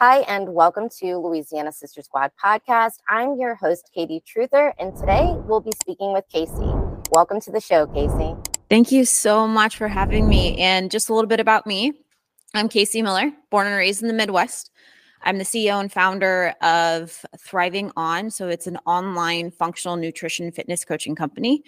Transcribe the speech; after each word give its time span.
Hi, 0.00 0.18
and 0.28 0.54
welcome 0.54 0.88
to 1.00 1.16
Louisiana 1.16 1.72
Sister 1.72 2.02
Squad 2.02 2.30
podcast. 2.40 2.98
I'm 3.08 3.34
your 3.34 3.56
host, 3.56 3.90
Katie 3.92 4.22
Truther, 4.24 4.72
and 4.78 4.96
today 4.96 5.34
we'll 5.38 5.58
be 5.58 5.72
speaking 5.82 6.12
with 6.12 6.24
KC. 6.32 7.10
Welcome 7.10 7.40
to 7.40 7.50
the 7.50 7.60
show, 7.60 7.84
KC. 7.88 8.46
Thank 8.70 8.92
you 8.92 9.04
so 9.04 9.48
much 9.48 9.76
for 9.76 9.88
having 9.88 10.28
me. 10.28 10.56
And 10.58 10.88
just 10.88 11.08
a 11.08 11.14
little 11.14 11.26
bit 11.26 11.40
about 11.40 11.66
me 11.66 11.94
I'm 12.54 12.68
KC 12.68 13.02
Miller, 13.02 13.32
born 13.50 13.66
and 13.66 13.74
raised 13.74 14.00
in 14.00 14.06
the 14.06 14.14
Midwest. 14.14 14.70
I'm 15.22 15.38
the 15.38 15.44
CEO 15.44 15.80
and 15.80 15.92
founder 15.92 16.54
of 16.62 17.24
Thriving 17.36 17.90
On. 17.96 18.30
So 18.30 18.48
it's 18.48 18.66
an 18.66 18.78
online 18.86 19.50
functional 19.50 19.96
nutrition 19.96 20.52
fitness 20.52 20.84
coaching 20.84 21.14
company. 21.14 21.62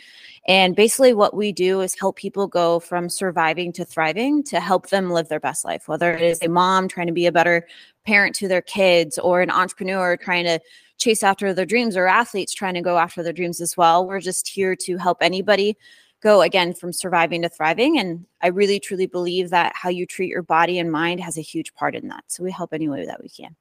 And 0.47 0.77
basically, 0.77 1.15
what 1.15 1.35
we 1.35 1.53
do 1.53 1.81
is 1.81 1.99
help 1.99 2.17
people 2.17 2.47
go 2.47 2.79
from 2.79 3.09
surviving 3.09 3.73
to 3.75 3.85
thriving 3.85 4.43
to 4.45 4.61
help 4.61 4.89
them 4.89 5.11
live 5.11 5.29
their 5.29 5.41
best 5.41 5.65
life, 5.65 5.89
whether 5.89 6.13
it 6.13 6.23
is 6.23 6.41
a 6.43 6.49
mom 6.49 6.89
trying 6.89 7.09
to 7.09 7.13
be 7.13 7.27
a 7.27 7.33
better 7.33 7.67
parent 8.11 8.35
to 8.35 8.49
their 8.49 8.61
kids 8.61 9.21
or 9.21 9.41
an 9.41 9.51
entrepreneur 9.51 10.17
trying 10.17 10.45
to 10.45 10.59
chase 10.99 11.23
after 11.23 11.55
their 11.55 11.65
dreams 11.65 11.97
or 11.97 12.09
athletes 12.09 12.53
trying 12.53 12.75
to 12.75 12.81
go 12.81 12.99
after 12.99 13.23
their 13.23 13.33
dreams 13.33 13.61
as 13.61 13.77
well. 13.77 14.05
We're 14.05 14.19
just 14.19 14.49
here 14.49 14.75
to 14.75 14.97
help 14.97 15.19
anybody 15.21 15.77
go 16.21 16.43
again 16.43 16.75
from 16.75 16.93
surviving 16.93 17.43
to 17.43 17.49
thriving. 17.49 18.01
And 18.01 18.27
I 18.43 18.49
really 18.49 18.81
truly 18.81 19.07
believe 19.07 19.51
that 19.51 19.75
how 19.77 19.91
you 19.91 20.07
treat 20.07 20.29
your 20.29 20.43
body 20.43 20.81
and 20.81 20.91
mind 20.91 21.21
has 21.21 21.39
a 21.39 21.41
huge 21.41 21.73
part 21.75 21.95
in 21.95 22.09
that. 22.09 22.25
So 22.27 22.43
we 22.43 22.51
help 22.51 22.75
any 22.75 22.89
way 22.89 23.07
that 23.07 23.23
we 23.23 23.29
can. 23.29 23.55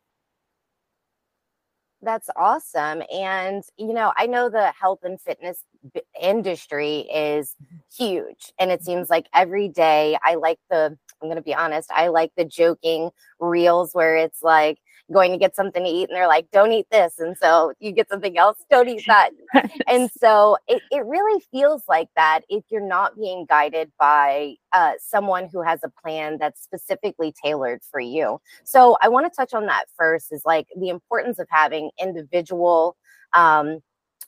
That's 2.02 2.30
awesome. 2.38 3.04
And, 3.14 3.64
you 3.78 3.94
know, 3.94 4.14
I 4.16 4.26
know 4.26 4.50
the 4.50 4.72
health 4.80 5.00
and 5.04 5.20
fitness 5.20 5.64
b- 5.94 6.02
industry 6.22 7.00
is 7.14 7.56
mm-hmm. 7.62 8.04
huge. 8.04 8.54
And 8.58 8.72
it 8.72 8.84
seems 8.84 9.10
like 9.10 9.28
every 9.34 9.68
day 9.68 10.18
I 10.24 10.36
like 10.36 10.60
the, 10.70 10.98
I'm 11.22 11.28
going 11.28 11.36
to 11.36 11.42
be 11.42 11.54
honest, 11.54 11.92
I 11.92 12.08
like 12.08 12.32
the 12.38 12.46
joking 12.46 13.10
reels 13.40 13.94
where 13.94 14.16
it's 14.16 14.42
like, 14.42 14.80
going 15.12 15.32
to 15.32 15.38
get 15.38 15.56
something 15.56 15.84
to 15.84 15.90
eat 15.90 16.10
and 16.10 16.16
they're 16.16 16.28
like 16.28 16.50
don't 16.52 16.72
eat 16.72 16.88
this 16.92 17.20
and 17.20 17.38
so 17.38 17.74
you 17.80 17.92
get 17.92 18.10
something 18.10 18.38
else 18.38 18.58
don't 18.70 18.88
eat 18.88 19.04
that 19.08 19.32
and 19.88 20.10
so 20.12 20.58
it, 20.68 20.82
it 20.92 21.06
really 21.06 21.44
feels 21.52 21.84
like 21.88 22.10
that 22.16 22.42
if 22.50 22.64
you're 22.70 22.86
not 22.86 23.18
being 23.18 23.46
guided 23.50 23.92
by 24.00 24.56
uh, 24.74 24.94
someone 25.00 25.50
who 25.52 25.62
has 25.62 25.80
a 25.84 25.90
plan 26.02 26.38
that's 26.40 26.62
specifically 26.62 27.34
tailored 27.44 27.82
for 27.90 28.00
you 28.00 28.40
so 28.64 28.98
i 29.02 29.08
want 29.08 29.26
to 29.26 29.36
touch 29.36 29.54
on 29.54 29.66
that 29.66 29.86
first 29.98 30.32
is 30.32 30.44
like 30.46 30.68
the 30.80 30.90
importance 30.90 31.40
of 31.40 31.48
having 31.50 31.90
individual 32.00 32.96
um, 33.36 33.80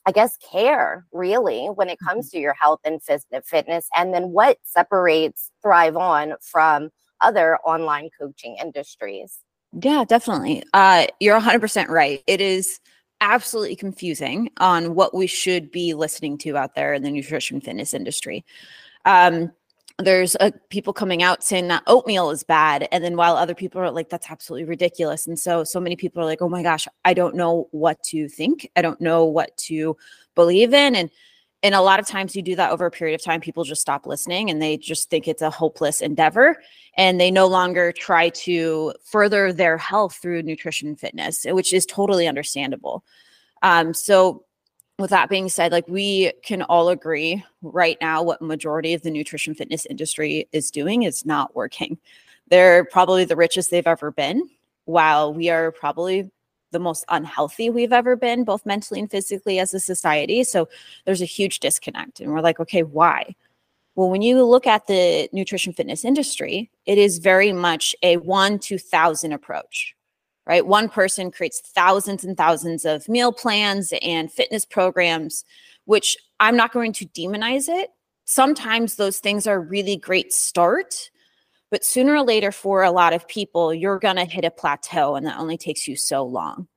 I 0.04 0.10
guess, 0.10 0.36
care 0.38 1.06
really 1.12 1.66
when 1.66 1.88
it 1.88 1.98
comes 2.00 2.26
mm-hmm. 2.26 2.38
to 2.38 2.40
your 2.40 2.54
health 2.54 2.80
and 2.84 3.00
fitness. 3.02 3.88
And 3.96 4.12
then 4.12 4.30
what 4.30 4.58
separates 4.64 5.50
Thrive 5.62 5.96
On 5.96 6.34
from 6.40 6.90
other 7.20 7.56
online 7.58 8.10
coaching 8.18 8.56
industries? 8.60 9.38
Yeah, 9.80 10.04
definitely. 10.06 10.62
Uh, 10.74 11.06
you're 11.20 11.40
100% 11.40 11.88
right. 11.88 12.22
It 12.26 12.40
is 12.40 12.80
absolutely 13.20 13.76
confusing 13.76 14.50
on 14.58 14.94
what 14.94 15.14
we 15.14 15.26
should 15.26 15.70
be 15.70 15.94
listening 15.94 16.36
to 16.38 16.56
out 16.56 16.74
there 16.74 16.92
in 16.92 17.02
the 17.02 17.10
nutrition 17.10 17.60
fitness 17.60 17.94
industry. 17.94 18.44
Um, 19.04 19.52
there's 19.98 20.36
uh, 20.36 20.50
people 20.70 20.92
coming 20.92 21.22
out 21.22 21.44
saying 21.44 21.68
that 21.68 21.82
oatmeal 21.86 22.30
is 22.30 22.42
bad 22.42 22.88
and 22.92 23.04
then 23.04 23.16
while 23.16 23.36
other 23.36 23.54
people 23.54 23.80
are 23.80 23.90
like 23.90 24.08
that's 24.08 24.30
absolutely 24.30 24.64
ridiculous 24.64 25.26
and 25.26 25.38
so 25.38 25.62
so 25.64 25.78
many 25.78 25.96
people 25.96 26.22
are 26.22 26.26
like 26.26 26.40
oh 26.40 26.48
my 26.48 26.62
gosh 26.62 26.88
i 27.04 27.12
don't 27.12 27.34
know 27.36 27.68
what 27.72 28.02
to 28.02 28.26
think 28.26 28.68
i 28.74 28.82
don't 28.82 29.00
know 29.02 29.24
what 29.24 29.54
to 29.58 29.96
believe 30.34 30.72
in 30.72 30.96
and 30.96 31.10
and 31.62 31.74
a 31.74 31.80
lot 31.80 32.00
of 32.00 32.06
times 32.06 32.34
you 32.34 32.42
do 32.42 32.56
that 32.56 32.70
over 32.70 32.86
a 32.86 32.90
period 32.90 33.14
of 33.14 33.22
time 33.22 33.40
people 33.40 33.64
just 33.64 33.80
stop 33.80 34.06
listening 34.06 34.50
and 34.50 34.60
they 34.60 34.76
just 34.76 35.10
think 35.10 35.28
it's 35.28 35.42
a 35.42 35.50
hopeless 35.50 36.00
endeavor 36.00 36.56
and 36.96 37.20
they 37.20 37.30
no 37.30 37.46
longer 37.46 37.92
try 37.92 38.28
to 38.30 38.92
further 39.04 39.52
their 39.52 39.78
health 39.78 40.16
through 40.16 40.42
nutrition 40.42 40.88
and 40.88 41.00
fitness 41.00 41.46
which 41.48 41.72
is 41.72 41.86
totally 41.86 42.26
understandable. 42.26 43.04
Um, 43.62 43.94
so 43.94 44.44
with 44.98 45.10
that 45.10 45.28
being 45.28 45.48
said 45.48 45.72
like 45.72 45.86
we 45.88 46.32
can 46.42 46.62
all 46.62 46.88
agree 46.88 47.44
right 47.62 47.96
now 48.00 48.22
what 48.22 48.42
majority 48.42 48.94
of 48.94 49.02
the 49.02 49.10
nutrition 49.10 49.54
fitness 49.54 49.86
industry 49.86 50.48
is 50.52 50.70
doing 50.70 51.04
is 51.04 51.24
not 51.24 51.54
working. 51.54 51.98
They're 52.48 52.84
probably 52.84 53.24
the 53.24 53.36
richest 53.36 53.70
they've 53.70 53.86
ever 53.86 54.10
been 54.10 54.48
while 54.84 55.32
we 55.32 55.48
are 55.48 55.72
probably 55.72 56.30
the 56.72 56.80
most 56.80 57.04
unhealthy 57.08 57.70
we've 57.70 57.92
ever 57.92 58.16
been, 58.16 58.44
both 58.44 58.66
mentally 58.66 59.00
and 59.00 59.10
physically 59.10 59.58
as 59.60 59.72
a 59.72 59.80
society. 59.80 60.42
So 60.42 60.68
there's 61.04 61.22
a 61.22 61.26
huge 61.26 61.60
disconnect. 61.60 62.20
And 62.20 62.32
we're 62.32 62.40
like, 62.40 62.58
okay, 62.58 62.82
why? 62.82 63.36
Well, 63.94 64.10
when 64.10 64.22
you 64.22 64.42
look 64.44 64.66
at 64.66 64.86
the 64.86 65.28
nutrition 65.32 65.72
fitness 65.72 66.04
industry, 66.04 66.70
it 66.86 66.98
is 66.98 67.18
very 67.18 67.52
much 67.52 67.94
a 68.02 68.16
one 68.16 68.58
to 68.60 68.78
thousand 68.78 69.32
approach, 69.32 69.94
right? 70.46 70.66
One 70.66 70.88
person 70.88 71.30
creates 71.30 71.60
thousands 71.60 72.24
and 72.24 72.36
thousands 72.36 72.84
of 72.84 73.08
meal 73.08 73.32
plans 73.32 73.92
and 74.00 74.32
fitness 74.32 74.64
programs, 74.64 75.44
which 75.84 76.16
I'm 76.40 76.56
not 76.56 76.72
going 76.72 76.92
to 76.94 77.06
demonize 77.06 77.68
it. 77.68 77.90
Sometimes 78.24 78.96
those 78.96 79.18
things 79.18 79.46
are 79.46 79.60
really 79.60 79.96
great 79.96 80.32
start, 80.32 81.10
but 81.72 81.84
sooner 81.86 82.14
or 82.14 82.22
later, 82.22 82.52
for 82.52 82.82
a 82.82 82.90
lot 82.90 83.14
of 83.14 83.26
people, 83.26 83.72
you're 83.72 83.98
going 83.98 84.16
to 84.16 84.26
hit 84.26 84.44
a 84.44 84.50
plateau 84.50 85.16
and 85.16 85.26
that 85.26 85.38
only 85.38 85.56
takes 85.56 85.88
you 85.88 85.96
so 85.96 86.22
long. 86.22 86.68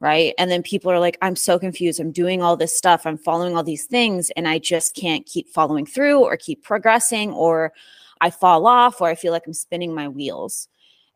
Right. 0.00 0.34
And 0.38 0.50
then 0.50 0.64
people 0.64 0.90
are 0.90 0.98
like, 0.98 1.16
I'm 1.22 1.36
so 1.36 1.56
confused. 1.58 2.00
I'm 2.00 2.10
doing 2.10 2.42
all 2.42 2.56
this 2.56 2.76
stuff. 2.76 3.06
I'm 3.06 3.16
following 3.16 3.56
all 3.56 3.62
these 3.62 3.84
things 3.84 4.30
and 4.30 4.48
I 4.48 4.58
just 4.58 4.96
can't 4.96 5.24
keep 5.24 5.48
following 5.48 5.86
through 5.86 6.24
or 6.24 6.36
keep 6.36 6.64
progressing 6.64 7.32
or 7.32 7.72
I 8.20 8.30
fall 8.30 8.66
off 8.66 9.00
or 9.00 9.08
I 9.08 9.14
feel 9.14 9.30
like 9.30 9.46
I'm 9.46 9.54
spinning 9.54 9.94
my 9.94 10.08
wheels. 10.08 10.66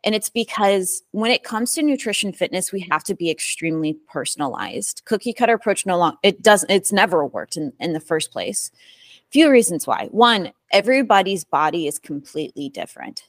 And 0.05 0.15
it's 0.15 0.29
because 0.29 1.01
when 1.11 1.31
it 1.31 1.43
comes 1.43 1.73
to 1.73 1.81
nutrition 1.81 2.31
fitness, 2.31 2.71
we 2.71 2.87
have 2.89 3.03
to 3.05 3.15
be 3.15 3.29
extremely 3.29 3.97
personalized. 4.07 5.01
Cookie 5.05 5.33
cutter 5.33 5.55
approach 5.55 5.85
no 5.85 5.97
longer, 5.97 6.17
it 6.23 6.41
doesn't, 6.41 6.71
it's 6.71 6.93
never 6.93 7.25
worked 7.25 7.57
in, 7.57 7.73
in 7.81 7.91
the 7.91 7.99
first 7.99 8.31
place 8.31 8.71
few 9.35 9.51
reasons 9.51 9.85
why. 9.85 10.07
One, 10.11 10.53
everybody's 10.71 11.43
body 11.43 11.87
is 11.87 11.99
completely 11.99 12.69
different, 12.69 13.23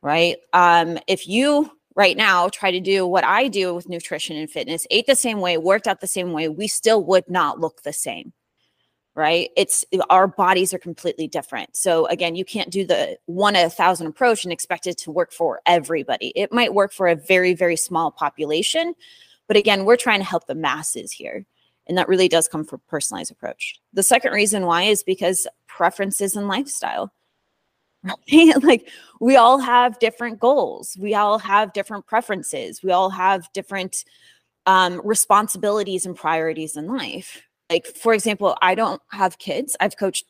right? 0.00 0.38
Um, 0.54 0.98
if 1.08 1.28
you 1.28 1.70
right 1.94 2.16
now 2.16 2.48
try 2.48 2.70
to 2.70 2.80
do 2.80 3.06
what 3.06 3.22
I 3.22 3.48
do 3.48 3.74
with 3.74 3.86
nutrition 3.86 4.38
and 4.38 4.50
fitness, 4.50 4.86
ate 4.90 5.06
the 5.06 5.14
same 5.14 5.40
way, 5.40 5.58
worked 5.58 5.86
out 5.86 6.00
the 6.00 6.06
same 6.06 6.32
way, 6.32 6.48
we 6.48 6.66
still 6.66 7.04
would 7.04 7.28
not 7.28 7.60
look 7.60 7.82
the 7.82 7.92
same. 7.92 8.32
Right. 9.14 9.50
It's 9.58 9.84
our 10.08 10.26
bodies 10.26 10.72
are 10.72 10.78
completely 10.78 11.28
different. 11.28 11.76
So 11.76 12.06
again, 12.06 12.34
you 12.34 12.44
can't 12.46 12.70
do 12.70 12.86
the 12.86 13.18
one 13.26 13.56
a 13.56 13.68
thousand 13.68 14.06
approach 14.06 14.42
and 14.44 14.54
expect 14.54 14.86
it 14.86 14.96
to 14.98 15.10
work 15.10 15.32
for 15.32 15.60
everybody. 15.66 16.32
It 16.34 16.50
might 16.50 16.72
work 16.72 16.94
for 16.94 17.08
a 17.08 17.14
very, 17.14 17.52
very 17.52 17.76
small 17.76 18.10
population. 18.10 18.94
But 19.48 19.58
again, 19.58 19.84
we're 19.84 19.96
trying 19.96 20.20
to 20.20 20.26
help 20.26 20.46
the 20.46 20.54
masses 20.54 21.12
here. 21.12 21.44
And 21.88 21.96
that 21.96 22.08
really 22.08 22.28
does 22.28 22.48
come 22.48 22.64
from 22.64 22.80
personalized 22.88 23.30
approach. 23.30 23.80
The 23.92 24.02
second 24.02 24.32
reason 24.32 24.66
why 24.66 24.82
is 24.82 25.02
because 25.02 25.46
preferences 25.66 26.36
and 26.36 26.48
lifestyle. 26.48 27.12
like 28.62 28.88
we 29.20 29.36
all 29.36 29.58
have 29.58 29.98
different 29.98 30.38
goals. 30.38 30.96
We 31.00 31.14
all 31.14 31.38
have 31.38 31.72
different 31.72 32.06
preferences. 32.06 32.82
We 32.82 32.92
all 32.92 33.10
have 33.10 33.48
different 33.52 34.04
um, 34.66 35.00
responsibilities 35.04 36.06
and 36.06 36.16
priorities 36.16 36.76
in 36.76 36.86
life. 36.86 37.42
Like, 37.70 37.86
for 37.86 38.14
example, 38.14 38.56
I 38.62 38.74
don't 38.74 39.02
have 39.10 39.38
kids. 39.38 39.76
I've 39.80 39.96
coached 39.96 40.24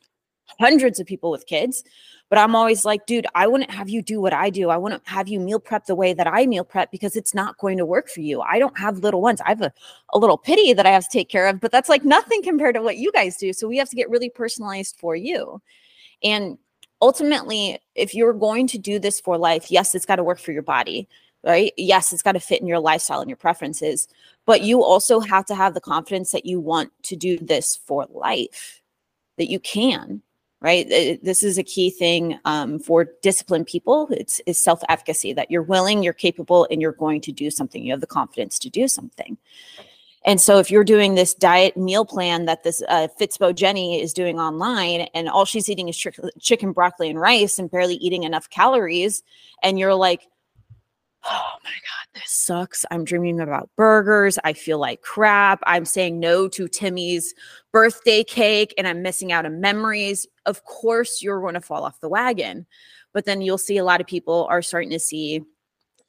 hundreds 0.58 1.00
of 1.00 1.06
people 1.06 1.30
with 1.30 1.46
kids, 1.46 1.84
but 2.28 2.38
I'm 2.38 2.56
always 2.56 2.84
like, 2.84 3.06
dude, 3.06 3.26
I 3.34 3.46
wouldn't 3.46 3.70
have 3.70 3.88
you 3.88 4.02
do 4.02 4.20
what 4.20 4.32
I 4.32 4.50
do. 4.50 4.68
I 4.70 4.76
wouldn't 4.76 5.06
have 5.06 5.28
you 5.28 5.38
meal 5.38 5.60
prep 5.60 5.86
the 5.86 5.94
way 5.94 6.12
that 6.12 6.26
I 6.26 6.46
meal 6.46 6.64
prep 6.64 6.90
because 6.90 7.14
it's 7.14 7.34
not 7.34 7.58
going 7.58 7.78
to 7.78 7.84
work 7.84 8.08
for 8.08 8.20
you. 8.20 8.40
I 8.40 8.58
don't 8.58 8.76
have 8.78 8.98
little 8.98 9.20
ones. 9.20 9.40
I 9.42 9.50
have 9.50 9.62
a, 9.62 9.72
a 10.12 10.18
little 10.18 10.38
pity 10.38 10.72
that 10.72 10.86
I 10.86 10.90
have 10.90 11.04
to 11.04 11.12
take 11.12 11.28
care 11.28 11.46
of, 11.46 11.60
but 11.60 11.70
that's 11.70 11.88
like 11.88 12.04
nothing 12.04 12.42
compared 12.42 12.74
to 12.74 12.82
what 12.82 12.96
you 12.96 13.12
guys 13.12 13.36
do. 13.36 13.52
So 13.52 13.68
we 13.68 13.76
have 13.78 13.90
to 13.90 13.96
get 13.96 14.10
really 14.10 14.30
personalized 14.30 14.96
for 14.98 15.14
you. 15.14 15.62
And 16.24 16.58
ultimately, 17.00 17.78
if 17.94 18.14
you're 18.14 18.32
going 18.32 18.66
to 18.68 18.78
do 18.78 18.98
this 18.98 19.20
for 19.20 19.38
life, 19.38 19.70
yes, 19.70 19.94
it's 19.94 20.06
got 20.06 20.16
to 20.16 20.24
work 20.24 20.40
for 20.40 20.50
your 20.50 20.62
body, 20.62 21.08
right? 21.44 21.72
Yes, 21.76 22.12
it's 22.12 22.22
got 22.22 22.32
to 22.32 22.40
fit 22.40 22.60
in 22.60 22.66
your 22.66 22.80
lifestyle 22.80 23.20
and 23.20 23.30
your 23.30 23.36
preferences, 23.36 24.08
but 24.46 24.62
you 24.62 24.82
also 24.82 25.20
have 25.20 25.46
to 25.46 25.54
have 25.54 25.74
the 25.74 25.80
confidence 25.80 26.32
that 26.32 26.46
you 26.46 26.58
want 26.58 26.90
to 27.04 27.14
do 27.14 27.38
this 27.38 27.78
for 27.86 28.06
life, 28.10 28.80
that 29.36 29.48
you 29.48 29.60
can 29.60 30.22
right? 30.60 30.88
This 31.22 31.42
is 31.42 31.58
a 31.58 31.62
key 31.62 31.90
thing 31.90 32.38
um, 32.44 32.78
for 32.78 33.08
disciplined 33.22 33.66
people. 33.66 34.08
It's, 34.10 34.40
it's 34.46 34.62
self-efficacy 34.62 35.34
that 35.34 35.50
you're 35.50 35.62
willing 35.62 36.02
you're 36.02 36.12
capable 36.12 36.66
and 36.70 36.80
you're 36.80 36.92
going 36.92 37.20
to 37.22 37.32
do 37.32 37.50
something. 37.50 37.84
You 37.84 37.92
have 37.92 38.00
the 38.00 38.06
confidence 38.06 38.58
to 38.60 38.70
do 38.70 38.88
something. 38.88 39.36
And 40.24 40.40
so 40.40 40.58
if 40.58 40.72
you're 40.72 40.82
doing 40.82 41.14
this 41.14 41.34
diet 41.34 41.76
meal 41.76 42.04
plan 42.04 42.46
that 42.46 42.64
this 42.64 42.82
uh, 42.88 43.06
Fitspo 43.18 43.54
Jenny 43.54 44.02
is 44.02 44.12
doing 44.12 44.40
online 44.40 45.02
and 45.14 45.28
all 45.28 45.44
she's 45.44 45.68
eating 45.68 45.88
is 45.88 46.06
chicken, 46.40 46.72
broccoli, 46.72 47.08
and 47.10 47.20
rice 47.20 47.60
and 47.60 47.70
barely 47.70 47.94
eating 47.94 48.24
enough 48.24 48.50
calories, 48.50 49.22
and 49.62 49.78
you're 49.78 49.94
like, 49.94 50.26
oh 51.24 51.52
my 51.64 51.70
God, 51.70 52.08
this 52.14 52.30
sucks. 52.30 52.84
I'm 52.90 53.04
dreaming 53.04 53.40
about 53.40 53.70
burgers. 53.76 54.38
I 54.44 54.52
feel 54.52 54.78
like 54.78 55.02
crap. 55.02 55.60
I'm 55.64 55.84
saying 55.84 56.20
no 56.20 56.48
to 56.48 56.68
Timmy's 56.68 57.34
birthday 57.72 58.24
cake 58.24 58.74
and 58.78 58.86
I'm 58.86 59.02
missing 59.02 59.32
out 59.32 59.46
on 59.46 59.60
memories. 59.60 60.26
Of 60.46 60.64
course, 60.64 61.22
you're 61.22 61.40
going 61.40 61.54
to 61.54 61.60
fall 61.60 61.84
off 61.84 62.00
the 62.00 62.08
wagon. 62.08 62.66
But 63.12 63.24
then 63.24 63.40
you'll 63.40 63.58
see 63.58 63.78
a 63.78 63.84
lot 63.84 64.00
of 64.00 64.06
people 64.06 64.46
are 64.50 64.62
starting 64.62 64.90
to 64.90 65.00
see 65.00 65.42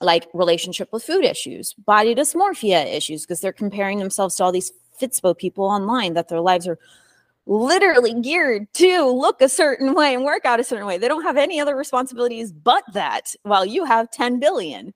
like 0.01 0.27
relationship 0.33 0.89
with 0.91 1.03
food 1.03 1.25
issues, 1.25 1.73
body 1.73 2.13
dysmorphia 2.13 2.85
issues, 2.93 3.23
because 3.23 3.41
they're 3.41 3.53
comparing 3.53 3.97
themselves 3.97 4.35
to 4.35 4.43
all 4.43 4.51
these 4.51 4.71
Fitspo 5.01 5.37
people 5.37 5.65
online 5.65 6.13
that 6.13 6.27
their 6.27 6.41
lives 6.41 6.67
are 6.67 6.77
literally 7.47 8.13
geared 8.21 8.71
to 8.73 9.05
look 9.05 9.41
a 9.41 9.49
certain 9.49 9.93
way 9.95 10.13
and 10.13 10.23
work 10.23 10.45
out 10.45 10.59
a 10.59 10.63
certain 10.63 10.85
way. 10.85 10.97
They 10.97 11.07
don't 11.07 11.23
have 11.23 11.37
any 11.37 11.59
other 11.59 11.75
responsibilities 11.75 12.51
but 12.51 12.83
that, 12.93 13.33
while 13.43 13.65
you 13.65 13.85
have 13.85 14.11
10 14.11 14.39
billion. 14.39 14.93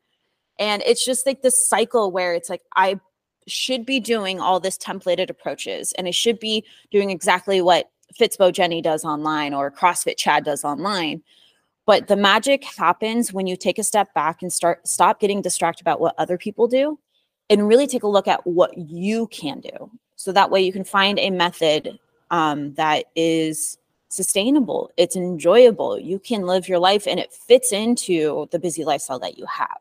And 0.60 0.84
it's 0.86 1.04
just 1.04 1.26
like 1.26 1.42
this 1.42 1.68
cycle 1.68 2.12
where 2.12 2.34
it's 2.34 2.50
like, 2.50 2.62
I 2.76 3.00
should 3.48 3.86
be 3.86 4.00
doing 4.00 4.40
all 4.40 4.60
this 4.60 4.78
templated 4.78 5.30
approaches 5.30 5.94
and 5.94 6.08
I 6.08 6.12
should 6.12 6.40
be 6.40 6.64
doing 6.92 7.10
exactly 7.10 7.62
what 7.62 7.90
Fitspo 8.20 8.52
Jenny 8.52 8.82
does 8.82 9.04
online 9.04 9.54
or 9.54 9.72
CrossFit 9.72 10.18
Chad 10.18 10.44
does 10.44 10.64
online. 10.64 11.24
But 11.86 12.08
the 12.08 12.16
magic 12.16 12.64
happens 12.64 13.34
when 13.34 13.48
you 13.48 13.56
take 13.56 13.80
a 13.80 13.84
step 13.84 14.14
back 14.14 14.42
and 14.42 14.54
start 14.54 14.88
stop 14.88 15.20
getting 15.20 15.42
distracted 15.42 15.82
about 15.82 16.00
what 16.00 16.16
other 16.18 16.38
people 16.38 16.68
do 16.68 17.00
and 17.50 17.68
really 17.68 17.88
take 17.88 18.04
a 18.04 18.08
look 18.08 18.28
at 18.28 18.46
what 18.46 18.78
you 18.78 19.28
can 19.28 19.62
do. 19.62 19.90
So 20.16 20.32
that 20.32 20.52
way 20.52 20.62
you 20.62 20.72
can 20.72 20.84
find 20.84 21.18
a 21.18 21.32
method 21.32 21.98
um, 22.32 22.74
that 22.74 23.06
is 23.16 23.78
sustainable, 24.10 24.92
it's 24.98 25.16
enjoyable, 25.16 26.00
you 26.00 26.20
can 26.20 26.42
live 26.42 26.68
your 26.68 26.80
life 26.80 27.08
and 27.08 27.20
it 27.20 27.32
fits 27.32 27.72
into 27.72 28.48
the 28.52 28.60
busy 28.60 28.84
lifestyle 28.84 29.20
that 29.20 29.38
you 29.38 29.46
have 29.46 29.80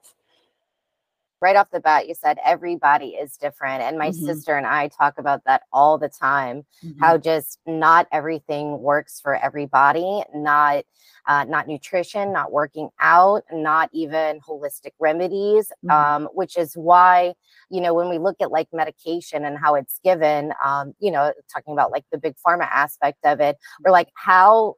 right 1.40 1.56
off 1.56 1.70
the 1.70 1.80
bat 1.80 2.08
you 2.08 2.14
said 2.14 2.38
everybody 2.44 3.10
is 3.10 3.36
different 3.36 3.82
and 3.82 3.98
my 3.98 4.10
mm-hmm. 4.10 4.26
sister 4.26 4.56
and 4.56 4.66
i 4.66 4.88
talk 4.88 5.18
about 5.18 5.42
that 5.44 5.62
all 5.72 5.98
the 5.98 6.08
time 6.08 6.64
mm-hmm. 6.84 7.00
how 7.00 7.16
just 7.16 7.58
not 7.66 8.06
everything 8.12 8.80
works 8.80 9.20
for 9.20 9.36
everybody 9.36 10.22
not 10.34 10.84
uh, 11.26 11.44
not 11.44 11.68
nutrition 11.68 12.32
not 12.32 12.50
working 12.50 12.88
out 13.00 13.42
not 13.52 13.88
even 13.92 14.40
holistic 14.40 14.92
remedies 14.98 15.72
mm-hmm. 15.84 15.90
um, 15.90 16.28
which 16.32 16.56
is 16.56 16.74
why 16.74 17.32
you 17.70 17.80
know 17.80 17.94
when 17.94 18.08
we 18.08 18.18
look 18.18 18.36
at 18.40 18.50
like 18.50 18.68
medication 18.72 19.44
and 19.44 19.58
how 19.58 19.74
it's 19.74 20.00
given 20.02 20.52
um, 20.64 20.94
you 20.98 21.10
know 21.10 21.32
talking 21.52 21.72
about 21.72 21.90
like 21.90 22.04
the 22.12 22.18
big 22.18 22.34
pharma 22.46 22.68
aspect 22.70 23.18
of 23.24 23.40
it 23.40 23.56
or 23.84 23.92
like 23.92 24.08
how 24.14 24.74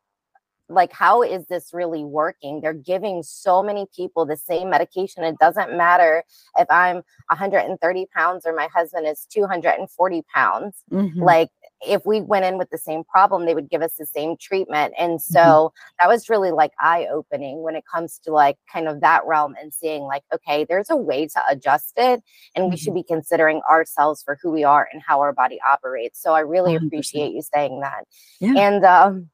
like 0.73 0.93
how 0.93 1.23
is 1.23 1.47
this 1.47 1.71
really 1.73 2.05
working 2.05 2.61
they're 2.61 2.73
giving 2.73 3.23
so 3.23 3.63
many 3.63 3.87
people 3.95 4.25
the 4.25 4.37
same 4.37 4.71
medication 4.71 5.23
it 5.25 5.39
doesn't 5.39 5.77
matter 5.77 6.25
if 6.59 6.67
i'm 6.71 6.97
130 7.29 8.07
pounds 8.15 8.47
or 8.47 8.55
my 8.55 8.69
husband 8.75 9.07
is 9.07 9.27
240 9.31 10.23
pounds 10.35 10.83
mm-hmm. 10.91 11.23
like 11.23 11.51
if 11.87 12.07
we 12.07 12.21
went 12.21 12.45
in 12.45 12.59
with 12.59 12.71
the 12.71 12.79
same 12.79 13.03
problem 13.05 13.45
they 13.45 13.55
would 13.55 13.69
give 13.69 13.83
us 13.83 13.95
the 13.99 14.07
same 14.07 14.37
treatment 14.37 14.95
and 14.99 15.15
mm-hmm. 15.15 15.33
so 15.33 15.41
mm-hmm. 15.41 15.95
that 16.01 16.09
was 16.09 16.29
really 16.29 16.51
like 16.51 16.73
eye 16.81 17.07
opening 17.13 17.63
when 17.63 17.77
it 17.77 17.85
comes 17.93 18.19
to 18.19 18.33
like 18.33 18.57
kind 18.73 18.89
of 18.89 19.01
that 19.01 19.23
realm 19.27 19.55
and 19.61 19.73
seeing 19.75 20.03
like 20.03 20.23
okay 20.33 20.65
there's 20.69 20.91
a 20.91 20.97
way 20.97 21.27
to 21.27 21.41
adjust 21.49 21.93
it 21.97 22.23
and 22.55 22.65
mm-hmm. 22.65 22.71
we 22.71 22.77
should 22.77 22.89
mm-hmm. 22.89 23.01
be 23.01 23.05
considering 23.05 23.61
ourselves 23.69 24.23
for 24.23 24.39
who 24.43 24.51
we 24.51 24.65
are 24.65 24.89
and 24.93 25.03
how 25.03 25.21
our 25.21 25.33
body 25.33 25.59
operates 25.69 26.21
so 26.23 26.33
i 26.33 26.41
really 26.41 26.75
100%. 26.75 26.87
appreciate 26.87 27.33
you 27.33 27.43
saying 27.43 27.81
that 27.81 28.05
yeah. 28.41 28.55
and 28.57 28.85
um 28.85 29.29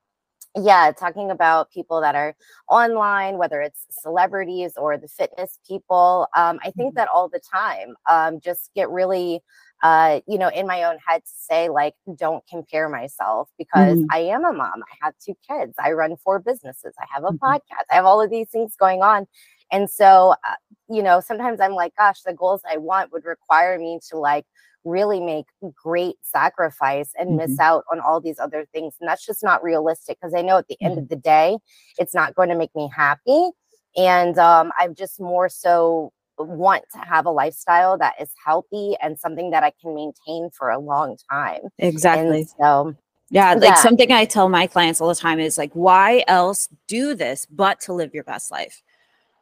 yeah, 0.63 0.93
talking 0.93 1.31
about 1.31 1.71
people 1.71 2.01
that 2.01 2.15
are 2.15 2.35
online, 2.69 3.39
whether 3.39 3.61
it's 3.61 3.87
celebrities 3.91 4.73
or 4.77 4.97
the 4.97 5.09
fitness 5.09 5.59
people, 5.67 6.29
um, 6.37 6.59
I 6.63 6.71
think 6.71 6.91
mm-hmm. 6.91 6.97
that 6.97 7.09
all 7.13 7.29
the 7.29 7.41
time. 7.41 7.95
Um, 8.11 8.41
just 8.41 8.71
get 8.75 8.91
really, 8.91 9.41
uh, 9.83 10.21
you 10.27 10.39
know, 10.39 10.49
in 10.49 10.67
my 10.67 10.85
own 10.85 10.99
head 11.07 11.23
to 11.25 11.33
say, 11.35 11.69
like, 11.69 11.95
don't 12.17 12.45
compare 12.49 12.89
myself 12.89 13.49
because 13.59 13.99
mm-hmm. 13.99 14.07
I 14.13 14.19
am 14.19 14.45
a 14.45 14.53
mom. 14.53 14.83
I 14.83 15.05
have 15.05 15.15
two 15.25 15.37
kids. 15.49 15.75
I 15.79 15.93
run 15.93 16.17
four 16.17 16.39
businesses. 16.39 16.95
I 17.01 17.07
have 17.13 17.25
a 17.25 17.29
mm-hmm. 17.29 17.45
podcast. 17.45 17.85
I 17.91 17.95
have 17.97 18.05
all 18.05 18.21
of 18.21 18.31
these 18.31 18.49
things 18.49 18.75
going 18.79 19.03
on. 19.03 19.27
And 19.71 19.89
so, 19.91 20.35
uh, 20.49 20.55
you 20.89 21.03
know, 21.03 21.21
sometimes 21.21 21.61
I'm 21.61 21.75
like, 21.75 21.95
gosh, 21.97 22.23
the 22.23 22.33
goals 22.33 22.63
I 22.71 22.79
want 22.79 23.13
would 23.13 23.25
require 23.25 23.79
me 23.79 24.01
to 24.11 24.19
like 24.19 24.47
really 24.85 25.21
make 25.21 25.47
great 25.75 26.17
sacrifice 26.23 27.13
and 27.19 27.31
mm-hmm. 27.31 27.51
miss 27.51 27.59
out 27.59 27.85
on 27.93 28.01
all 28.01 28.21
these 28.21 28.39
other 28.39 28.67
things. 28.73 28.95
And 29.01 29.09
that's 29.09 29.25
just 29.25 29.43
not 29.43 29.63
realistic 29.63 30.19
because 30.21 30.35
I 30.35 30.43
know 30.43 30.59
at 30.59 30.69
the 30.69 30.75
mm-hmm. 30.75 30.87
end 30.87 30.99
of 30.99 31.09
the 31.09 31.17
day, 31.17 31.59
it's 31.99 32.15
not 32.15 32.35
going 32.35 32.49
to 32.49 32.57
make 32.57 32.75
me 32.75 32.91
happy. 32.95 33.51
And 33.97 34.39
um, 34.39 34.73
I'm 34.79 34.95
just 34.95 35.21
more 35.21 35.49
so 35.49 36.13
want 36.39 36.85
to 36.93 37.01
have 37.01 37.27
a 37.27 37.31
lifestyle 37.31 37.99
that 37.99 38.15
is 38.21 38.31
healthy 38.45 38.95
and 39.03 39.19
something 39.19 39.51
that 39.51 39.65
I 39.65 39.73
can 39.81 39.95
maintain 39.95 40.51
for 40.51 40.71
a 40.71 40.79
long 40.79 41.17
time. 41.31 41.63
Exactly. 41.79 42.41
And 42.41 42.49
so 42.49 42.97
yeah, 43.31 43.55
like 43.55 43.63
yeah. 43.63 43.75
something 43.75 44.11
I 44.13 44.25
tell 44.25 44.49
my 44.49 44.67
clients 44.67 45.01
all 45.01 45.09
the 45.09 45.15
time 45.15 45.39
is 45.39 45.59
like, 45.59 45.73
why 45.73 46.25
else 46.29 46.69
do 46.87 47.15
this 47.15 47.47
but 47.51 47.81
to 47.81 47.93
live 47.93 48.15
your 48.15 48.25
best 48.25 48.51
life? 48.51 48.83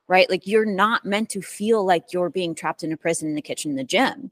Right? 0.08 0.28
Like 0.30 0.46
you're 0.46 0.64
not 0.64 1.04
meant 1.04 1.30
to 1.30 1.42
feel 1.42 1.84
like 1.84 2.12
you're 2.12 2.30
being 2.30 2.54
trapped 2.54 2.82
in 2.82 2.92
a 2.92 2.96
prison 2.96 3.28
in 3.28 3.34
the 3.34 3.42
kitchen 3.42 3.72
in 3.72 3.76
the 3.76 3.84
gym 3.84 4.30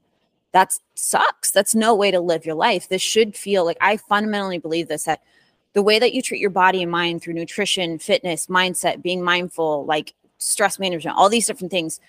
that 0.55 0.73
sucks. 0.93 1.51
That's 1.51 1.75
no 1.75 1.93
way 1.93 2.11
to 2.11 2.21
live 2.21 2.45
your 2.45 2.55
life. 2.55 2.87
This 2.87 3.01
should 3.01 3.35
feel 3.35 3.65
like 3.65 3.75
I 3.81 3.97
fundamentally 3.97 4.57
believe 4.57 4.87
this 4.87 5.03
that 5.03 5.21
the 5.73 5.83
way 5.83 5.99
that 5.99 6.13
you 6.13 6.21
treat 6.21 6.39
your 6.39 6.49
body 6.49 6.81
and 6.81 6.89
mind 6.89 7.21
through 7.21 7.33
nutrition, 7.33 7.99
fitness, 7.99 8.47
mindset, 8.47 9.01
being 9.01 9.21
mindful, 9.21 9.83
like 9.83 10.13
stress 10.37 10.79
management, 10.79 11.17
all 11.17 11.27
these 11.27 11.45
different 11.45 11.71
things, 11.71 11.99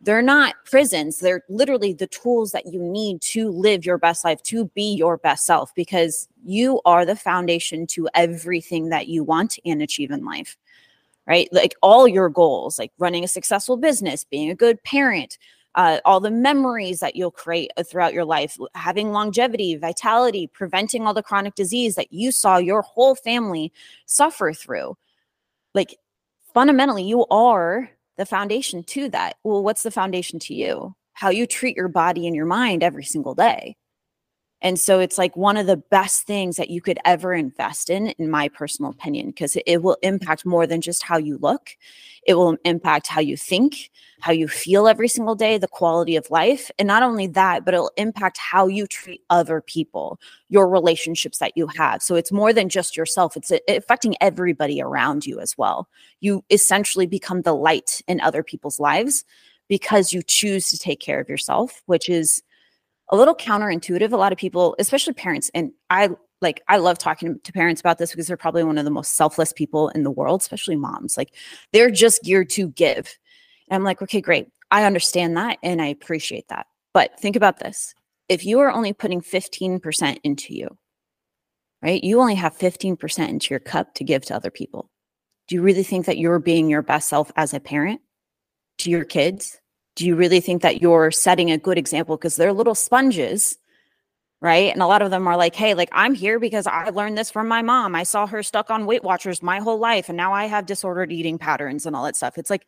they're 0.00 0.20
not 0.20 0.56
prisons. 0.64 1.20
They're 1.20 1.44
literally 1.48 1.92
the 1.92 2.08
tools 2.08 2.50
that 2.50 2.66
you 2.66 2.82
need 2.82 3.22
to 3.22 3.50
live 3.50 3.86
your 3.86 3.98
best 3.98 4.24
life, 4.24 4.42
to 4.42 4.64
be 4.74 4.94
your 4.96 5.16
best 5.16 5.46
self, 5.46 5.72
because 5.76 6.28
you 6.44 6.80
are 6.84 7.06
the 7.06 7.14
foundation 7.14 7.86
to 7.88 8.08
everything 8.14 8.88
that 8.88 9.06
you 9.06 9.22
want 9.22 9.60
and 9.64 9.80
achieve 9.80 10.10
in 10.10 10.24
life, 10.24 10.56
right? 11.28 11.48
Like 11.52 11.76
all 11.82 12.08
your 12.08 12.28
goals, 12.28 12.80
like 12.80 12.90
running 12.98 13.22
a 13.22 13.28
successful 13.28 13.76
business, 13.76 14.24
being 14.24 14.50
a 14.50 14.56
good 14.56 14.82
parent, 14.82 15.38
uh, 15.74 15.98
all 16.04 16.20
the 16.20 16.30
memories 16.30 17.00
that 17.00 17.16
you'll 17.16 17.30
create 17.30 17.70
uh, 17.76 17.82
throughout 17.82 18.12
your 18.12 18.24
life, 18.24 18.58
having 18.74 19.12
longevity, 19.12 19.76
vitality, 19.76 20.46
preventing 20.46 21.06
all 21.06 21.14
the 21.14 21.22
chronic 21.22 21.54
disease 21.54 21.94
that 21.94 22.12
you 22.12 22.30
saw 22.30 22.56
your 22.56 22.82
whole 22.82 23.14
family 23.14 23.72
suffer 24.06 24.52
through. 24.52 24.96
Like 25.74 25.96
fundamentally, 26.52 27.04
you 27.04 27.26
are 27.26 27.90
the 28.18 28.26
foundation 28.26 28.84
to 28.84 29.08
that. 29.10 29.36
Well, 29.44 29.62
what's 29.62 29.82
the 29.82 29.90
foundation 29.90 30.38
to 30.40 30.54
you? 30.54 30.94
How 31.14 31.30
you 31.30 31.46
treat 31.46 31.76
your 31.76 31.88
body 31.88 32.26
and 32.26 32.36
your 32.36 32.46
mind 32.46 32.82
every 32.82 33.04
single 33.04 33.34
day. 33.34 33.76
And 34.62 34.78
so 34.78 35.00
it's 35.00 35.18
like 35.18 35.36
one 35.36 35.56
of 35.56 35.66
the 35.66 35.76
best 35.76 36.24
things 36.24 36.56
that 36.56 36.70
you 36.70 36.80
could 36.80 36.98
ever 37.04 37.34
invest 37.34 37.90
in, 37.90 38.08
in 38.10 38.30
my 38.30 38.48
personal 38.48 38.92
opinion, 38.92 39.26
because 39.26 39.56
it, 39.66 39.82
will 39.82 39.98
impact 40.02 40.46
more 40.46 40.66
than 40.66 40.80
just 40.80 41.02
how 41.02 41.18
you 41.18 41.36
look. 41.38 41.70
It 42.24 42.34
will 42.34 42.56
impact 42.64 43.08
how 43.08 43.20
you 43.20 43.36
think, 43.36 43.90
how 44.20 44.30
you 44.30 44.46
feel 44.46 44.86
every 44.86 45.08
single 45.08 45.34
day, 45.34 45.58
the 45.58 45.66
quality 45.66 46.14
of 46.14 46.30
life. 46.30 46.70
And 46.78 46.86
not 46.86 47.02
only 47.02 47.26
that, 47.26 47.64
but 47.64 47.74
it'll 47.74 47.90
impact 47.96 48.38
how 48.38 48.68
you 48.68 48.86
treat 48.86 49.22
other 49.28 49.60
people, 49.60 50.20
your 50.48 50.68
relationships 50.68 51.38
that 51.38 51.56
you 51.56 51.66
have. 51.66 52.00
So 52.00 52.14
it's 52.14 52.30
more 52.30 52.52
than 52.52 52.68
just 52.68 52.96
yourself, 52.96 53.36
it's 53.36 53.50
uh, 53.50 53.58
affecting 53.66 54.14
everybody 54.20 54.80
around 54.80 55.26
you 55.26 55.40
as 55.40 55.58
well. 55.58 55.88
You 56.20 56.44
essentially 56.50 57.06
become 57.06 57.42
the 57.42 57.54
light 57.54 58.00
in 58.06 58.20
other 58.20 58.44
people's 58.44 58.78
lives 58.78 59.24
because 59.68 60.12
you 60.12 60.22
choose 60.22 60.68
to 60.68 60.78
take 60.78 61.00
care 61.00 61.18
of 61.18 61.28
yourself, 61.28 61.82
which 61.86 62.08
is 62.08 62.42
a 63.12 63.16
little 63.16 63.34
counterintuitive. 63.36 64.10
A 64.12 64.16
lot 64.16 64.32
of 64.32 64.38
people, 64.38 64.74
especially 64.78 65.12
parents, 65.12 65.50
and 65.54 65.70
I 65.90 66.10
like 66.40 66.62
I 66.66 66.78
love 66.78 66.98
talking 66.98 67.38
to 67.44 67.52
parents 67.52 67.80
about 67.80 67.98
this 67.98 68.10
because 68.10 68.26
they're 68.26 68.36
probably 68.36 68.64
one 68.64 68.78
of 68.78 68.84
the 68.84 68.90
most 68.90 69.16
selfless 69.16 69.52
people 69.52 69.90
in 69.90 70.02
the 70.02 70.10
world, 70.10 70.40
especially 70.40 70.76
moms. 70.76 71.16
Like 71.16 71.34
they're 71.72 71.90
just 71.90 72.24
geared 72.24 72.50
to 72.50 72.68
give. 72.68 73.16
And 73.70 73.76
I'm 73.76 73.84
like, 73.84 74.02
okay, 74.02 74.20
great. 74.20 74.48
I 74.72 74.84
understand 74.84 75.36
that 75.36 75.58
and 75.62 75.80
I 75.80 75.86
appreciate 75.86 76.48
that. 76.48 76.66
But 76.92 77.18
think 77.20 77.36
about 77.36 77.60
this. 77.60 77.94
If 78.28 78.44
you 78.44 78.58
are 78.60 78.72
only 78.72 78.92
putting 78.92 79.20
15% 79.20 80.18
into 80.24 80.54
you, 80.54 80.76
right? 81.82 82.02
You 82.02 82.20
only 82.20 82.34
have 82.34 82.56
15% 82.56 83.28
into 83.28 83.50
your 83.50 83.60
cup 83.60 83.94
to 83.94 84.04
give 84.04 84.24
to 84.26 84.34
other 84.34 84.50
people. 84.50 84.90
Do 85.48 85.54
you 85.54 85.62
really 85.62 85.82
think 85.82 86.06
that 86.06 86.18
you're 86.18 86.38
being 86.38 86.68
your 86.68 86.82
best 86.82 87.08
self 87.08 87.30
as 87.36 87.52
a 87.52 87.60
parent 87.60 88.00
to 88.78 88.90
your 88.90 89.04
kids? 89.04 89.60
Do 89.94 90.06
you 90.06 90.16
really 90.16 90.40
think 90.40 90.62
that 90.62 90.80
you're 90.80 91.10
setting 91.10 91.50
a 91.50 91.58
good 91.58 91.78
example? 91.78 92.16
Because 92.16 92.36
they're 92.36 92.52
little 92.52 92.74
sponges 92.74 93.58
right? 94.42 94.72
And 94.72 94.82
a 94.82 94.86
lot 94.88 95.02
of 95.02 95.10
them 95.10 95.26
are 95.28 95.36
like 95.36 95.54
hey 95.54 95.72
like 95.72 95.88
i'm 95.92 96.14
here 96.14 96.38
because 96.38 96.66
i 96.66 96.90
learned 96.90 97.16
this 97.16 97.30
from 97.30 97.48
my 97.48 97.62
mom. 97.62 97.94
I 97.94 98.02
saw 98.02 98.26
her 98.26 98.42
stuck 98.42 98.70
on 98.70 98.84
weight 98.84 99.04
watchers 99.04 99.42
my 99.42 99.60
whole 99.60 99.78
life 99.78 100.08
and 100.08 100.16
now 100.16 100.34
i 100.34 100.46
have 100.46 100.66
disordered 100.66 101.12
eating 101.12 101.38
patterns 101.38 101.86
and 101.86 101.96
all 101.96 102.04
that 102.04 102.16
stuff. 102.16 102.36
It's 102.36 102.50
like 102.50 102.66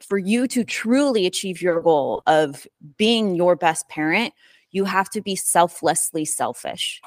for 0.00 0.16
you 0.16 0.46
to 0.48 0.64
truly 0.64 1.26
achieve 1.26 1.60
your 1.60 1.80
goal 1.82 2.22
of 2.26 2.66
being 2.96 3.34
your 3.34 3.56
best 3.56 3.88
parent 3.88 4.32
you 4.70 4.84
have 4.84 5.10
to 5.10 5.20
be 5.20 5.36
selflessly 5.36 6.24
selfish. 6.24 7.00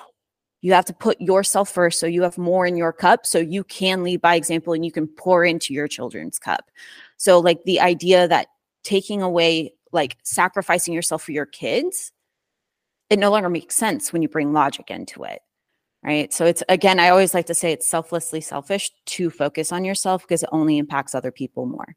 You 0.62 0.74
have 0.74 0.86
to 0.86 0.94
put 0.94 1.20
yourself 1.20 1.70
first 1.70 2.00
so 2.00 2.06
you 2.06 2.22
have 2.24 2.38
more 2.38 2.66
in 2.66 2.78
your 2.78 2.94
cup 2.94 3.26
so 3.26 3.40
you 3.40 3.64
can 3.64 4.04
lead 4.04 4.22
by 4.22 4.36
example 4.36 4.74
and 4.74 4.86
you 4.86 4.92
can 4.92 5.08
pour 5.08 5.46
into 5.46 5.74
your 5.74 5.88
children's 5.88 6.38
cup. 6.38 6.70
So 7.18 7.40
like 7.40 7.64
the 7.64 7.80
idea 7.80 8.28
that 8.28 8.48
taking 8.86 9.22
away 9.22 9.74
like 9.92 10.18
sacrificing 10.24 10.94
yourself 10.94 11.24
for 11.24 11.32
your 11.32 11.46
kids 11.46 12.12
it 13.10 13.20
no 13.20 13.30
longer 13.30 13.50
makes 13.50 13.76
sense 13.76 14.14
when 14.14 14.22
you 14.22 14.30
bring 14.30 14.54
logic 14.54 14.90
into 14.90 15.24
it 15.24 15.42
right 16.04 16.32
so 16.32 16.46
it's 16.46 16.64
again 16.70 17.00
i 17.00 17.10
always 17.10 17.34
like 17.34 17.48
to 17.48 17.56
say 17.56 17.72
it's 17.72 17.88
selflessly 17.88 18.40
selfish 18.40 18.92
to 19.06 19.30
focus 19.30 19.72
on 19.72 19.84
yourself 19.84 20.22
because 20.22 20.44
it 20.44 20.50
only 20.52 20.78
impacts 20.78 21.14
other 21.14 21.32
people 21.32 21.66
more 21.66 21.96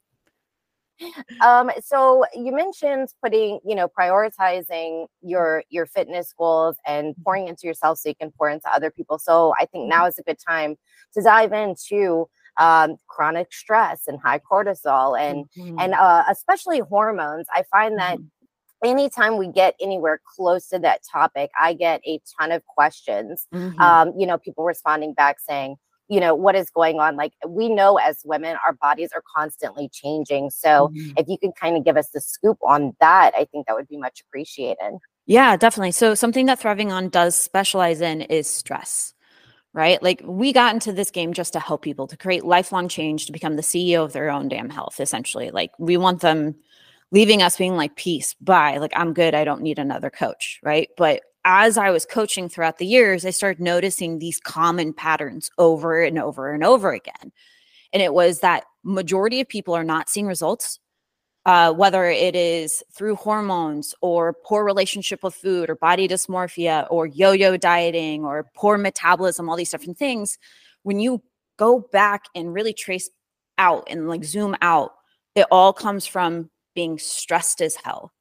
um, 1.45 1.71
so 1.80 2.25
you 2.35 2.52
mentioned 2.52 3.09
putting, 3.23 3.61
you 3.64 3.75
know, 3.75 3.88
prioritizing 3.88 5.07
your 5.23 5.62
your 5.71 5.87
fitness 5.87 6.33
goals 6.37 6.76
and 6.87 7.12
mm-hmm. 7.12 7.23
pouring 7.23 7.49
into 7.49 7.66
yourself 7.66 7.99
so 7.99 8.09
you 8.09 8.14
can 8.14 8.30
pour 8.33 8.49
into 8.49 8.68
other 8.73 8.90
people. 8.90 9.18
So 9.18 9.54
I 9.59 9.66
think 9.66 9.88
now 9.88 10.00
mm-hmm. 10.00 10.09
is 10.09 10.18
a 10.18 10.23
good 10.23 10.38
time 10.47 10.76
to 11.14 11.23
dive 11.23 11.52
into 11.52 12.28
um, 12.58 12.96
chronic 13.06 13.52
stress 13.52 14.02
and 14.06 14.18
high 14.20 14.40
cortisol 14.40 15.18
and 15.18 15.46
mm-hmm. 15.56 15.78
and 15.78 15.94
uh, 15.94 16.24
especially 16.30 16.80
hormones. 16.80 17.46
I 17.52 17.64
find 17.70 17.98
that 17.98 18.18
mm-hmm. 18.18 18.88
anytime 18.88 19.38
we 19.38 19.48
get 19.48 19.74
anywhere 19.80 20.20
close 20.36 20.68
to 20.68 20.78
that 20.80 21.00
topic, 21.10 21.50
I 21.58 21.74
get 21.74 22.00
a 22.06 22.20
ton 22.38 22.52
of 22.52 22.64
questions. 22.66 23.46
Mm-hmm. 23.54 23.80
Um, 23.80 24.12
you 24.18 24.26
know, 24.26 24.38
people 24.38 24.64
responding 24.64 25.14
back 25.14 25.38
saying, 25.40 25.76
you 26.08 26.20
know 26.20 26.34
what 26.34 26.54
is 26.54 26.70
going 26.70 26.98
on 27.00 27.16
like 27.16 27.32
we 27.46 27.68
know 27.68 27.96
as 27.98 28.22
women 28.24 28.56
our 28.66 28.72
bodies 28.72 29.10
are 29.14 29.22
constantly 29.36 29.88
changing 29.92 30.50
so 30.50 30.88
mm-hmm. 30.88 31.10
if 31.16 31.28
you 31.28 31.36
could 31.38 31.54
kind 31.60 31.76
of 31.76 31.84
give 31.84 31.96
us 31.96 32.08
the 32.10 32.20
scoop 32.20 32.58
on 32.62 32.96
that 32.98 33.32
i 33.36 33.44
think 33.44 33.66
that 33.66 33.76
would 33.76 33.88
be 33.88 33.98
much 33.98 34.22
appreciated 34.26 34.98
yeah 35.26 35.56
definitely 35.56 35.92
so 35.92 36.14
something 36.14 36.46
that 36.46 36.58
thriving 36.58 36.90
on 36.90 37.08
does 37.08 37.34
specialize 37.38 38.00
in 38.00 38.22
is 38.22 38.48
stress 38.48 39.12
right? 39.72 40.02
Like 40.02 40.22
we 40.25 40.52
got 40.52 40.75
into 40.75 40.92
this 40.92 41.10
game 41.10 41.32
just 41.32 41.52
to 41.52 41.60
help 41.60 41.82
people 41.82 42.06
to 42.06 42.16
create 42.16 42.44
lifelong 42.44 42.88
change 42.88 43.26
to 43.26 43.32
become 43.32 43.56
the 43.56 43.62
ceo 43.62 44.04
of 44.04 44.12
their 44.12 44.30
own 44.30 44.48
damn 44.48 44.70
health 44.70 45.00
essentially. 45.00 45.50
Like 45.50 45.72
we 45.78 45.96
want 45.96 46.20
them 46.20 46.54
leaving 47.10 47.42
us 47.42 47.56
being 47.56 47.75
like 47.75 47.96
peace 47.96 48.34
bye 48.34 48.76
like 48.76 48.92
i'm 48.94 49.14
good 49.14 49.34
i 49.34 49.42
don't 49.42 49.62
need 49.62 49.78
another 49.78 50.10
coach 50.10 50.60
right? 50.62 50.90
But 50.98 51.22
as 51.44 51.78
I 51.78 51.90
was 51.90 52.04
coaching 52.04 52.48
throughout 52.50 52.76
the 52.76 52.87
years, 52.87 53.25
I 53.25 53.30
started 53.30 53.58
noticing 53.58 54.18
these 54.18 54.38
common 54.38 54.92
patterns 54.92 55.50
over 55.56 56.02
and 56.02 56.18
over 56.18 56.52
and 56.52 56.62
over 56.62 56.92
again. 56.92 57.32
And 57.92 58.02
it 58.02 58.12
was 58.12 58.40
that 58.40 58.64
majority 58.84 59.40
of 59.40 59.48
people 59.48 59.72
are 59.75 59.84
not 59.84 60.10
seeing 60.10 60.26
results, 60.26 60.78
uh, 61.49 61.73
whether 61.73 62.05
it 62.05 62.37
is 62.37 62.85
through 62.93 63.17
hormones 63.17 63.95
or 64.02 64.35
poor 64.45 64.67
relationship 64.67 65.23
with 65.23 65.35
food 65.35 65.71
or 65.71 65.76
body 65.76 66.07
dysmorphia 66.07 66.87
or 66.90 67.07
yo 67.07 67.33
yo 67.33 67.57
dieting 67.57 68.23
or 68.23 68.45
poor 68.55 68.76
metabolism, 68.76 69.49
all 69.49 69.57
these 69.57 69.71
different 69.71 69.97
things. 69.97 70.37
When 70.83 71.00
you 71.00 71.23
go 71.57 71.88
back 71.90 72.25
and 72.35 72.52
really 72.52 72.75
trace 72.75 73.09
out 73.57 73.85
and 73.88 74.07
like 74.09 74.25
zoom 74.25 74.57
out, 74.61 74.93
it 75.35 75.47
all 75.50 75.73
comes 75.73 76.07
from 76.07 76.50
being 76.75 76.99
stressed 76.99 77.62
as 77.62 77.76
hell 77.76 78.12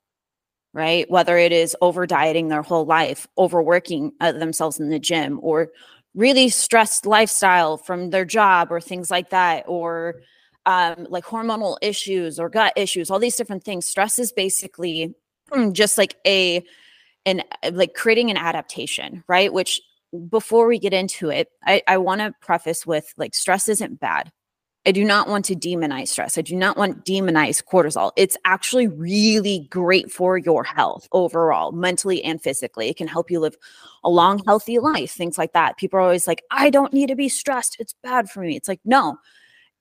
right? 0.74 1.10
Whether 1.10 1.38
it 1.38 1.52
is 1.52 1.76
over 1.82 2.06
dieting 2.06 2.50
their 2.50 2.62
whole 2.62 2.86
life, 2.86 3.28
overworking 3.38 4.12
uh, 4.22 4.34
themselves 4.34 4.80
in 4.80 4.90
the 4.90 5.00
gym, 5.00 5.40
or 5.42 5.70
really 6.14 6.50
stressed 6.50 7.08
lifestyle 7.08 7.78
from 7.78 8.12
their 8.12 8.26
job, 8.26 8.72
or 8.72 8.80
things 8.80 9.10
like 9.10 9.32
that, 9.32 9.64
or 9.68 10.22
um, 10.68 11.08
like 11.10 11.24
hormonal 11.24 11.78
issues 11.82 12.40
or 12.40 12.50
gut 12.50 12.74
issues, 12.76 13.10
all 13.10 13.20
these 13.20 13.38
different 13.38 13.64
things. 13.64 13.88
Stress 13.88 14.20
is 14.20 14.32
basically 14.34 15.16
hmm, 15.52 15.72
just 15.72 15.98
like 15.98 16.18
a, 16.28 16.64
an 17.26 17.42
uh, 17.64 17.72
like 17.74 17.94
creating 17.96 18.30
an 18.30 18.38
adaptation, 18.38 19.24
right? 19.28 19.52
Which 19.52 19.82
before 20.30 20.68
we 20.68 20.78
get 20.78 20.94
into 20.94 21.30
it, 21.30 21.50
I, 21.66 21.82
I 21.88 21.98
want 21.98 22.20
to 22.20 22.34
preface 22.42 22.86
with 22.86 23.14
like 23.18 23.34
stress 23.34 23.70
isn't 23.70 24.00
bad. 24.02 24.32
I 24.86 24.92
do 24.92 25.04
not 25.04 25.28
want 25.28 25.46
to 25.46 25.56
demonize 25.56 26.10
stress. 26.10 26.38
I 26.38 26.42
do 26.42 26.56
not 26.56 26.78
want 26.78 27.06
demonize 27.06 27.64
cortisol. 27.64 28.12
It's 28.16 28.38
actually 28.46 28.88
really 28.88 29.68
great 29.70 30.12
for 30.12 30.38
your 30.38 30.64
health 30.64 31.08
overall, 31.14 31.74
mentally 31.74 32.24
and 32.24 32.42
physically. 32.42 32.90
It 32.90 32.96
can 32.96 33.08
help 33.08 33.32
you 33.32 33.40
live 33.40 33.56
a 34.04 34.10
long, 34.10 34.42
healthy 34.46 34.80
life, 34.80 35.12
things 35.12 35.38
like 35.38 35.52
that. 35.54 35.78
People 35.78 36.00
are 36.00 36.04
always 36.04 36.28
like, 36.28 36.42
I 36.52 36.70
don't 36.70 36.94
need 36.94 37.08
to 37.08 37.16
be 37.16 37.28
stressed. 37.28 37.78
It's 37.80 37.96
bad 38.02 38.30
for 38.30 38.42
me. 38.42 38.56
It's 38.56 38.70
like, 38.70 38.80
no. 38.86 39.18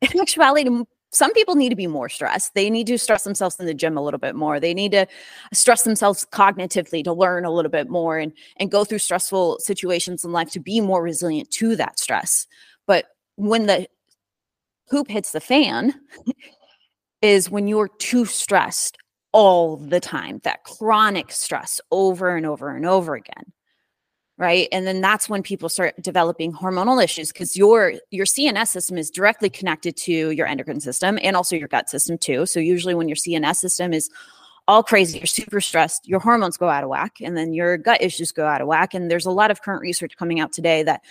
In 0.03 0.21
actuality, 0.21 0.69
some 1.13 1.33
people 1.33 1.55
need 1.55 1.71
to 1.71 1.77
be 1.77 1.87
more 1.87 2.09
stressed. 2.09 2.55
They 2.55 2.69
need 2.69 2.87
to 2.89 2.99
stress 2.99 3.25
themselves 3.25 3.57
in 3.59 3.67
the 3.67 3.75
gym 3.75 3.97
a 3.97 4.03
little 4.03 4.21
bit 4.21 4.35
more. 4.35 4.61
They 4.61 4.75
need 4.75 4.93
to 4.93 5.07
stress 5.53 5.83
themselves 5.83 6.27
cognitively 6.31 7.03
to 7.05 7.13
learn 7.13 7.45
a 7.45 7.51
little 7.51 7.71
bit 7.71 7.89
more 7.89 8.19
and 8.19 8.33
and 8.59 8.71
go 8.71 8.85
through 8.85 8.99
stressful 8.99 9.61
situations 9.61 10.25
in 10.25 10.33
life 10.33 10.51
to 10.51 10.61
be 10.61 10.81
more 10.81 11.03
resilient 11.03 11.51
to 11.53 11.77
that 11.77 11.99
stress. 11.99 12.47
But 12.87 13.07
when 13.37 13.67
the 13.67 13.89
poop 14.91 15.09
hits 15.09 15.33
the 15.33 15.41
fan 15.41 15.95
is 17.23 17.51
when 17.51 17.67
you're 17.67 17.89
too 17.89 18.27
stressed 18.27 18.99
all 19.33 19.77
the 19.77 20.01
time, 20.01 20.41
that 20.45 20.65
chronic 20.65 21.31
stress 21.33 21.81
over 21.91 22.37
and 22.37 22.47
over 22.47 22.75
and 22.75 22.87
over 22.87 23.15
again. 23.15 23.53
Right. 24.39 24.69
And 24.71 24.87
then 24.87 25.01
that's 25.01 25.31
when 25.31 25.43
people 25.43 25.71
start 25.71 25.95
developing 26.03 26.53
hormonal 26.53 27.03
issues 27.03 27.33
because 27.33 27.57
your 27.57 27.95
your 28.11 28.27
CNS 28.27 28.69
system 28.69 28.99
is 28.99 29.11
directly 29.11 29.49
connected 29.49 29.97
to 29.99 30.31
your 30.31 30.47
endocrine 30.47 30.81
system 30.81 31.19
and 31.23 31.35
also 31.35 31.57
your 31.57 31.69
gut 31.69 31.89
system 31.89 32.19
too. 32.19 32.45
So 32.45 32.61
usually 32.61 32.95
when 32.95 33.09
your 33.09 33.17
CNS 33.17 33.57
system 33.57 33.95
is 33.95 34.11
all 34.69 34.83
crazy, 34.83 35.19
you're 35.19 35.27
super 35.27 35.61
stressed, 35.61 36.07
your 36.07 36.21
hormones 36.21 36.59
go 36.59 36.69
out 36.69 36.83
of 36.83 36.91
whack, 36.91 37.17
and 37.23 37.37
then 37.37 37.55
your 37.55 37.79
gut 37.79 38.03
issues 38.03 38.31
go 38.33 38.47
out 38.47 38.61
of 38.61 38.67
whack. 38.67 38.93
And 38.93 39.11
there's 39.11 39.27
a 39.27 39.31
lot 39.31 39.51
of 39.51 39.63
current 39.63 39.81
research 39.81 40.17
coming 40.19 40.39
out 40.39 40.53
today 40.53 40.83
that 40.83 41.03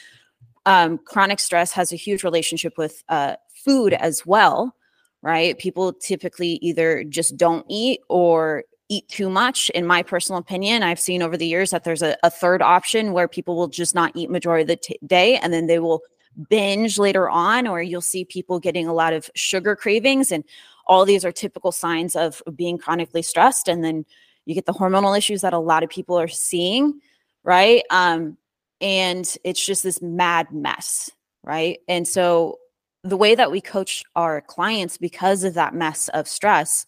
um, 0.65 0.97
chronic 0.97 1.39
stress 1.39 1.71
has 1.71 1.91
a 1.91 1.95
huge 1.95 2.23
relationship 2.23 2.77
with 2.77 3.03
uh, 3.09 3.35
food 3.53 3.93
as 3.93 4.25
well, 4.25 4.75
right? 5.21 5.57
People 5.57 5.93
typically 5.93 6.59
either 6.61 7.03
just 7.03 7.37
don't 7.37 7.65
eat 7.69 8.01
or 8.09 8.63
eat 8.89 9.07
too 9.07 9.29
much. 9.29 9.69
In 9.71 9.85
my 9.85 10.03
personal 10.03 10.39
opinion, 10.39 10.83
I've 10.83 10.99
seen 10.99 11.21
over 11.21 11.37
the 11.37 11.47
years 11.47 11.71
that 11.71 11.83
there's 11.83 12.01
a, 12.01 12.17
a 12.23 12.29
third 12.29 12.61
option 12.61 13.13
where 13.13 13.27
people 13.27 13.55
will 13.55 13.67
just 13.67 13.95
not 13.95 14.11
eat 14.15 14.29
majority 14.29 14.61
of 14.61 14.67
the 14.67 14.75
t- 14.75 14.99
day 15.05 15.37
and 15.37 15.51
then 15.51 15.67
they 15.67 15.79
will 15.79 16.01
binge 16.49 16.99
later 16.99 17.29
on, 17.29 17.67
or 17.67 17.81
you'll 17.81 18.01
see 18.01 18.25
people 18.25 18.59
getting 18.59 18.87
a 18.87 18.93
lot 18.93 19.13
of 19.13 19.29
sugar 19.35 19.75
cravings. 19.75 20.31
And 20.31 20.43
all 20.85 21.05
these 21.05 21.25
are 21.25 21.31
typical 21.31 21.71
signs 21.71 22.15
of 22.15 22.43
being 22.55 22.77
chronically 22.77 23.21
stressed. 23.21 23.67
And 23.67 23.83
then 23.83 24.05
you 24.45 24.53
get 24.53 24.65
the 24.65 24.73
hormonal 24.73 25.17
issues 25.17 25.41
that 25.41 25.53
a 25.53 25.59
lot 25.59 25.83
of 25.83 25.89
people 25.89 26.19
are 26.19 26.27
seeing, 26.27 26.99
right? 27.43 27.83
Um, 27.89 28.37
and 28.81 29.35
it's 29.43 29.65
just 29.65 29.83
this 29.83 30.01
mad 30.01 30.51
mess, 30.51 31.09
right? 31.43 31.79
And 31.87 32.07
so 32.07 32.59
the 33.03 33.17
way 33.17 33.35
that 33.35 33.51
we 33.51 33.61
coach 33.61 34.03
our 34.15 34.41
clients 34.41 34.97
because 34.97 35.43
of 35.43 35.53
that 35.53 35.73
mess 35.73 36.09
of 36.09 36.27
stress 36.27 36.85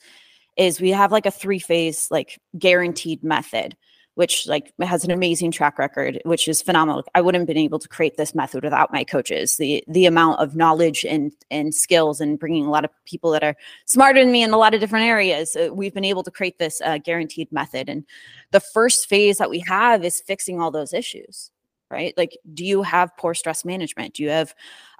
is 0.57 0.81
we 0.81 0.89
have 0.91 1.11
like 1.11 1.25
a 1.25 1.31
three 1.31 1.59
phase 1.59 2.07
like 2.11 2.39
guaranteed 2.57 3.23
method 3.23 3.75
which 4.17 4.47
like 4.47 4.73
has 4.81 5.03
an 5.03 5.11
amazing 5.11 5.51
track 5.51 5.77
record 5.77 6.19
which 6.25 6.47
is 6.47 6.59
phenomenal. 6.59 7.03
I 7.13 7.21
wouldn't 7.21 7.41
have 7.41 7.47
been 7.47 7.55
able 7.55 7.77
to 7.77 7.87
create 7.87 8.17
this 8.17 8.33
method 8.33 8.63
without 8.63 8.91
my 8.91 9.03
coaches. 9.03 9.57
The 9.57 9.83
the 9.87 10.07
amount 10.07 10.39
of 10.39 10.55
knowledge 10.55 11.05
and 11.05 11.31
and 11.51 11.73
skills 11.73 12.19
and 12.19 12.39
bringing 12.39 12.65
a 12.65 12.71
lot 12.71 12.83
of 12.83 12.89
people 13.05 13.29
that 13.31 13.43
are 13.43 13.55
smarter 13.85 14.19
than 14.19 14.31
me 14.31 14.41
in 14.41 14.49
a 14.49 14.57
lot 14.57 14.73
of 14.73 14.79
different 14.79 15.05
areas 15.05 15.55
uh, 15.55 15.69
we've 15.71 15.93
been 15.93 16.03
able 16.03 16.23
to 16.23 16.31
create 16.31 16.57
this 16.57 16.81
uh, 16.81 16.97
guaranteed 16.97 17.51
method. 17.51 17.89
And 17.89 18.05
the 18.49 18.59
first 18.59 19.07
phase 19.07 19.37
that 19.37 19.51
we 19.51 19.63
have 19.67 20.03
is 20.03 20.19
fixing 20.19 20.59
all 20.59 20.71
those 20.71 20.93
issues 20.93 21.51
right? 21.89 22.13
Like, 22.17 22.37
do 22.53 22.65
you 22.65 22.83
have 22.83 23.15
poor 23.17 23.33
stress 23.33 23.63
management? 23.63 24.15
Do 24.15 24.23
you 24.23 24.29
have 24.29 24.53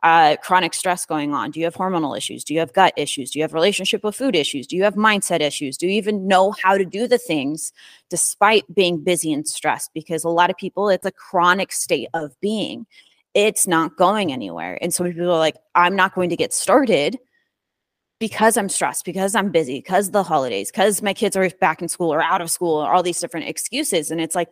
uh, 0.04 0.38
chronic 0.42 0.74
stress 0.74 1.06
going 1.06 1.34
on? 1.34 1.52
Do 1.52 1.60
you 1.60 1.66
have 1.66 1.76
hormonal 1.76 2.18
issues? 2.18 2.44
Do 2.44 2.54
you 2.54 2.60
have 2.60 2.74
gut 2.74 2.94
issues? 2.96 3.32
Do 3.32 3.40
you 3.40 3.44
have 3.44 3.54
relationship 3.54 4.04
with 4.04 4.16
food 4.16 4.36
issues? 4.36 4.68
Do 4.68 4.76
you 4.76 4.84
have 4.84 4.96
mindset 4.96 5.42
issues? 5.42 5.78
Do 5.78 5.88
you 5.88 5.94
even 5.94 6.28
know 6.28 6.54
how 6.64 6.78
to 6.78 6.86
do 6.86 7.08
the 7.08 7.18
things 7.18 7.74
despite 8.10 8.64
being 8.74 9.04
busy 9.04 9.34
and 9.34 9.48
stressed? 9.48 9.92
Because 9.94 10.24
a 10.24 10.30
lot 10.30 10.50
of 10.50 10.58
people, 10.58 10.90
it's 10.90 11.06
a 11.06 11.12
chronic 11.12 11.72
state 11.72 12.10
of 12.14 12.40
being. 12.40 12.86
It's 13.34 13.68
not 13.68 13.98
going 13.98 14.32
anywhere. 14.32 14.78
And 14.82 14.94
so 14.94 15.04
people 15.04 15.32
are 15.32 15.38
like, 15.38 15.58
I'm 15.76 15.96
not 15.96 16.16
going 16.16 16.30
to 16.30 16.38
get 16.38 16.54
started 16.54 17.20
because 18.20 18.58
I'm 18.58 18.70
stressed, 18.70 19.06
because 19.06 19.36
I'm 19.36 19.52
busy, 19.52 19.78
because 19.78 20.10
the 20.10 20.24
holidays, 20.24 20.72
because 20.72 21.04
my 21.04 21.14
kids 21.14 21.36
are 21.36 21.48
back 21.62 21.84
in 21.84 21.88
school 21.88 22.12
or 22.12 22.22
out 22.22 22.42
of 22.42 22.50
school, 22.50 22.78
or 22.78 22.92
all 22.92 23.04
these 23.04 23.20
different 23.20 23.48
excuses. 23.48 24.10
And 24.10 24.20
it's 24.20 24.34
like, 24.34 24.50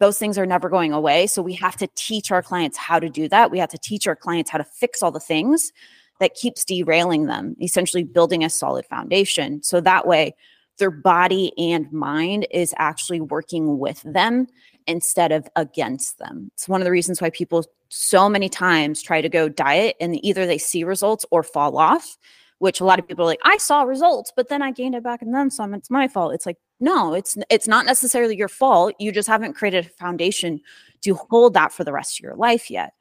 those 0.00 0.18
things 0.18 0.36
are 0.38 0.46
never 0.46 0.68
going 0.68 0.92
away. 0.92 1.26
So 1.26 1.40
we 1.42 1.54
have 1.54 1.76
to 1.76 1.88
teach 1.94 2.30
our 2.30 2.42
clients 2.42 2.76
how 2.76 2.98
to 2.98 3.08
do 3.08 3.28
that. 3.28 3.50
We 3.50 3.58
have 3.58 3.70
to 3.70 3.78
teach 3.78 4.06
our 4.06 4.16
clients 4.16 4.50
how 4.50 4.58
to 4.58 4.64
fix 4.64 5.02
all 5.02 5.12
the 5.12 5.20
things 5.20 5.72
that 6.20 6.34
keeps 6.34 6.64
derailing 6.64 7.26
them, 7.26 7.56
essentially 7.60 8.04
building 8.04 8.44
a 8.44 8.50
solid 8.50 8.86
foundation. 8.86 9.62
So 9.62 9.80
that 9.80 10.06
way 10.06 10.34
their 10.78 10.90
body 10.90 11.52
and 11.56 11.90
mind 11.92 12.46
is 12.50 12.74
actually 12.78 13.20
working 13.20 13.78
with 13.78 14.02
them 14.02 14.46
instead 14.86 15.32
of 15.32 15.48
against 15.56 16.18
them. 16.18 16.50
It's 16.54 16.68
one 16.68 16.80
of 16.80 16.84
the 16.84 16.90
reasons 16.90 17.20
why 17.20 17.30
people 17.30 17.64
so 17.88 18.28
many 18.28 18.48
times 18.48 19.02
try 19.02 19.20
to 19.20 19.28
go 19.28 19.48
diet 19.48 19.96
and 20.00 20.22
either 20.24 20.46
they 20.46 20.58
see 20.58 20.82
results 20.82 21.24
or 21.30 21.42
fall 21.42 21.78
off, 21.78 22.18
which 22.58 22.80
a 22.80 22.84
lot 22.84 22.98
of 22.98 23.06
people 23.06 23.24
are 23.24 23.28
like, 23.28 23.40
I 23.44 23.56
saw 23.58 23.82
results, 23.82 24.32
but 24.34 24.48
then 24.48 24.62
I 24.62 24.72
gained 24.72 24.96
it 24.96 25.04
back 25.04 25.22
and 25.22 25.32
then 25.32 25.50
some. 25.50 25.74
It's 25.74 25.90
my 25.90 26.08
fault. 26.08 26.34
It's 26.34 26.46
like, 26.46 26.58
no 26.84 27.14
it's 27.14 27.36
it's 27.50 27.66
not 27.66 27.86
necessarily 27.86 28.36
your 28.36 28.48
fault 28.48 28.94
you 28.98 29.10
just 29.10 29.28
haven't 29.28 29.54
created 29.54 29.86
a 29.86 29.88
foundation 29.88 30.60
to 31.00 31.14
hold 31.14 31.54
that 31.54 31.72
for 31.72 31.84
the 31.84 31.92
rest 31.92 32.18
of 32.18 32.22
your 32.22 32.36
life 32.36 32.70
yet 32.70 32.92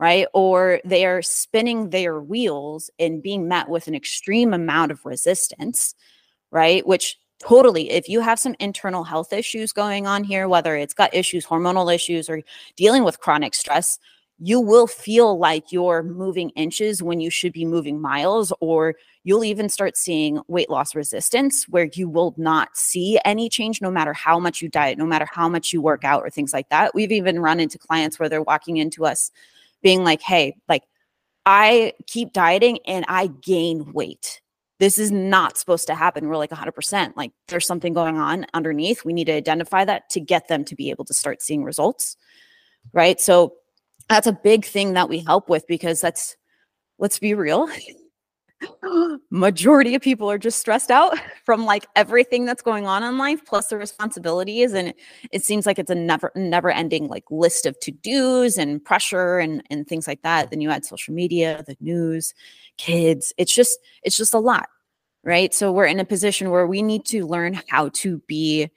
right? 0.00 0.26
Or 0.34 0.80
they 0.84 1.06
are 1.06 1.22
spinning 1.22 1.90
their 1.90 2.20
wheels 2.20 2.90
and 2.98 3.22
being 3.22 3.46
met 3.46 3.68
with 3.68 3.86
an 3.86 3.94
extreme 3.94 4.52
amount 4.52 4.92
of 4.92 5.04
resistance 5.04 5.94
right? 6.50 6.86
Which 6.86 7.16
totally 7.40 7.90
if 7.90 8.08
you 8.08 8.20
have 8.20 8.38
some 8.38 8.54
internal 8.60 9.04
health 9.04 9.32
issues 9.32 9.72
going 9.72 10.06
on 10.06 10.24
here 10.24 10.48
whether 10.48 10.76
it's 10.76 10.94
gut 10.94 11.12
issues 11.12 11.44
hormonal 11.44 11.92
issues 11.92 12.28
or 12.28 12.42
dealing 12.76 13.02
with 13.04 13.20
chronic 13.20 13.54
stress 13.54 13.98
you 14.38 14.60
will 14.60 14.86
feel 14.86 15.38
like 15.38 15.72
you're 15.72 16.02
moving 16.02 16.50
inches 16.50 17.02
when 17.02 17.20
you 17.20 17.30
should 17.30 17.52
be 17.52 17.64
moving 17.64 18.00
miles 18.00 18.52
or 18.60 18.94
you'll 19.24 19.44
even 19.44 19.68
start 19.70 19.96
seeing 19.96 20.40
weight 20.48 20.68
loss 20.70 20.94
resistance 20.94 21.64
where 21.68 21.88
you 21.94 22.08
will 22.08 22.34
not 22.36 22.76
see 22.76 23.18
any 23.24 23.48
change 23.48 23.80
no 23.80 23.90
matter 23.90 24.12
how 24.12 24.38
much 24.38 24.60
you 24.60 24.68
diet, 24.68 24.98
no 24.98 25.06
matter 25.06 25.26
how 25.30 25.48
much 25.48 25.72
you 25.72 25.80
work 25.80 26.04
out 26.04 26.22
or 26.22 26.30
things 26.30 26.52
like 26.52 26.68
that. 26.68 26.94
We've 26.94 27.10
even 27.10 27.40
run 27.40 27.58
into 27.58 27.78
clients 27.78 28.18
where 28.18 28.28
they're 28.28 28.42
walking 28.42 28.76
into 28.76 29.06
us 29.06 29.30
being 29.82 30.04
like, 30.04 30.20
hey, 30.20 30.54
like 30.68 30.82
I 31.46 31.94
keep 32.06 32.32
dieting 32.32 32.78
and 32.86 33.06
I 33.08 33.28
gain 33.28 33.92
weight. 33.92 34.42
This 34.78 34.98
is 34.98 35.10
not 35.10 35.56
supposed 35.56 35.86
to 35.86 35.94
happen. 35.94 36.28
We're 36.28 36.36
like 36.36 36.50
100%. 36.50 37.16
Like 37.16 37.32
there's 37.48 37.66
something 37.66 37.94
going 37.94 38.18
on 38.18 38.46
underneath. 38.52 39.04
We 39.04 39.14
need 39.14 39.26
to 39.26 39.32
identify 39.32 39.86
that 39.86 40.10
to 40.10 40.20
get 40.20 40.48
them 40.48 40.64
to 40.66 40.74
be 40.74 40.90
able 40.90 41.06
to 41.06 41.14
start 41.14 41.40
seeing 41.40 41.64
results. 41.64 42.16
Right. 42.92 43.18
So 43.20 43.54
that's 44.10 44.26
a 44.26 44.32
big 44.32 44.66
thing 44.66 44.92
that 44.92 45.08
we 45.08 45.20
help 45.20 45.48
with 45.48 45.66
because 45.66 46.02
that's, 46.02 46.36
let's 46.98 47.18
be 47.18 47.32
real, 47.32 47.68
majority 49.30 49.94
of 49.94 50.02
people 50.02 50.30
are 50.30 50.38
just 50.38 50.58
stressed 50.58 50.90
out 50.90 51.18
from 51.44 51.64
like 51.64 51.86
everything 51.96 52.44
that's 52.44 52.62
going 52.62 52.86
on 52.86 53.02
in 53.02 53.18
life 53.18 53.44
plus 53.44 53.68
the 53.68 53.76
responsibilities 53.76 54.72
and 54.72 54.94
it 55.32 55.44
seems 55.44 55.66
like 55.66 55.78
it's 55.78 55.90
a 55.90 55.94
never 55.94 56.30
never 56.34 56.70
ending 56.70 57.08
like 57.08 57.24
list 57.30 57.66
of 57.66 57.78
to-dos 57.80 58.58
and 58.58 58.84
pressure 58.84 59.38
and 59.38 59.62
and 59.70 59.86
things 59.86 60.06
like 60.06 60.22
that. 60.22 60.50
Then 60.50 60.60
you 60.60 60.70
add 60.70 60.84
social 60.84 61.14
media 61.14 61.64
the 61.66 61.76
news 61.80 62.34
kids 62.76 63.32
it's 63.38 63.54
just 63.54 63.78
it's 64.02 64.16
just 64.16 64.34
a 64.34 64.38
lot 64.38 64.68
right? 65.24 65.54
So 65.54 65.72
we're 65.72 65.86
in 65.86 66.00
a 66.00 66.04
position 66.04 66.50
where 66.50 66.66
we 66.66 66.82
need 66.82 67.06
to 67.06 67.26
learn 67.26 67.58
how 67.68 67.88
to 67.94 68.18
be 68.26 68.70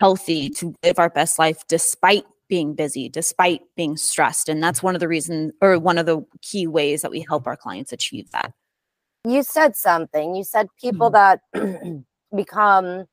healthy 0.00 0.48
to 0.48 0.74
live 0.82 0.98
our 0.98 1.10
best 1.10 1.38
life 1.38 1.66
despite 1.68 2.24
being 2.48 2.74
busy 2.74 3.08
despite 3.08 3.62
being 3.76 3.96
stressed 3.96 4.48
and 4.48 4.60
that's 4.60 4.82
one 4.82 4.96
of 4.96 5.00
the 5.00 5.06
reasons 5.06 5.52
or 5.60 5.78
one 5.78 5.98
of 5.98 6.06
the 6.06 6.20
key 6.42 6.66
ways 6.66 7.02
that 7.02 7.10
we 7.10 7.24
help 7.28 7.46
our 7.46 7.56
clients 7.56 7.92
achieve 7.92 8.28
that 8.32 8.52
you 9.24 9.42
said 9.42 9.76
something. 9.76 10.34
You 10.34 10.44
said 10.44 10.68
people 10.80 11.10
mm-hmm. 11.10 11.60
that 11.60 12.04
become 12.36 13.06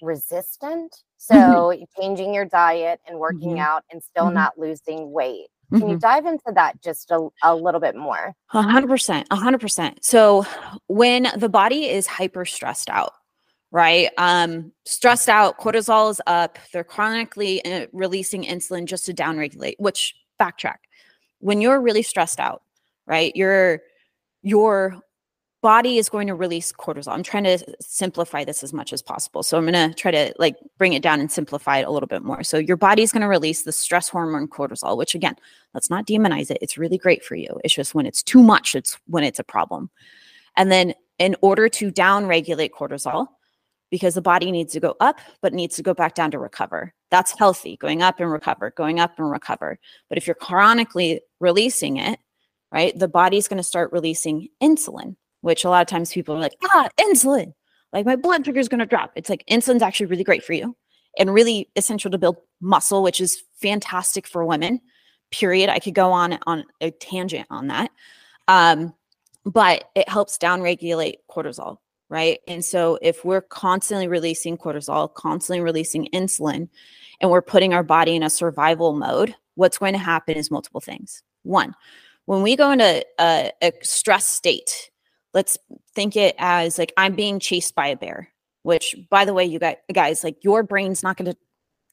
resistant. 0.00 0.96
So 1.16 1.34
mm-hmm. 1.34 1.82
changing 2.00 2.34
your 2.34 2.44
diet 2.44 3.00
and 3.06 3.18
working 3.18 3.50
mm-hmm. 3.50 3.60
out 3.60 3.84
and 3.90 4.02
still 4.02 4.26
mm-hmm. 4.26 4.34
not 4.34 4.58
losing 4.58 5.10
weight. 5.10 5.48
Can 5.70 5.80
you 5.80 5.86
mm-hmm. 5.86 5.98
dive 5.98 6.24
into 6.24 6.50
that 6.54 6.80
just 6.80 7.10
a, 7.10 7.28
a 7.42 7.54
little 7.54 7.80
bit 7.80 7.94
more? 7.94 8.34
A 8.54 8.62
hundred 8.62 8.88
percent, 8.88 9.26
a 9.30 9.36
hundred 9.36 9.60
percent. 9.60 10.02
So 10.02 10.46
when 10.86 11.28
the 11.36 11.50
body 11.50 11.90
is 11.90 12.06
hyper 12.06 12.46
stressed 12.46 12.88
out, 12.88 13.12
right? 13.70 14.08
Um, 14.16 14.72
stressed 14.86 15.28
out, 15.28 15.58
cortisol 15.58 16.10
is 16.10 16.22
up. 16.26 16.58
They're 16.72 16.84
chronically 16.84 17.62
uh, 17.66 17.86
releasing 17.92 18.44
insulin 18.44 18.86
just 18.86 19.04
to 19.06 19.12
downregulate. 19.12 19.74
Which 19.78 20.14
backtrack, 20.40 20.78
when 21.40 21.60
you're 21.60 21.82
really 21.82 22.02
stressed 22.02 22.40
out, 22.40 22.62
right? 23.06 23.32
You're 23.34 23.82
your 24.42 25.00
body 25.60 25.98
is 25.98 26.08
going 26.08 26.28
to 26.28 26.34
release 26.34 26.72
cortisol. 26.72 27.12
I'm 27.12 27.22
trying 27.22 27.44
to 27.44 27.58
simplify 27.80 28.44
this 28.44 28.62
as 28.62 28.72
much 28.72 28.92
as 28.92 29.02
possible. 29.02 29.42
So 29.42 29.58
I'm 29.58 29.64
going 29.64 29.90
to 29.90 29.94
try 29.94 30.10
to 30.12 30.32
like 30.38 30.56
bring 30.78 30.92
it 30.92 31.02
down 31.02 31.20
and 31.20 31.30
simplify 31.30 31.78
it 31.78 31.86
a 31.86 31.90
little 31.90 32.06
bit 32.06 32.22
more. 32.22 32.44
So 32.44 32.58
your 32.58 32.76
body 32.76 33.02
is 33.02 33.10
going 33.10 33.22
to 33.22 33.28
release 33.28 33.62
the 33.62 33.72
stress 33.72 34.08
hormone 34.08 34.46
cortisol, 34.46 34.96
which 34.96 35.14
again, 35.16 35.34
let's 35.74 35.90
not 35.90 36.06
demonize 36.06 36.50
it. 36.50 36.58
It's 36.60 36.78
really 36.78 36.98
great 36.98 37.24
for 37.24 37.34
you. 37.34 37.60
It's 37.64 37.74
just 37.74 37.94
when 37.94 38.06
it's 38.06 38.22
too 38.22 38.42
much, 38.42 38.74
it's 38.76 38.98
when 39.06 39.24
it's 39.24 39.40
a 39.40 39.44
problem. 39.44 39.90
And 40.56 40.70
then 40.70 40.94
in 41.18 41.34
order 41.40 41.68
to 41.70 41.90
down 41.90 42.26
regulate 42.26 42.72
cortisol, 42.72 43.26
because 43.90 44.14
the 44.14 44.22
body 44.22 44.50
needs 44.52 44.74
to 44.74 44.80
go 44.80 44.94
up, 45.00 45.18
but 45.40 45.54
needs 45.54 45.74
to 45.76 45.82
go 45.82 45.94
back 45.94 46.14
down 46.14 46.30
to 46.30 46.38
recover. 46.38 46.92
That's 47.10 47.36
healthy, 47.38 47.78
going 47.78 48.02
up 48.02 48.20
and 48.20 48.30
recover, 48.30 48.70
going 48.76 49.00
up 49.00 49.18
and 49.18 49.30
recover. 49.30 49.78
But 50.08 50.18
if 50.18 50.26
you're 50.26 50.34
chronically 50.34 51.22
releasing 51.40 51.96
it, 51.96 52.20
right? 52.72 52.98
The 52.98 53.08
body's 53.08 53.48
going 53.48 53.58
to 53.58 53.62
start 53.62 53.92
releasing 53.92 54.48
insulin, 54.62 55.16
which 55.40 55.64
a 55.64 55.70
lot 55.70 55.82
of 55.82 55.88
times 55.88 56.12
people 56.12 56.36
are 56.36 56.40
like, 56.40 56.56
ah, 56.74 56.88
insulin, 57.00 57.54
like 57.92 58.06
my 58.06 58.16
blood 58.16 58.44
sugar 58.44 58.60
is 58.60 58.68
going 58.68 58.80
to 58.80 58.86
drop. 58.86 59.12
It's 59.16 59.30
like 59.30 59.44
insulin's 59.50 59.82
actually 59.82 60.06
really 60.06 60.24
great 60.24 60.44
for 60.44 60.52
you 60.52 60.76
and 61.18 61.32
really 61.32 61.68
essential 61.76 62.10
to 62.10 62.18
build 62.18 62.36
muscle, 62.60 63.02
which 63.02 63.20
is 63.20 63.42
fantastic 63.60 64.26
for 64.26 64.44
women. 64.44 64.80
Period. 65.30 65.68
I 65.68 65.78
could 65.78 65.94
go 65.94 66.10
on 66.12 66.38
on 66.46 66.64
a 66.80 66.90
tangent 66.90 67.46
on 67.50 67.68
that. 67.68 67.90
Um, 68.46 68.94
but 69.44 69.84
it 69.94 70.08
helps 70.08 70.38
downregulate 70.38 71.16
cortisol, 71.30 71.78
right? 72.08 72.40
And 72.46 72.64
so 72.64 72.98
if 73.02 73.24
we're 73.24 73.40
constantly 73.40 74.08
releasing 74.08 74.56
cortisol, 74.56 75.12
constantly 75.12 75.60
releasing 75.60 76.08
insulin, 76.14 76.68
and 77.20 77.30
we're 77.30 77.42
putting 77.42 77.74
our 77.74 77.82
body 77.82 78.14
in 78.14 78.22
a 78.22 78.30
survival 78.30 78.92
mode, 78.92 79.34
what's 79.54 79.78
going 79.78 79.92
to 79.92 79.98
happen 79.98 80.36
is 80.36 80.50
multiple 80.50 80.80
things. 80.80 81.22
One, 81.42 81.74
when 82.28 82.42
we 82.42 82.56
go 82.56 82.70
into 82.72 83.02
a, 83.18 83.52
a 83.62 83.72
stress 83.80 84.26
state, 84.26 84.90
let's 85.32 85.56
think 85.94 86.14
it 86.14 86.34
as 86.36 86.78
like 86.78 86.92
I'm 86.98 87.14
being 87.14 87.40
chased 87.40 87.74
by 87.74 87.86
a 87.86 87.96
bear, 87.96 88.28
which 88.64 88.94
by 89.08 89.24
the 89.24 89.32
way, 89.32 89.46
you 89.46 89.58
guys, 89.94 90.22
like 90.22 90.36
your 90.44 90.62
brain's 90.62 91.02
not 91.02 91.16
going 91.16 91.32
to 91.32 91.38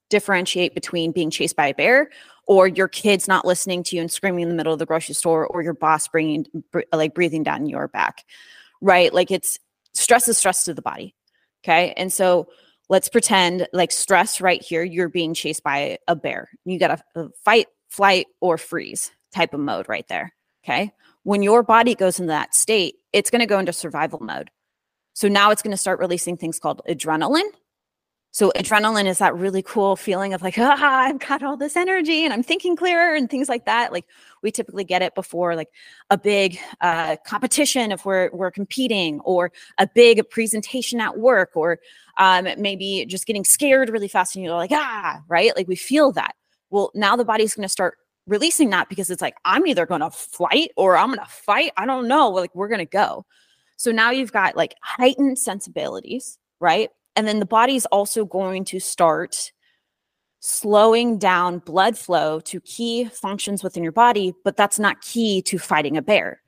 differentiate 0.09 0.75
between 0.75 1.13
being 1.13 1.29
chased 1.29 1.55
by 1.55 1.67
a 1.67 1.73
bear 1.73 2.09
or 2.47 2.67
your 2.67 2.89
kids 2.89 3.29
not 3.29 3.45
listening 3.45 3.81
to 3.83 3.95
you 3.95 4.01
and 4.01 4.11
screaming 4.11 4.43
in 4.43 4.49
the 4.49 4.55
middle 4.55 4.73
of 4.73 4.79
the 4.79 4.85
grocery 4.85 5.15
store 5.15 5.47
or 5.47 5.63
your 5.63 5.73
boss 5.73 6.09
bringing 6.09 6.45
like 6.91 7.15
breathing 7.15 7.41
down 7.41 7.65
your 7.65 7.87
back 7.87 8.25
right? 8.81 9.13
Like 9.13 9.31
it's 9.31 9.57
stress 9.93 10.27
is 10.27 10.37
stress 10.37 10.65
to 10.65 10.73
the 10.73 10.81
body 10.81 11.15
okay? 11.63 11.93
And 11.95 12.11
so 12.11 12.49
let's 12.89 13.09
pretend 13.09 13.67
like 13.73 13.91
stress 13.91 14.41
right 14.41 14.61
here 14.61 14.83
you're 14.83 15.09
being 15.09 15.33
chased 15.33 15.63
by 15.63 15.97
a 16.07 16.15
bear. 16.15 16.49
You 16.65 16.77
got 16.77 16.87
to 16.89 17.03
uh, 17.15 17.27
fight 17.43 17.67
flight 17.89 18.27
or 18.41 18.57
freeze 18.57 19.11
type 19.35 19.53
of 19.53 19.59
mode 19.59 19.87
right 19.87 20.07
there. 20.07 20.33
Okay. 20.63 20.91
When 21.23 21.43
your 21.43 21.63
body 21.63 21.93
goes 21.95 22.19
into 22.19 22.29
that 22.29 22.55
state, 22.55 22.95
it's 23.13 23.29
going 23.29 23.41
to 23.41 23.45
go 23.45 23.59
into 23.59 23.73
survival 23.73 24.19
mode. 24.19 24.49
So 25.13 25.27
now 25.27 25.51
it's 25.51 25.61
going 25.61 25.71
to 25.71 25.77
start 25.77 25.99
releasing 25.99 26.37
things 26.37 26.59
called 26.59 26.81
adrenaline. 26.89 27.49
So 28.31 28.51
adrenaline 28.53 29.05
is 29.05 29.19
that 29.19 29.33
really 29.33 29.61
cool 29.61 29.95
feeling 29.95 30.33
of 30.33 30.41
like, 30.41 30.55
ah, 30.59 31.05
I've 31.05 31.19
got 31.19 31.41
all 31.41 31.55
this 31.55 31.77
energy 31.77 32.25
and 32.25 32.33
I'm 32.33 32.43
thinking 32.43 32.75
clearer 32.75 33.15
and 33.15 33.29
things 33.29 33.47
like 33.47 33.65
that. 33.65 33.93
Like 33.93 34.05
we 34.43 34.51
typically 34.51 34.83
get 34.83 35.01
it 35.01 35.15
before 35.15 35.55
like 35.55 35.69
a 36.09 36.17
big 36.17 36.59
uh, 36.81 37.15
competition 37.25 37.93
if 37.93 38.05
we're 38.05 38.29
we're 38.33 38.51
competing 38.51 39.21
or 39.21 39.53
a 39.77 39.87
big 39.87 40.29
presentation 40.29 40.99
at 40.99 41.17
work 41.17 41.51
or 41.55 41.79
um, 42.17 42.47
maybe 42.57 43.05
just 43.07 43.25
getting 43.25 43.45
scared 43.45 43.89
really 43.89 44.09
fast 44.09 44.35
and 44.35 44.43
you're 44.43 44.53
like, 44.53 44.71
ah, 44.73 45.21
right? 45.29 45.55
Like 45.55 45.69
we 45.69 45.77
feel 45.77 46.11
that. 46.11 46.35
Well, 46.69 46.91
now 46.93 47.15
the 47.15 47.23
body's 47.23 47.55
going 47.55 47.63
to 47.63 47.69
start 47.69 47.97
releasing 48.27 48.69
that 48.71 48.89
because 48.89 49.09
it's 49.09 49.21
like 49.21 49.35
I'm 49.45 49.67
either 49.67 49.85
going 49.85 50.01
to 50.01 50.11
flight 50.11 50.71
or 50.75 50.97
I'm 50.97 51.07
going 51.07 51.19
to 51.19 51.25
fight. 51.25 51.71
I 51.77 51.85
don't 51.85 52.07
know. 52.07 52.29
Like 52.29 52.53
we're 52.55 52.67
going 52.67 52.79
to 52.79 52.85
go. 52.85 53.25
So 53.77 53.91
now 53.91 54.11
you've 54.11 54.31
got 54.31 54.55
like 54.55 54.75
heightened 54.81 55.37
sensibilities, 55.37 56.37
right? 56.59 56.89
And 57.15 57.27
then 57.27 57.39
the 57.39 57.45
body's 57.45 57.85
also 57.87 58.25
going 58.25 58.65
to 58.65 58.79
start 58.79 59.51
slowing 60.39 61.17
down 61.17 61.59
blood 61.59 61.97
flow 61.97 62.39
to 62.39 62.61
key 62.61 63.05
functions 63.05 63.63
within 63.63 63.83
your 63.83 63.91
body, 63.91 64.33
but 64.43 64.55
that's 64.55 64.77
not 64.77 65.01
key 65.01 65.41
to 65.41 65.57
fighting 65.57 65.97
a 65.97 66.01
bear. 66.01 66.41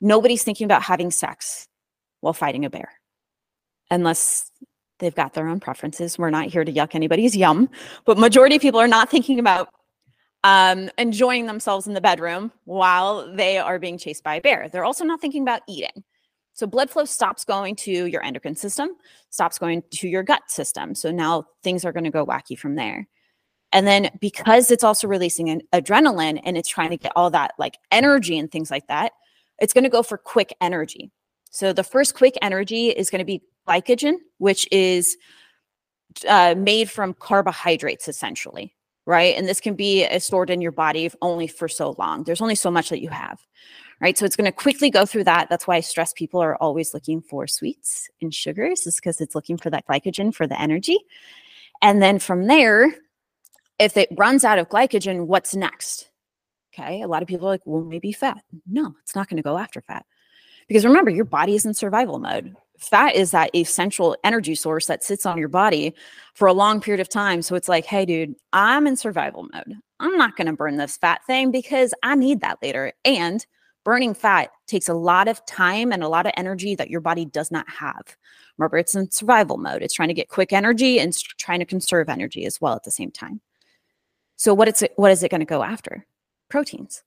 Nobody's 0.00 0.44
thinking 0.44 0.66
about 0.66 0.82
having 0.82 1.10
sex 1.10 1.66
while 2.20 2.32
fighting 2.32 2.64
a 2.64 2.70
bear 2.70 2.92
unless 3.90 4.50
they've 4.98 5.14
got 5.14 5.34
their 5.34 5.48
own 5.48 5.60
preferences. 5.60 6.18
We're 6.18 6.30
not 6.30 6.46
here 6.46 6.64
to 6.64 6.72
yuck 6.72 6.94
anybody's 6.94 7.36
yum, 7.36 7.68
but 8.04 8.18
majority 8.18 8.56
of 8.56 8.62
people 8.62 8.80
are 8.80 8.88
not 8.88 9.10
thinking 9.10 9.38
about 9.38 9.68
um, 10.44 10.90
enjoying 10.98 11.46
themselves 11.46 11.86
in 11.86 11.94
the 11.94 12.00
bedroom 12.02 12.52
while 12.64 13.34
they 13.34 13.58
are 13.58 13.78
being 13.78 13.96
chased 13.98 14.22
by 14.22 14.36
a 14.36 14.40
bear. 14.40 14.68
They're 14.68 14.84
also 14.84 15.04
not 15.04 15.20
thinking 15.20 15.42
about 15.42 15.62
eating. 15.66 16.04
So 16.52 16.66
blood 16.66 16.90
flow 16.90 17.06
stops 17.06 17.44
going 17.44 17.74
to 17.76 17.90
your 17.90 18.22
endocrine 18.22 18.54
system, 18.54 18.90
stops 19.30 19.58
going 19.58 19.82
to 19.90 20.08
your 20.08 20.22
gut 20.22 20.42
system. 20.48 20.94
So 20.94 21.10
now 21.10 21.46
things 21.64 21.84
are 21.84 21.92
going 21.92 22.04
to 22.04 22.10
go 22.10 22.24
wacky 22.24 22.56
from 22.56 22.76
there. 22.76 23.08
And 23.72 23.86
then 23.86 24.10
because 24.20 24.70
it's 24.70 24.84
also 24.84 25.08
releasing 25.08 25.48
an 25.48 25.62
adrenaline 25.72 26.40
and 26.44 26.56
it's 26.56 26.68
trying 26.68 26.90
to 26.90 26.96
get 26.96 27.10
all 27.16 27.30
that 27.30 27.54
like 27.58 27.78
energy 27.90 28.38
and 28.38 28.52
things 28.52 28.70
like 28.70 28.86
that, 28.86 29.12
it's 29.58 29.72
going 29.72 29.84
to 29.84 29.90
go 29.90 30.02
for 30.02 30.18
quick 30.18 30.54
energy. 30.60 31.10
So 31.50 31.72
the 31.72 31.82
first 31.82 32.14
quick 32.14 32.36
energy 32.42 32.90
is 32.90 33.10
going 33.10 33.20
to 33.20 33.24
be 33.24 33.42
glycogen, 33.66 34.16
which 34.38 34.68
is 34.70 35.16
uh, 36.28 36.54
made 36.56 36.90
from 36.90 37.14
carbohydrates 37.14 38.06
essentially 38.06 38.74
right? 39.06 39.36
And 39.36 39.46
this 39.46 39.60
can 39.60 39.74
be 39.74 40.06
uh, 40.06 40.18
stored 40.18 40.50
in 40.50 40.60
your 40.60 40.72
body 40.72 41.10
only 41.20 41.46
for 41.46 41.68
so 41.68 41.94
long. 41.98 42.24
There's 42.24 42.40
only 42.40 42.54
so 42.54 42.70
much 42.70 42.88
that 42.88 43.00
you 43.00 43.10
have, 43.10 43.40
right? 44.00 44.16
So 44.16 44.24
it's 44.24 44.36
going 44.36 44.46
to 44.46 44.52
quickly 44.52 44.90
go 44.90 45.04
through 45.06 45.24
that. 45.24 45.48
That's 45.50 45.66
why 45.66 45.80
stress 45.80 46.12
people 46.12 46.40
are 46.40 46.56
always 46.56 46.94
looking 46.94 47.20
for 47.20 47.46
sweets 47.46 48.08
and 48.20 48.34
sugars, 48.34 48.86
is 48.86 48.96
because 48.96 49.20
it's 49.20 49.34
looking 49.34 49.56
for 49.58 49.70
that 49.70 49.86
glycogen 49.86 50.34
for 50.34 50.46
the 50.46 50.60
energy. 50.60 50.98
And 51.82 52.02
then 52.02 52.18
from 52.18 52.46
there, 52.46 52.94
if 53.78 53.96
it 53.96 54.08
runs 54.16 54.44
out 54.44 54.58
of 54.58 54.68
glycogen, 54.68 55.26
what's 55.26 55.54
next? 55.54 56.10
Okay. 56.72 57.02
A 57.02 57.08
lot 57.08 57.22
of 57.22 57.28
people 57.28 57.46
are 57.46 57.52
like, 57.52 57.66
well, 57.66 57.82
maybe 57.82 58.12
fat. 58.12 58.42
No, 58.66 58.94
it's 59.02 59.14
not 59.14 59.28
going 59.28 59.36
to 59.36 59.42
go 59.42 59.58
after 59.58 59.80
fat. 59.80 60.06
Because 60.66 60.84
remember, 60.84 61.10
your 61.10 61.24
body 61.24 61.54
is 61.54 61.66
in 61.66 61.74
survival 61.74 62.18
mode 62.18 62.56
fat 62.78 63.14
is 63.14 63.30
that 63.30 63.54
essential 63.54 64.16
energy 64.24 64.54
source 64.54 64.86
that 64.86 65.04
sits 65.04 65.26
on 65.26 65.38
your 65.38 65.48
body 65.48 65.94
for 66.34 66.48
a 66.48 66.52
long 66.52 66.80
period 66.80 67.00
of 67.00 67.08
time. 67.08 67.42
So 67.42 67.54
it's 67.54 67.68
like, 67.68 67.84
hey, 67.84 68.04
dude, 68.04 68.34
I'm 68.52 68.86
in 68.86 68.96
survival 68.96 69.48
mode. 69.52 69.76
I'm 70.00 70.16
not 70.16 70.36
going 70.36 70.46
to 70.48 70.52
burn 70.52 70.76
this 70.76 70.96
fat 70.96 71.24
thing 71.26 71.50
because 71.50 71.94
I 72.02 72.14
need 72.14 72.40
that 72.40 72.58
later. 72.62 72.92
And 73.04 73.44
burning 73.84 74.14
fat 74.14 74.50
takes 74.66 74.88
a 74.88 74.94
lot 74.94 75.28
of 75.28 75.44
time 75.46 75.92
and 75.92 76.02
a 76.02 76.08
lot 76.08 76.26
of 76.26 76.32
energy 76.36 76.74
that 76.74 76.90
your 76.90 77.00
body 77.00 77.24
does 77.26 77.50
not 77.50 77.68
have. 77.68 78.16
Remember, 78.58 78.78
it's 78.78 78.94
in 78.94 79.10
survival 79.10 79.56
mode. 79.56 79.82
It's 79.82 79.94
trying 79.94 80.08
to 80.08 80.14
get 80.14 80.28
quick 80.28 80.52
energy 80.52 80.98
and 80.98 81.16
trying 81.38 81.60
to 81.60 81.64
conserve 81.64 82.08
energy 82.08 82.44
as 82.44 82.60
well 82.60 82.74
at 82.74 82.84
the 82.84 82.90
same 82.90 83.10
time. 83.10 83.40
So 84.36 84.54
what 84.54 84.68
it's 84.68 84.82
what 84.96 85.12
is 85.12 85.22
it 85.22 85.30
going 85.30 85.40
to 85.40 85.46
go 85.46 85.62
after? 85.62 86.06
Proteins. 86.48 87.02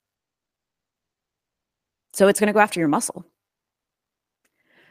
So 2.14 2.28
it's 2.28 2.40
going 2.40 2.48
to 2.48 2.54
go 2.54 2.60
after 2.60 2.80
your 2.80 2.90
muscle. 2.90 3.26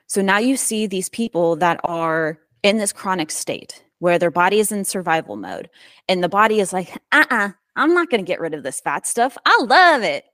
So 0.06 0.22
now 0.22 0.38
you 0.38 0.56
see 0.56 0.86
these 0.86 1.08
people 1.08 1.56
that 1.56 1.80
are 1.84 2.38
in 2.62 2.78
this 2.78 2.92
chronic 2.92 3.30
state 3.30 3.84
where 3.98 4.18
their 4.18 4.30
body 4.30 4.58
is 4.58 4.72
in 4.72 4.84
survival 4.84 5.36
mode 5.36 5.68
and 6.08 6.22
the 6.22 6.28
body 6.28 6.60
is 6.60 6.72
like, 6.72 6.96
uh-uh, 7.12 7.50
I'm 7.76 7.94
not 7.94 8.10
going 8.10 8.24
to 8.24 8.26
get 8.26 8.40
rid 8.40 8.54
of 8.54 8.62
this 8.62 8.80
fat 8.80 9.06
stuff. 9.06 9.36
I 9.44 9.64
love 9.66 10.02
it. 10.02 10.24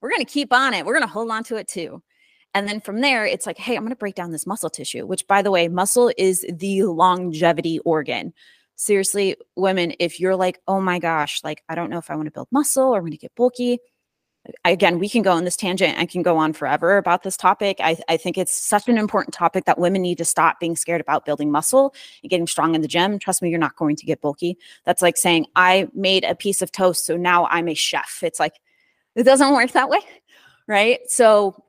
We're 0.00 0.10
going 0.10 0.24
to 0.24 0.32
keep 0.32 0.52
on 0.52 0.74
it. 0.74 0.84
We're 0.84 0.94
going 0.94 1.06
to 1.06 1.12
hold 1.12 1.30
on 1.30 1.44
to 1.44 1.56
it 1.56 1.68
too. 1.68 2.02
And 2.54 2.68
then 2.68 2.80
from 2.80 3.00
there, 3.00 3.24
it's 3.24 3.46
like, 3.46 3.56
hey, 3.56 3.76
I'm 3.76 3.82
going 3.82 3.90
to 3.90 3.96
break 3.96 4.14
down 4.14 4.30
this 4.30 4.46
muscle 4.46 4.68
tissue, 4.68 5.06
which, 5.06 5.26
by 5.26 5.40
the 5.40 5.50
way, 5.50 5.68
muscle 5.68 6.12
is 6.18 6.44
the 6.52 6.82
longevity 6.84 7.78
organ. 7.80 8.34
Seriously, 8.76 9.36
women, 9.56 9.94
if 9.98 10.20
you're 10.20 10.36
like, 10.36 10.60
oh 10.68 10.80
my 10.80 10.98
gosh, 10.98 11.40
like, 11.44 11.62
I 11.68 11.74
don't 11.74 11.88
know 11.88 11.98
if 11.98 12.10
I 12.10 12.16
want 12.16 12.26
to 12.26 12.32
build 12.32 12.48
muscle 12.50 12.94
or 12.94 13.00
going 13.00 13.12
to 13.12 13.18
get 13.18 13.34
bulky. 13.36 13.78
Again, 14.64 14.98
we 14.98 15.08
can 15.08 15.22
go 15.22 15.30
on 15.32 15.44
this 15.44 15.56
tangent. 15.56 15.98
I 15.98 16.06
can 16.06 16.22
go 16.22 16.36
on 16.36 16.52
forever 16.52 16.96
about 16.96 17.22
this 17.22 17.36
topic. 17.36 17.76
I, 17.80 17.96
I 18.08 18.16
think 18.16 18.36
it's 18.36 18.52
such 18.52 18.88
an 18.88 18.98
important 18.98 19.34
topic 19.34 19.66
that 19.66 19.78
women 19.78 20.02
need 20.02 20.18
to 20.18 20.24
stop 20.24 20.58
being 20.58 20.74
scared 20.74 21.00
about 21.00 21.24
building 21.24 21.52
muscle 21.52 21.94
and 22.22 22.30
getting 22.30 22.48
strong 22.48 22.74
in 22.74 22.82
the 22.82 22.88
gym. 22.88 23.20
Trust 23.20 23.40
me, 23.40 23.50
you're 23.50 23.60
not 23.60 23.76
going 23.76 23.94
to 23.94 24.04
get 24.04 24.20
bulky. 24.20 24.58
That's 24.84 25.00
like 25.00 25.16
saying, 25.16 25.46
I 25.54 25.86
made 25.94 26.24
a 26.24 26.34
piece 26.34 26.60
of 26.60 26.72
toast, 26.72 27.06
so 27.06 27.16
now 27.16 27.46
I'm 27.46 27.68
a 27.68 27.74
chef. 27.74 28.20
It's 28.22 28.40
like, 28.40 28.54
it 29.14 29.22
doesn't 29.22 29.52
work 29.52 29.70
that 29.72 29.88
way. 29.88 30.00
Right. 30.66 31.00
So, 31.08 31.62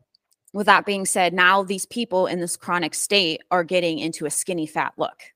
with 0.54 0.68
that 0.68 0.86
being 0.86 1.06
said, 1.06 1.34
now 1.34 1.64
these 1.64 1.86
people 1.88 2.28
in 2.28 2.40
this 2.40 2.56
chronic 2.56 2.94
state 2.94 3.42
are 3.50 3.64
getting 3.64 3.98
into 3.98 4.26
a 4.28 4.30
skinny 4.30 4.68
fat 4.68 4.94
look. 4.98 5.33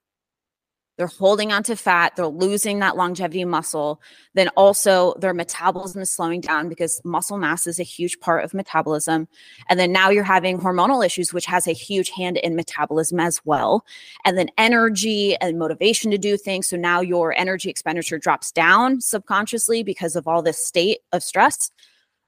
They're 0.98 1.08
holding 1.08 1.52
on 1.52 1.64
to 1.64 1.76
fat, 1.76 2.16
they're 2.16 2.28
losing 2.28 2.80
that 2.80 2.98
longevity 2.98 3.46
muscle. 3.46 4.02
Then 4.34 4.50
also 4.50 5.14
their 5.20 5.34
metabolism 5.34 6.02
is 6.02 6.12
slowing 6.12 6.42
down 6.42 6.70
because 6.70 7.00
muscle 7.04 7.38
mass 7.38 7.68
is 7.68 7.80
a 7.80 7.84
huge 7.84 8.20
part 8.20 8.44
of 8.44 8.54
metabolism. 8.54 9.28
And 9.70 9.80
then 9.80 9.92
now 9.92 10.10
you're 10.10 10.24
having 10.24 10.60
hormonal 10.60 11.06
issues, 11.06 11.34
which 11.34 11.46
has 11.46 11.68
a 11.68 11.74
huge 11.74 12.10
hand 12.10 12.38
in 12.38 12.56
metabolism 12.56 13.20
as 13.20 13.40
well. 13.46 13.86
And 14.26 14.38
then 14.38 14.50
energy 14.58 15.36
and 15.38 15.60
motivation 15.60 16.10
to 16.12 16.18
do 16.18 16.36
things. 16.36 16.68
So 16.68 16.78
now 16.78 17.02
your 17.02 17.34
energy 17.34 17.70
expenditure 17.70 18.18
drops 18.18 18.52
down 18.52 19.00
subconsciously 19.00 19.84
because 19.84 20.16
of 20.16 20.28
all 20.28 20.42
this 20.42 20.66
state 20.66 21.00
of 21.12 21.22
stress 21.24 21.72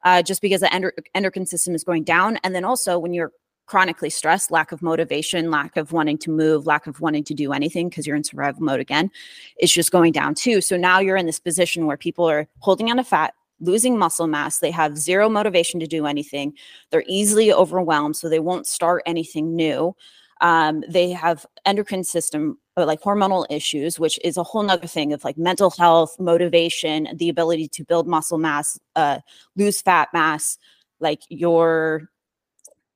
uh, 0.03 0.21
just 0.21 0.41
because 0.41 0.61
the 0.61 0.73
endo- 0.73 0.91
endocrine 1.13 1.45
system 1.45 1.75
is 1.75 1.83
going 1.83 2.03
down. 2.03 2.37
And 2.43 2.55
then 2.55 2.65
also 2.65 2.99
when 2.99 3.13
you're 3.13 3.31
chronically 3.69 4.09
stressed, 4.09 4.49
lack 4.49 4.71
of 4.71 4.81
motivation, 4.81 5.51
lack 5.51 5.77
of 5.77 5.91
wanting 5.91 6.17
to 6.17 6.31
move, 6.31 6.65
lack 6.65 6.87
of 6.87 6.99
wanting 7.01 7.23
to 7.23 7.35
do 7.35 7.53
anything 7.53 7.87
because 7.87 8.07
you're 8.07 8.15
in 8.15 8.23
survival 8.23 8.63
mode 8.63 8.79
again, 8.79 9.11
is 9.59 9.71
just 9.71 9.91
going 9.91 10.11
down 10.11 10.33
too. 10.33 10.59
So 10.59 10.75
now 10.75 10.99
you're 10.99 11.15
in 11.15 11.27
this 11.27 11.39
position 11.39 11.85
where 11.85 11.95
people 11.95 12.25
are 12.25 12.47
holding 12.59 12.89
on 12.89 12.97
to 12.97 13.03
fat, 13.03 13.35
losing 13.59 13.95
muscle 13.95 14.25
mass. 14.25 14.57
They 14.57 14.71
have 14.71 14.97
zero 14.97 15.29
motivation 15.29 15.79
to 15.81 15.85
do 15.85 16.07
anything. 16.07 16.53
They're 16.89 17.03
easily 17.07 17.53
overwhelmed, 17.53 18.15
so 18.15 18.27
they 18.27 18.39
won't 18.39 18.65
start 18.65 19.03
anything 19.05 19.55
new. 19.55 19.95
Um, 20.41 20.83
they 20.89 21.11
have 21.11 21.45
endocrine 21.65 22.03
system 22.03 22.57
like 22.75 23.01
hormonal 23.01 23.45
issues, 23.49 23.99
which 23.99 24.17
is 24.23 24.37
a 24.37 24.43
whole 24.43 24.63
nother 24.63 24.87
thing 24.87 25.13
of 25.13 25.23
like 25.23 25.37
mental 25.37 25.69
health, 25.69 26.15
motivation, 26.17 27.09
the 27.13 27.29
ability 27.29 27.67
to 27.67 27.83
build 27.83 28.07
muscle 28.07 28.37
mass, 28.37 28.79
uh, 28.95 29.19
lose 29.57 29.81
fat 29.81 30.07
mass, 30.13 30.57
like 31.01 31.19
your 31.29 32.09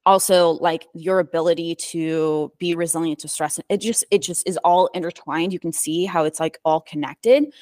also 0.06 0.52
like 0.52 0.88
your 0.94 1.20
ability 1.20 1.76
to 1.76 2.52
be 2.58 2.76
resilient 2.76 3.20
to 3.20 3.28
stress. 3.28 3.60
It 3.70 3.78
just 3.78 4.04
it 4.12 4.20
just 4.20 4.48
is 4.48 4.58
all 4.64 4.88
intertwined. 4.94 5.54
You 5.54 5.60
can 5.60 5.72
see 5.72 6.06
how 6.06 6.26
it's 6.26 6.40
like 6.40 6.60
all 6.66 6.82
connected. 6.82 7.54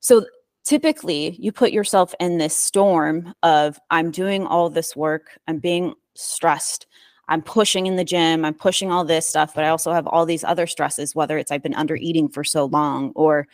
So 0.00 0.26
typically 0.64 1.36
you 1.38 1.52
put 1.52 1.72
yourself 1.72 2.14
in 2.20 2.38
this 2.38 2.56
storm 2.56 3.32
of 3.42 3.78
I'm 3.90 4.10
doing 4.10 4.46
all 4.46 4.68
this 4.68 4.96
work, 4.96 5.38
I'm 5.46 5.58
being 5.58 5.94
stressed 6.14 6.86
I'm 7.28 7.42
pushing 7.42 7.86
in 7.86 7.96
the 7.96 8.04
gym, 8.04 8.44
I'm 8.44 8.54
pushing 8.54 8.92
all 8.92 9.04
this 9.04 9.26
stuff, 9.26 9.54
but 9.54 9.64
I 9.64 9.68
also 9.68 9.92
have 9.92 10.06
all 10.06 10.26
these 10.26 10.44
other 10.44 10.66
stresses, 10.66 11.14
whether 11.14 11.38
it's 11.38 11.50
I've 11.50 11.62
been 11.62 11.74
under 11.74 11.96
eating 11.96 12.28
for 12.28 12.44
so 12.44 12.66
long 12.66 13.12
or 13.16 13.48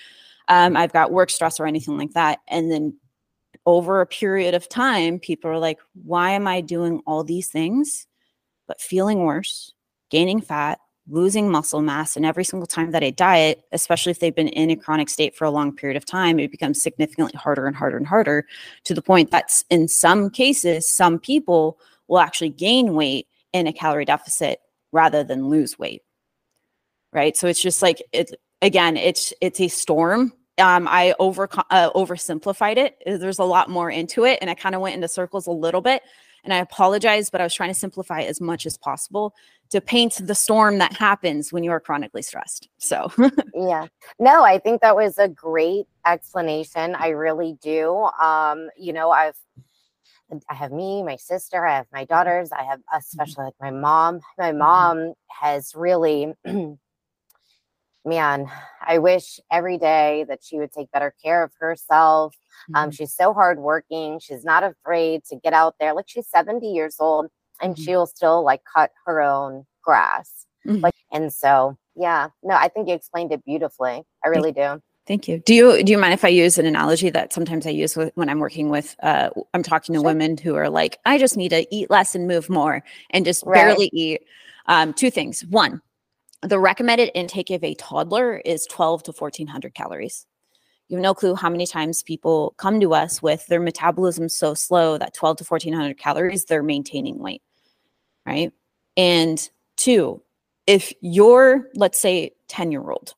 um, 0.49 0.77
I've 0.77 0.93
got 0.93 1.13
work 1.13 1.31
stress 1.31 1.59
or 1.59 1.67
anything 1.67 1.97
like 1.97 2.13
that. 2.13 2.41
And 2.49 2.71
then 2.71 2.95
over 3.65 4.01
a 4.01 4.07
period 4.07 4.55
of 4.55 4.69
time, 4.69 5.19
people 5.19 5.51
are 5.51 5.59
like, 5.59 5.79
why 6.05 6.31
am 6.33 6.47
I 6.47 6.61
doing 6.61 7.01
all 7.07 7.25
these 7.25 7.49
things, 7.49 8.07
but 8.67 8.81
feeling 8.81 9.21
worse, 9.21 9.73
gaining 10.11 10.41
fat, 10.41 10.79
losing 11.09 11.51
muscle 11.51 11.83
mass? 11.83 12.17
And 12.17 12.25
every 12.25 12.45
single 12.45 12.67
time 12.67 12.91
that 12.93 13.03
I 13.03 13.11
diet, 13.11 13.65
especially 13.73 14.11
if 14.11 14.21
they've 14.21 14.35
been 14.35 14.49
in 14.49 14.71
a 14.71 14.77
chronic 14.77 15.09
state 15.09 15.37
for 15.37 15.45
a 15.45 15.51
long 15.51 15.75
period 15.75 15.97
of 15.97 16.05
time, 16.05 16.39
it 16.39 16.51
becomes 16.51 16.83
significantly 16.83 17.39
harder 17.39 17.67
and 17.67 17.77
harder 17.77 17.97
and 17.97 18.07
harder 18.07 18.47
to 18.85 18.95
the 18.95 19.03
point 19.03 19.31
that 19.31 19.63
in 19.71 19.89
some 19.89 20.31
cases, 20.31 20.91
some 20.91 21.19
people 21.19 21.79
will 22.09 22.21
actually 22.21 22.51
gain 22.51 22.95
weight 22.95 23.27
in 23.53 23.67
a 23.67 23.73
calorie 23.73 24.05
deficit 24.05 24.61
rather 24.93 25.25
than 25.25 25.49
lose 25.49 25.79
weight 25.79 26.03
right 27.13 27.37
so 27.37 27.47
it's 27.47 27.61
just 27.61 27.83
like 27.83 28.03
it 28.13 28.35
again 28.61 28.97
it's 28.97 29.33
it's 29.41 29.61
a 29.61 29.69
storm 29.69 30.33
um, 30.59 30.87
I 30.87 31.15
over 31.19 31.49
uh, 31.71 31.91
oversimplified 31.93 32.77
it. 32.77 33.03
There's 33.07 33.39
a 33.39 33.45
lot 33.45 33.71
more 33.71 33.91
into 33.91 34.25
it, 34.25 34.39
and 34.41 34.51
I 34.51 34.55
kind 34.55 34.75
of 34.75 34.81
went 34.81 34.95
into 34.95 35.09
circles 35.09 35.47
a 35.47 35.51
little 35.51 35.81
bit. 35.81 36.03
And 36.45 36.53
I 36.53 36.59
apologize, 36.59 37.31
but 37.31 37.41
I 37.41 37.45
was 37.45 37.55
trying 37.55 37.71
to 37.71 37.75
simplify 37.75 38.23
as 38.23 38.41
much 38.41 38.67
as 38.67 38.77
possible 38.77 39.35
to 39.71 39.81
paint 39.81 40.21
the 40.21 40.35
storm 40.35 40.79
that 40.79 40.93
happens 40.93 41.53
when 41.53 41.65
you 41.65 41.71
are 41.71 41.81
chronically 41.81 42.23
stressed. 42.23 42.69
So, 42.79 43.11
yeah, 43.55 43.87
no, 44.19 44.45
I 44.45 44.59
think 44.59 44.83
that 44.83 44.97
was 44.97 45.19
a 45.19 45.29
great 45.29 45.87
explanation. 46.07 46.95
I 46.95 47.09
really 47.09 47.57
do. 47.63 48.09
Um, 48.21 48.69
you 48.77 48.93
know, 48.93 49.11
I've 49.11 49.37
I 50.49 50.55
have 50.55 50.73
me, 50.73 51.03
my 51.03 51.17
sister, 51.17 51.67
I 51.67 51.77
have 51.77 51.87
my 51.93 52.05
daughters, 52.05 52.53
I 52.53 52.65
have 52.65 52.79
mm-hmm. 52.81 52.99
especially 52.99 53.45
like 53.45 53.55
my 53.61 53.71
mom. 53.71 54.21
My 54.39 54.51
mm-hmm. 54.51 54.59
mom 54.59 55.15
has 55.29 55.75
really, 55.75 56.33
man, 58.05 58.47
I 58.81 58.99
wish 58.99 59.41
every 59.51 59.79
day 59.79 60.25
that 60.29 60.41
she 60.43 60.59
would 60.59 60.73
take 60.73 60.91
better 60.91 61.15
care 61.23 61.43
of 61.43 61.53
herself. 61.59 62.35
Um, 62.69 62.75
mm-hmm. 62.75 62.85
Um, 62.85 62.91
she's 62.91 63.15
so 63.15 63.33
hardworking. 63.33 64.19
She's 64.21 64.45
not 64.45 64.65
afraid 64.65 65.25
to 65.27 65.37
get 65.37 65.53
out 65.53 65.77
there. 65.79 65.95
Like 65.95 66.07
she's 66.09 66.29
70 66.29 66.67
years 66.67 66.97
old 66.99 67.29
and 67.61 67.75
mm-hmm. 67.75 67.83
she'll 67.83 68.07
still 68.07 68.45
like 68.45 68.63
cut 68.65 68.91
her 69.07 69.21
own 69.21 69.65
grass. 69.83 70.47
Mm-hmm. 70.67 70.81
Like, 70.81 70.95
and 71.13 71.33
so, 71.33 71.77
yeah, 71.95 72.29
no, 72.43 72.55
I 72.55 72.69
think 72.69 72.89
you 72.89 72.95
explained 72.95 73.33
it 73.33 73.45
beautifully. 73.45 74.03
I 74.25 74.29
really 74.29 74.53
do. 74.53 74.81
Thank 75.05 75.27
you. 75.27 75.41
Do 75.41 75.53
you 75.53 75.83
do 75.83 75.91
you 75.91 75.99
mind 75.99 76.15
if 76.15 76.25
I 76.25 76.29
use 76.29 76.59
an 76.59 76.67
analogy 76.67 77.11
that 77.11 77.33
sometimes 77.33 77.67
I 77.67 77.71
use 77.71 77.97
with, 77.97 78.13
when 78.15 78.29
I'm 78.29 78.39
working 78.39 78.69
with 78.69 78.95
uh, 79.03 79.31
I'm 79.53 79.65
talking 79.65 79.95
to 79.95 79.99
sure. 79.99 80.05
women 80.05 80.37
who 80.39 80.55
are 80.55 80.71
like, 80.71 80.99
I 81.05 81.19
just 81.19 81.37
need 81.37 81.49
to 81.49 81.67
eat 81.75 81.91
less 81.91 82.15
and 82.15 82.29
move 82.29 82.49
more 82.49 82.85
and 83.11 83.25
just 83.25 83.43
right. 83.45 83.55
barely 83.55 83.91
eat. 83.93 84.23
Um, 84.67 84.95
two 84.95 85.11
things. 85.11 85.45
One, 85.47 85.83
the 86.43 86.59
recommended 86.59 87.11
intake 87.15 87.51
of 87.51 87.63
a 87.65 87.75
toddler 87.75 88.39
is 88.39 88.67
12 88.67 89.05
to 89.05 89.13
1400 89.13 89.75
calories. 89.75 90.27
You 90.89 90.97
have 90.97 91.03
no 91.03 91.15
clue 91.15 91.35
how 91.35 91.49
many 91.49 91.67
times 91.67 92.03
people 92.03 92.55
come 92.59 92.81
to 92.81 92.95
us 92.95 93.23
with 93.23 93.47
their 93.47 93.61
metabolism 93.61 94.29
so 94.29 94.53
slow 94.53 94.99
that 94.99 95.15
12 95.15 95.39
to 95.39 95.45
1400 95.45 95.99
calories 95.99 96.45
they're 96.45 96.63
maintaining 96.63 97.19
weight, 97.19 97.43
right? 98.27 98.53
And 98.97 99.49
two, 99.77 100.23
if 100.67 100.93
you're 101.01 101.71
let's 101.75 101.99
say 101.99 102.33
10 102.49 102.73
year 102.73 102.91
old 102.91 103.15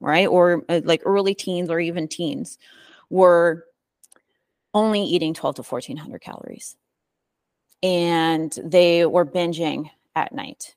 right? 0.00 0.26
Or 0.26 0.64
uh, 0.68 0.80
like 0.84 1.02
early 1.04 1.34
teens 1.34 1.70
or 1.70 1.80
even 1.80 2.08
teens 2.08 2.58
were 3.10 3.64
only 4.74 5.02
eating 5.02 5.34
12 5.34 5.56
to 5.56 5.62
1400 5.62 6.20
calories. 6.20 6.76
And 7.82 8.56
they 8.62 9.06
were 9.06 9.24
binging 9.24 9.90
at 10.14 10.32
night. 10.32 10.74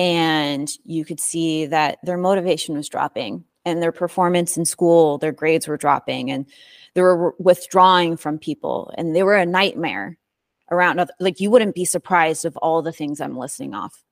And 0.00 0.72
you 0.86 1.04
could 1.04 1.20
see 1.20 1.66
that 1.66 1.98
their 2.02 2.16
motivation 2.16 2.74
was 2.74 2.88
dropping 2.88 3.44
and 3.66 3.82
their 3.82 3.92
performance 3.92 4.56
in 4.56 4.64
school, 4.64 5.18
their 5.18 5.30
grades 5.30 5.68
were 5.68 5.76
dropping 5.76 6.30
and 6.30 6.46
they 6.94 7.02
were 7.02 7.34
withdrawing 7.38 8.16
from 8.16 8.38
people 8.38 8.94
and 8.96 9.14
they 9.14 9.22
were 9.22 9.36
a 9.36 9.44
nightmare 9.44 10.16
around 10.70 11.06
like 11.20 11.38
you 11.38 11.50
wouldn't 11.50 11.74
be 11.74 11.84
surprised 11.84 12.46
of 12.46 12.56
all 12.56 12.80
the 12.80 12.92
things 12.92 13.20
I'm 13.20 13.36
listing 13.36 13.74
off. 13.74 14.02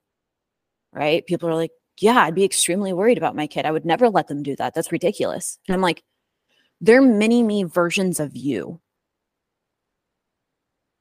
Right? 0.93 1.25
People 1.25 1.49
are 1.49 1.55
like, 1.55 1.71
yeah, 1.97 2.19
I'd 2.19 2.35
be 2.35 2.45
extremely 2.45 2.93
worried 2.93 3.17
about 3.17 3.35
my 3.35 3.47
kid. 3.47 3.65
I 3.65 3.71
would 3.71 3.83
never 3.83 4.09
let 4.09 4.27
them 4.27 4.43
do 4.43 4.55
that. 4.57 4.75
That's 4.75 4.91
ridiculous. 4.91 5.57
And 5.67 5.73
I'm 5.73 5.81
like, 5.81 6.03
they're 6.81 7.01
mini 7.01 7.41
me 7.41 7.63
versions 7.63 8.19
of 8.19 8.37
you. 8.37 8.79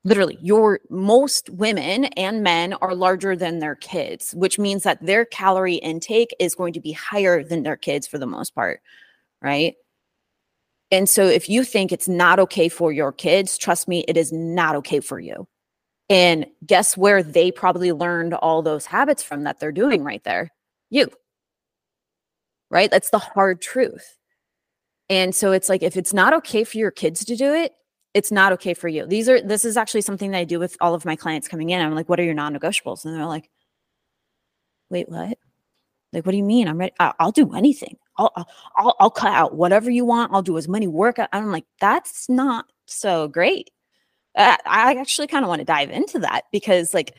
Literally, 0.05 0.39
your 0.41 0.81
most 0.91 1.51
women 1.51 2.05
and 2.05 2.43
men 2.43 2.75
are 2.75 2.95
larger 2.95 3.35
than 3.35 3.59
their 3.59 3.75
kids, 3.75 4.33
which 4.33 4.59
means 4.59 4.85
that 4.85 5.05
their 5.05 5.25
calorie 5.25 5.75
intake 5.75 6.35
is 6.39 6.55
going 6.55 6.73
to 6.73 6.81
be 6.81 6.93
higher 6.93 7.43
than 7.43 7.63
their 7.63 7.77
kids 7.77 8.07
for 8.07 8.19
the 8.19 8.27
most 8.27 8.55
part. 8.55 8.81
Right. 9.43 9.75
And 10.91 11.09
so 11.09 11.27
if 11.27 11.49
you 11.49 11.65
think 11.65 11.93
it's 11.93 12.09
not 12.09 12.39
okay 12.39 12.69
for 12.69 12.93
your 12.93 13.13
kids, 13.13 13.59
trust 13.59 13.89
me, 13.89 14.05
it 14.09 14.17
is 14.17 14.33
not 14.33 14.75
okay 14.77 15.01
for 15.01 15.21
you. 15.21 15.47
And 16.09 16.47
guess 16.65 16.97
where 16.97 17.23
they 17.23 17.51
probably 17.51 17.93
learned 17.93 18.35
all 18.35 18.63
those 18.63 18.87
habits 18.87 19.23
from 19.23 19.45
that 19.45 19.61
they're 19.61 19.73
doing 19.73 20.03
right 20.03 20.25
there? 20.25 20.51
You. 20.89 21.11
Right? 22.71 22.91
That's 22.91 23.11
the 23.11 23.19
hard 23.19 23.61
truth. 23.61 24.17
And 25.11 25.35
so 25.35 25.53
it's 25.53 25.69
like 25.69 25.83
if 25.83 25.97
it's 25.97 26.15
not 26.15 26.33
okay 26.35 26.65
for 26.65 26.79
your 26.79 26.91
kids 26.91 27.25
to 27.27 27.37
do 27.37 27.53
it, 27.53 27.73
it's 28.15 28.33
not 28.33 28.53
okay 28.55 28.75
for 28.75 28.89
you. 28.89 29.07
These 29.07 29.29
are 29.29 29.41
this 29.41 29.65
is 29.65 29.77
actually 29.77 30.01
something 30.03 30.31
that 30.31 30.39
I 30.39 30.45
do 30.45 30.59
with 30.59 30.77
all 30.81 30.95
of 30.95 31.05
my 31.05 31.17
clients 31.17 31.49
coming 31.49 31.71
in. 31.71 31.81
I'm 31.81 31.95
like, 31.95 32.09
what 32.09 32.19
are 32.19 32.25
your 32.25 32.35
non-negotiables? 32.35 33.05
And 33.05 33.15
they're 33.15 33.27
like, 33.27 33.51
wait, 34.91 35.09
what? 35.09 35.39
Like, 36.13 36.25
what 36.25 36.33
do 36.33 36.39
you 36.39 36.45
mean? 36.45 36.69
I'm 36.69 36.79
ready. 36.79 36.95
I'll 36.99 37.33
do 37.33 37.55
anything. 37.55 37.99
I'll, 38.17 38.33
I'll, 38.77 38.97
I'll 38.99 39.11
cut 39.11 39.33
out 39.33 39.55
whatever 39.55 39.91
you 39.91 40.07
want. 40.07 40.33
I'll 40.33 40.43
do 40.43 40.57
as 40.57 40.67
many 40.67 40.87
workout. 40.87 41.29
I'm 41.33 41.53
like, 41.53 41.67
that's 41.81 42.29
not 42.31 42.65
so 42.87 43.29
great. 43.29 43.71
I 44.35 44.97
actually 44.99 45.27
kind 45.27 45.45
of 45.45 45.49
want 45.49 45.61
to 45.61 45.65
dive 45.67 45.91
into 45.91 46.21
that 46.21 46.45
because 46.51 46.95
like 46.95 47.15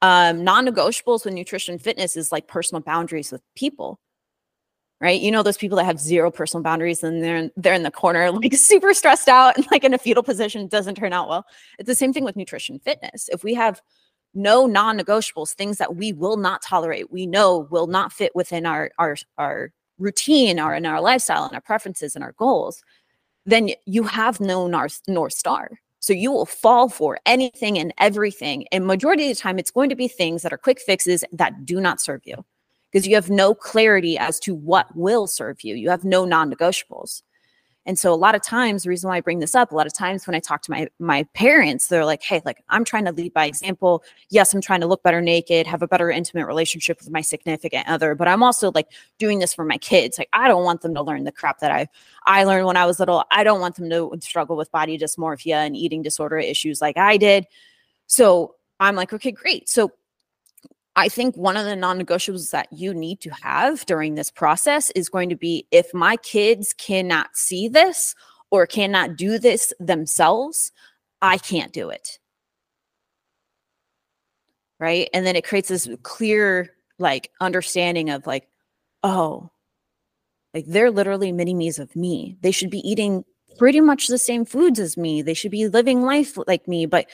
um, 0.00 0.44
non-negotiables 0.44 1.24
with 1.24 1.34
nutrition 1.34 1.78
fitness 1.78 2.16
is 2.16 2.32
like 2.32 2.46
personal 2.46 2.80
boundaries 2.80 3.30
with 3.30 3.42
people 3.54 4.00
right? 5.02 5.20
You 5.20 5.32
know 5.32 5.42
those 5.42 5.58
people 5.58 5.76
that 5.76 5.84
have 5.84 6.00
zero 6.00 6.30
personal 6.30 6.62
boundaries 6.62 7.02
and 7.02 7.22
they're 7.22 7.36
in, 7.36 7.50
they're 7.56 7.74
in 7.74 7.82
the 7.82 7.90
corner 7.90 8.30
like 8.30 8.54
super 8.54 8.94
stressed 8.94 9.28
out 9.28 9.56
and 9.56 9.66
like 9.70 9.84
in 9.84 9.92
a 9.92 9.98
fetal 9.98 10.22
position 10.22 10.68
doesn't 10.68 10.94
turn 10.94 11.12
out 11.12 11.28
well. 11.28 11.44
It's 11.78 11.88
the 11.88 11.94
same 11.94 12.12
thing 12.12 12.24
with 12.24 12.36
nutrition 12.36 12.78
fitness. 12.78 13.28
If 13.30 13.42
we 13.42 13.52
have 13.54 13.82
no 14.32 14.64
non-negotiables, 14.64 15.52
things 15.52 15.76
that 15.78 15.96
we 15.96 16.12
will 16.12 16.36
not 16.36 16.62
tolerate, 16.62 17.12
we 17.12 17.26
know 17.26 17.66
will 17.70 17.88
not 17.88 18.12
fit 18.12 18.34
within 18.34 18.64
our 18.64 18.90
our 18.98 19.16
our 19.36 19.72
routine, 19.98 20.58
our 20.58 20.74
in 20.74 20.86
our 20.86 21.00
lifestyle 21.00 21.44
and 21.44 21.54
our 21.54 21.60
preferences 21.60 22.14
and 22.14 22.24
our 22.24 22.32
goals, 22.32 22.82
then 23.44 23.70
you 23.86 24.04
have 24.04 24.40
no 24.40 24.68
north 24.68 25.32
star. 25.34 25.70
So 25.98 26.12
you 26.12 26.32
will 26.32 26.46
fall 26.46 26.88
for 26.88 27.18
anything 27.26 27.78
and 27.78 27.92
everything. 27.98 28.66
And 28.72 28.86
majority 28.86 29.30
of 29.30 29.36
the 29.36 29.40
time, 29.40 29.58
it's 29.58 29.70
going 29.70 29.88
to 29.88 29.94
be 29.94 30.08
things 30.08 30.42
that 30.42 30.52
are 30.52 30.58
quick 30.58 30.80
fixes 30.80 31.24
that 31.32 31.64
do 31.64 31.80
not 31.80 32.00
serve 32.00 32.22
you 32.24 32.44
because 32.92 33.06
you 33.06 33.14
have 33.14 33.30
no 33.30 33.54
clarity 33.54 34.18
as 34.18 34.38
to 34.40 34.54
what 34.54 34.94
will 34.94 35.26
serve 35.26 35.62
you. 35.62 35.74
You 35.74 35.88
have 35.90 36.04
no 36.04 36.24
non-negotiables. 36.24 37.22
And 37.84 37.98
so 37.98 38.12
a 38.12 38.14
lot 38.14 38.36
of 38.36 38.42
times, 38.42 38.84
the 38.84 38.90
reason 38.90 39.08
why 39.08 39.16
I 39.16 39.20
bring 39.20 39.40
this 39.40 39.56
up, 39.56 39.72
a 39.72 39.74
lot 39.74 39.88
of 39.88 39.92
times 39.92 40.24
when 40.24 40.36
I 40.36 40.40
talk 40.40 40.62
to 40.62 40.70
my 40.70 40.86
my 41.00 41.24
parents, 41.34 41.88
they're 41.88 42.04
like, 42.04 42.22
"Hey, 42.22 42.40
like 42.44 42.62
I'm 42.68 42.84
trying 42.84 43.04
to 43.06 43.12
lead 43.12 43.32
by 43.32 43.46
example. 43.46 44.04
Yes, 44.30 44.54
I'm 44.54 44.60
trying 44.60 44.82
to 44.82 44.86
look 44.86 45.02
better 45.02 45.20
naked, 45.20 45.66
have 45.66 45.82
a 45.82 45.88
better 45.88 46.08
intimate 46.08 46.46
relationship 46.46 46.98
with 47.00 47.10
my 47.10 47.22
significant 47.22 47.88
other, 47.88 48.14
but 48.14 48.28
I'm 48.28 48.42
also 48.44 48.70
like 48.72 48.86
doing 49.18 49.40
this 49.40 49.52
for 49.52 49.64
my 49.64 49.78
kids. 49.78 50.16
Like 50.16 50.28
I 50.32 50.46
don't 50.46 50.62
want 50.62 50.82
them 50.82 50.94
to 50.94 51.02
learn 51.02 51.24
the 51.24 51.32
crap 51.32 51.58
that 51.58 51.72
I 51.72 51.88
I 52.24 52.44
learned 52.44 52.66
when 52.66 52.76
I 52.76 52.86
was 52.86 53.00
little. 53.00 53.24
I 53.32 53.42
don't 53.42 53.60
want 53.60 53.74
them 53.74 53.90
to 53.90 54.16
struggle 54.20 54.56
with 54.56 54.70
body 54.70 54.96
dysmorphia 54.96 55.66
and 55.66 55.74
eating 55.76 56.02
disorder 56.02 56.38
issues 56.38 56.80
like 56.80 56.96
I 56.96 57.16
did. 57.16 57.46
So 58.06 58.54
I'm 58.78 58.94
like, 58.94 59.12
okay, 59.12 59.32
great. 59.32 59.68
So 59.68 59.90
I 60.94 61.08
think 61.08 61.36
one 61.36 61.56
of 61.56 61.64
the 61.64 61.76
non 61.76 61.98
negotiables 61.98 62.50
that 62.50 62.68
you 62.70 62.92
need 62.92 63.20
to 63.20 63.30
have 63.42 63.86
during 63.86 64.14
this 64.14 64.30
process 64.30 64.90
is 64.90 65.08
going 65.08 65.30
to 65.30 65.36
be 65.36 65.66
if 65.70 65.92
my 65.94 66.16
kids 66.16 66.74
cannot 66.74 67.36
see 67.36 67.68
this 67.68 68.14
or 68.50 68.66
cannot 68.66 69.16
do 69.16 69.38
this 69.38 69.72
themselves, 69.80 70.70
I 71.22 71.38
can't 71.38 71.72
do 71.72 71.88
it. 71.88 72.18
Right. 74.78 75.08
And 75.14 75.24
then 75.24 75.36
it 75.36 75.44
creates 75.44 75.68
this 75.68 75.88
clear, 76.02 76.74
like, 76.98 77.30
understanding 77.40 78.10
of, 78.10 78.26
like, 78.26 78.48
oh, 79.02 79.50
like 80.54 80.66
they're 80.66 80.90
literally 80.90 81.32
mini 81.32 81.54
me's 81.54 81.78
of 81.78 81.94
me. 81.96 82.36
They 82.42 82.50
should 82.50 82.70
be 82.70 82.86
eating 82.88 83.24
pretty 83.58 83.80
much 83.80 84.08
the 84.08 84.18
same 84.18 84.44
foods 84.44 84.78
as 84.78 84.96
me. 84.96 85.22
They 85.22 85.34
should 85.34 85.50
be 85.50 85.68
living 85.68 86.02
life 86.02 86.36
like 86.46 86.68
me. 86.68 86.86
But 86.86 87.06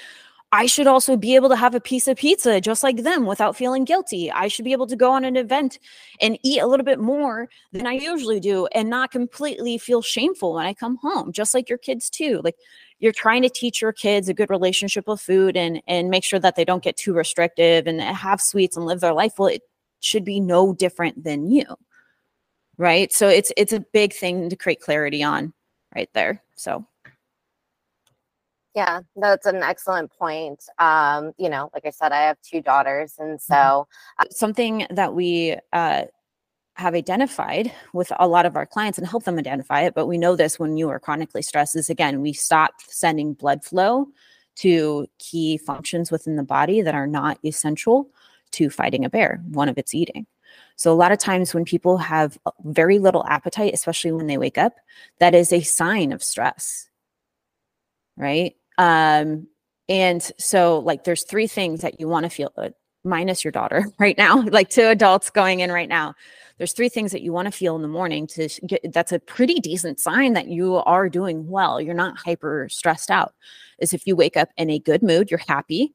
I 0.51 0.65
should 0.65 0.87
also 0.87 1.17
be 1.17 1.35
able 1.35 1.51
to 1.51 1.57
have 1.57 1.75
a 1.75 1.81
piece 1.81 2.09
of 2.09 2.17
pizza 2.17 2.59
just 2.59 2.83
like 2.83 3.03
them 3.03 3.27
without 3.27 3.55
feeling 3.55 3.85
guilty. 3.85 4.33
I 4.33 4.49
should 4.49 4.65
be 4.65 4.73
able 4.73 4.87
to 4.87 4.97
go 4.97 5.13
on 5.13 5.25
an 5.25 5.37
event 5.37 5.79
and 6.23 6.39
eat 6.43 6.61
a 6.61 6.67
little 6.67 6.85
bit 6.85 6.99
more 6.99 7.51
than 7.73 7.87
I 7.87 7.93
usually 7.93 8.41
do 8.41 8.67
and 8.69 8.89
not 8.89 9.11
completely 9.11 9.77
feel 9.77 10.01
shameful 10.01 10.55
when 10.55 10.65
I 10.65 10.73
come 10.73 10.97
home, 11.03 11.33
just 11.33 11.53
like 11.53 11.69
your 11.69 11.77
kids 11.77 12.09
too. 12.09 12.41
Like 12.43 12.57
you're 12.99 13.13
trying 13.13 13.43
to 13.43 13.51
teach 13.51 13.83
your 13.83 13.93
kids 13.93 14.31
a 14.31 14.35
good 14.35 14.49
relationship 14.49 15.07
with 15.07 15.21
food 15.21 15.55
and 15.55 15.83
and 15.87 16.09
make 16.09 16.25
sure 16.25 16.41
that 16.41 16.57
they 16.57 16.65
don't 16.65 16.83
get 16.83 16.97
too 16.97 17.13
restrictive 17.13 17.87
and 17.87 18.01
have 18.01 18.41
sweets 18.41 18.77
and 18.77 18.87
live 18.87 19.01
their 19.01 19.13
life. 19.13 19.35
Well, 19.39 19.49
it 19.49 19.63
should 20.01 20.25
be 20.25 20.41
no 20.41 20.73
different 20.73 21.25
than 21.25 21.51
you. 21.51 21.67
Right? 22.79 23.13
So 23.13 23.29
it's 23.29 23.53
it's 23.59 23.75
a 23.75 23.81
big 23.81 24.15
thing 24.15 24.49
to 24.49 24.57
create 24.57 24.81
clarity 24.81 25.23
on 25.23 25.53
right 25.95 26.09
there. 26.15 26.43
So 26.55 26.87
yeah, 28.79 29.01
that's 29.17 29.45
an 29.45 29.57
excellent 29.57 30.13
point. 30.17 30.63
Um, 30.79 31.33
you 31.37 31.51
know, 31.51 31.69
like 31.75 31.85
I 31.85 31.91
said, 31.91 32.13
I 32.13 32.23
have 32.23 32.37
two 32.43 32.63
daughters, 32.63 33.15
and 33.19 33.41
mm-hmm. 33.41 33.53
so 33.53 33.89
uh, 34.21 34.25
something 34.31 34.87
that 34.91 35.15
we 35.15 35.57
uh, 35.73 36.05
have 36.75 36.95
identified 36.95 37.73
with 37.93 38.13
a 38.21 38.29
lot 38.29 38.47
of 38.47 38.55
our 38.55 38.67
clients 38.67 38.97
and 38.97 39.07
help 39.07 39.25
them 39.25 39.37
identify 39.37 39.81
it, 39.81 39.95
but 39.97 40.07
we 40.07 40.17
know 40.17 40.37
this 40.37 40.61
when 40.61 40.77
you 40.77 40.89
are 40.91 41.01
chronically 41.01 41.43
stressed 41.43 41.75
is 41.75 41.91
again, 41.91 42.21
we 42.21 42.33
stop 42.33 42.75
sending 42.87 43.35
blood 43.35 43.65
flow 43.65 44.07
to 44.55 45.09
key 45.19 45.59
functions 45.59 46.13
within 46.13 46.37
the 46.37 46.45
body 46.45 46.81
that 46.81 46.95
are 46.95 47.09
not 47.09 47.37
essential 47.45 48.09
to 48.53 48.71
fighting 48.71 49.05
a 49.05 49.11
bear. 49.11 49.43
One 49.49 49.69
of 49.69 49.77
it's 49.77 49.93
eating. 49.93 50.25
So, 50.77 50.93
a 50.93 50.95
lot 50.95 51.11
of 51.11 51.19
times 51.19 51.53
when 51.53 51.65
people 51.65 51.99
have 51.99 52.39
very 52.63 53.01
little 53.01 53.27
appetite, 53.27 53.75
especially 53.75 54.13
when 54.13 54.29
they 54.29 54.39
wake 54.39 54.57
up, 54.57 54.77
that 55.19 55.35
is 55.35 55.53
a 55.53 55.63
sign 55.63 56.13
of 56.13 56.23
stress, 56.23 56.89
right? 58.17 58.55
Um, 58.79 59.49
and 59.89 60.23
so 60.39 60.79
like 60.79 61.05
there's 61.05 61.25
three 61.25 61.47
things 61.47 61.81
that 61.81 62.01
you 62.01 62.09
want 62.09 62.25
to 62.25 62.31
feel 62.31 62.53
uh, 62.57 62.71
minus 63.05 63.45
your 63.45 63.53
daughter 63.53 63.87
right 63.99 64.17
now, 64.17 64.43
like 64.51 64.69
two 64.69 64.87
adults 64.87 65.31
going 65.31 65.61
in 65.61 65.71
right 65.71 65.89
now. 65.89 66.15
There's 66.59 66.73
three 66.73 66.89
things 66.89 67.13
that 67.13 67.23
you 67.23 67.33
want 67.33 67.47
to 67.47 67.53
feel 67.53 67.77
in 67.77 67.83
the 67.83 67.89
morning 67.89 68.27
to 68.29 68.49
get 68.67 68.93
that's 68.93 69.13
a 69.13 69.21
pretty 69.21 69.61
decent 69.61 70.01
sign 70.01 70.33
that 70.33 70.49
you 70.49 70.77
are 70.77 71.09
doing 71.09 71.49
well. 71.49 71.81
You're 71.81 71.95
not 71.95 72.19
hyper 72.19 72.69
stressed 72.69 73.11
out. 73.11 73.33
Is 73.79 73.95
if 73.95 74.07
you 74.07 74.17
wake 74.17 74.37
up 74.37 74.49
in 74.57 74.69
a 74.69 74.81
good 74.81 75.03
mood, 75.03 75.31
you're 75.31 75.41
happy, 75.47 75.95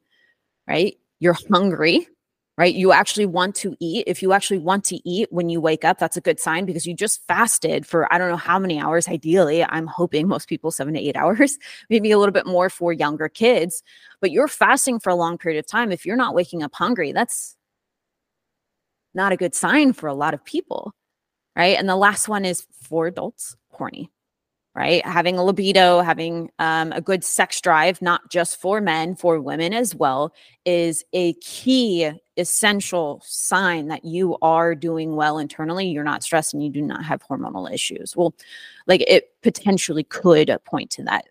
right? 0.66 0.96
You're 1.20 1.36
hungry, 1.50 2.08
right? 2.56 2.74
You 2.74 2.92
actually 2.92 3.26
want 3.26 3.54
to 3.56 3.76
eat. 3.80 4.04
If 4.06 4.22
you 4.22 4.32
actually 4.32 4.58
want 4.58 4.84
to 4.86 5.08
eat 5.08 5.28
when 5.32 5.48
you 5.48 5.60
wake 5.60 5.84
up, 5.84 5.98
that's 5.98 6.16
a 6.16 6.20
good 6.20 6.38
sign 6.38 6.64
because 6.64 6.86
you 6.86 6.94
just 6.94 7.26
fasted 7.26 7.86
for 7.86 8.12
I 8.12 8.18
don't 8.18 8.28
know 8.28 8.36
how 8.36 8.58
many 8.58 8.80
hours. 8.80 9.08
Ideally, 9.08 9.64
I'm 9.64 9.86
hoping 9.86 10.28
most 10.28 10.48
people 10.48 10.70
seven 10.70 10.94
to 10.94 11.00
eight 11.00 11.16
hours, 11.24 11.58
maybe 11.90 12.10
a 12.10 12.18
little 12.18 12.32
bit 12.32 12.46
more 12.46 12.70
for 12.70 12.92
younger 12.92 13.28
kids, 13.28 13.82
but 14.20 14.30
you're 14.30 14.48
fasting 14.48 15.00
for 15.00 15.10
a 15.10 15.14
long 15.16 15.38
period 15.38 15.58
of 15.58 15.66
time. 15.66 15.90
If 15.90 16.06
you're 16.06 16.16
not 16.16 16.34
waking 16.34 16.62
up 16.62 16.74
hungry, 16.74 17.12
that's 17.12 17.56
not 19.14 19.32
a 19.32 19.36
good 19.36 19.54
sign 19.54 19.92
for 19.92 20.08
a 20.08 20.14
lot 20.14 20.34
of 20.34 20.44
people, 20.44 20.92
right? 21.56 21.78
And 21.78 21.88
the 21.88 21.96
last 21.96 22.28
one 22.28 22.44
is 22.44 22.66
for 22.82 23.06
adults, 23.06 23.56
horny 23.70 24.10
right? 24.74 25.04
Having 25.06 25.38
a 25.38 25.44
libido, 25.44 26.00
having 26.00 26.50
um, 26.58 26.92
a 26.92 27.00
good 27.00 27.22
sex 27.22 27.60
drive, 27.60 28.02
not 28.02 28.28
just 28.30 28.60
for 28.60 28.80
men, 28.80 29.14
for 29.14 29.40
women 29.40 29.72
as 29.72 29.94
well, 29.94 30.34
is 30.64 31.04
a 31.12 31.34
key, 31.34 32.10
essential 32.36 33.22
sign 33.24 33.86
that 33.88 34.04
you 34.04 34.36
are 34.42 34.74
doing 34.74 35.14
well 35.14 35.38
internally. 35.38 35.86
You're 35.86 36.02
not 36.02 36.24
stressed 36.24 36.54
and 36.54 36.64
you 36.64 36.70
do 36.70 36.82
not 36.82 37.04
have 37.04 37.22
hormonal 37.22 37.72
issues. 37.72 38.16
Well, 38.16 38.34
like 38.86 39.02
it 39.02 39.30
potentially 39.42 40.02
could 40.04 40.56
point 40.64 40.90
to 40.92 41.04
that. 41.04 41.26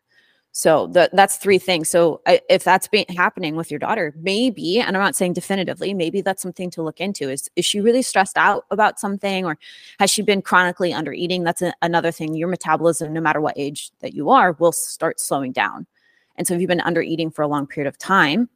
So 0.55 0.85
the, 0.85 1.09
that's 1.11 1.37
three 1.37 1.57
things. 1.57 1.89
So 1.89 2.21
I, 2.27 2.39
if 2.47 2.63
that's 2.63 2.87
been 2.87 3.05
happening 3.09 3.55
with 3.55 3.71
your 3.71 3.79
daughter, 3.79 4.13
maybe, 4.21 4.79
and 4.79 4.95
I'm 4.95 5.01
not 5.01 5.15
saying 5.15 5.33
definitively, 5.33 5.95
maybe 5.95 6.21
that's 6.21 6.43
something 6.43 6.69
to 6.71 6.83
look 6.83 7.01
into. 7.01 7.27
Is 7.27 7.49
is 7.55 7.65
she 7.65 7.81
really 7.81 8.03
stressed 8.03 8.37
out 8.37 8.65
about 8.69 8.99
something, 8.99 9.45
or 9.45 9.57
has 9.99 10.11
she 10.11 10.21
been 10.21 10.43
chronically 10.43 10.93
under 10.93 11.11
eating? 11.11 11.43
That's 11.43 11.63
a, 11.63 11.73
another 11.81 12.11
thing. 12.11 12.35
Your 12.35 12.49
metabolism, 12.49 13.11
no 13.13 13.19
matter 13.19 13.41
what 13.41 13.57
age 13.57 13.89
that 14.01 14.13
you 14.13 14.29
are, 14.29 14.51
will 14.53 14.71
start 14.71 15.19
slowing 15.19 15.53
down. 15.53 15.87
And 16.35 16.45
so 16.45 16.53
if 16.53 16.61
you've 16.61 16.67
been 16.67 16.81
under 16.81 17.01
eating 17.01 17.31
for 17.31 17.41
a 17.41 17.47
long 17.47 17.65
period 17.65 17.87
of 17.87 17.97
time, 17.97 18.47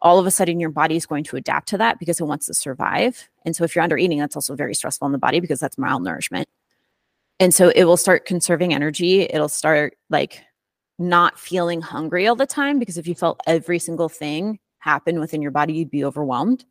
all 0.00 0.20
of 0.20 0.26
a 0.26 0.30
sudden 0.30 0.60
your 0.60 0.70
body 0.70 0.94
is 0.94 1.04
going 1.04 1.24
to 1.24 1.36
adapt 1.36 1.68
to 1.70 1.78
that 1.78 1.98
because 1.98 2.20
it 2.20 2.24
wants 2.24 2.46
to 2.46 2.54
survive. 2.54 3.28
And 3.44 3.56
so 3.56 3.64
if 3.64 3.74
you're 3.74 3.82
under 3.82 3.98
eating, 3.98 4.20
that's 4.20 4.36
also 4.36 4.54
very 4.54 4.74
stressful 4.74 5.06
on 5.06 5.12
the 5.12 5.18
body 5.18 5.40
because 5.40 5.58
that's 5.58 5.76
malnourishment. 5.76 6.44
And 7.40 7.52
so 7.52 7.70
it 7.70 7.84
will 7.84 7.96
start 7.96 8.24
conserving 8.24 8.72
energy. 8.72 9.22
It'll 9.22 9.48
start 9.48 9.96
like 10.10 10.44
not 10.98 11.38
feeling 11.38 11.80
hungry 11.80 12.26
all 12.26 12.36
the 12.36 12.46
time 12.46 12.78
because 12.78 12.98
if 12.98 13.06
you 13.06 13.14
felt 13.14 13.40
every 13.46 13.78
single 13.78 14.08
thing 14.08 14.58
happen 14.78 15.18
within 15.18 15.42
your 15.42 15.50
body, 15.50 15.72
you'd 15.74 15.90
be 15.90 16.04
overwhelmed. 16.04 16.64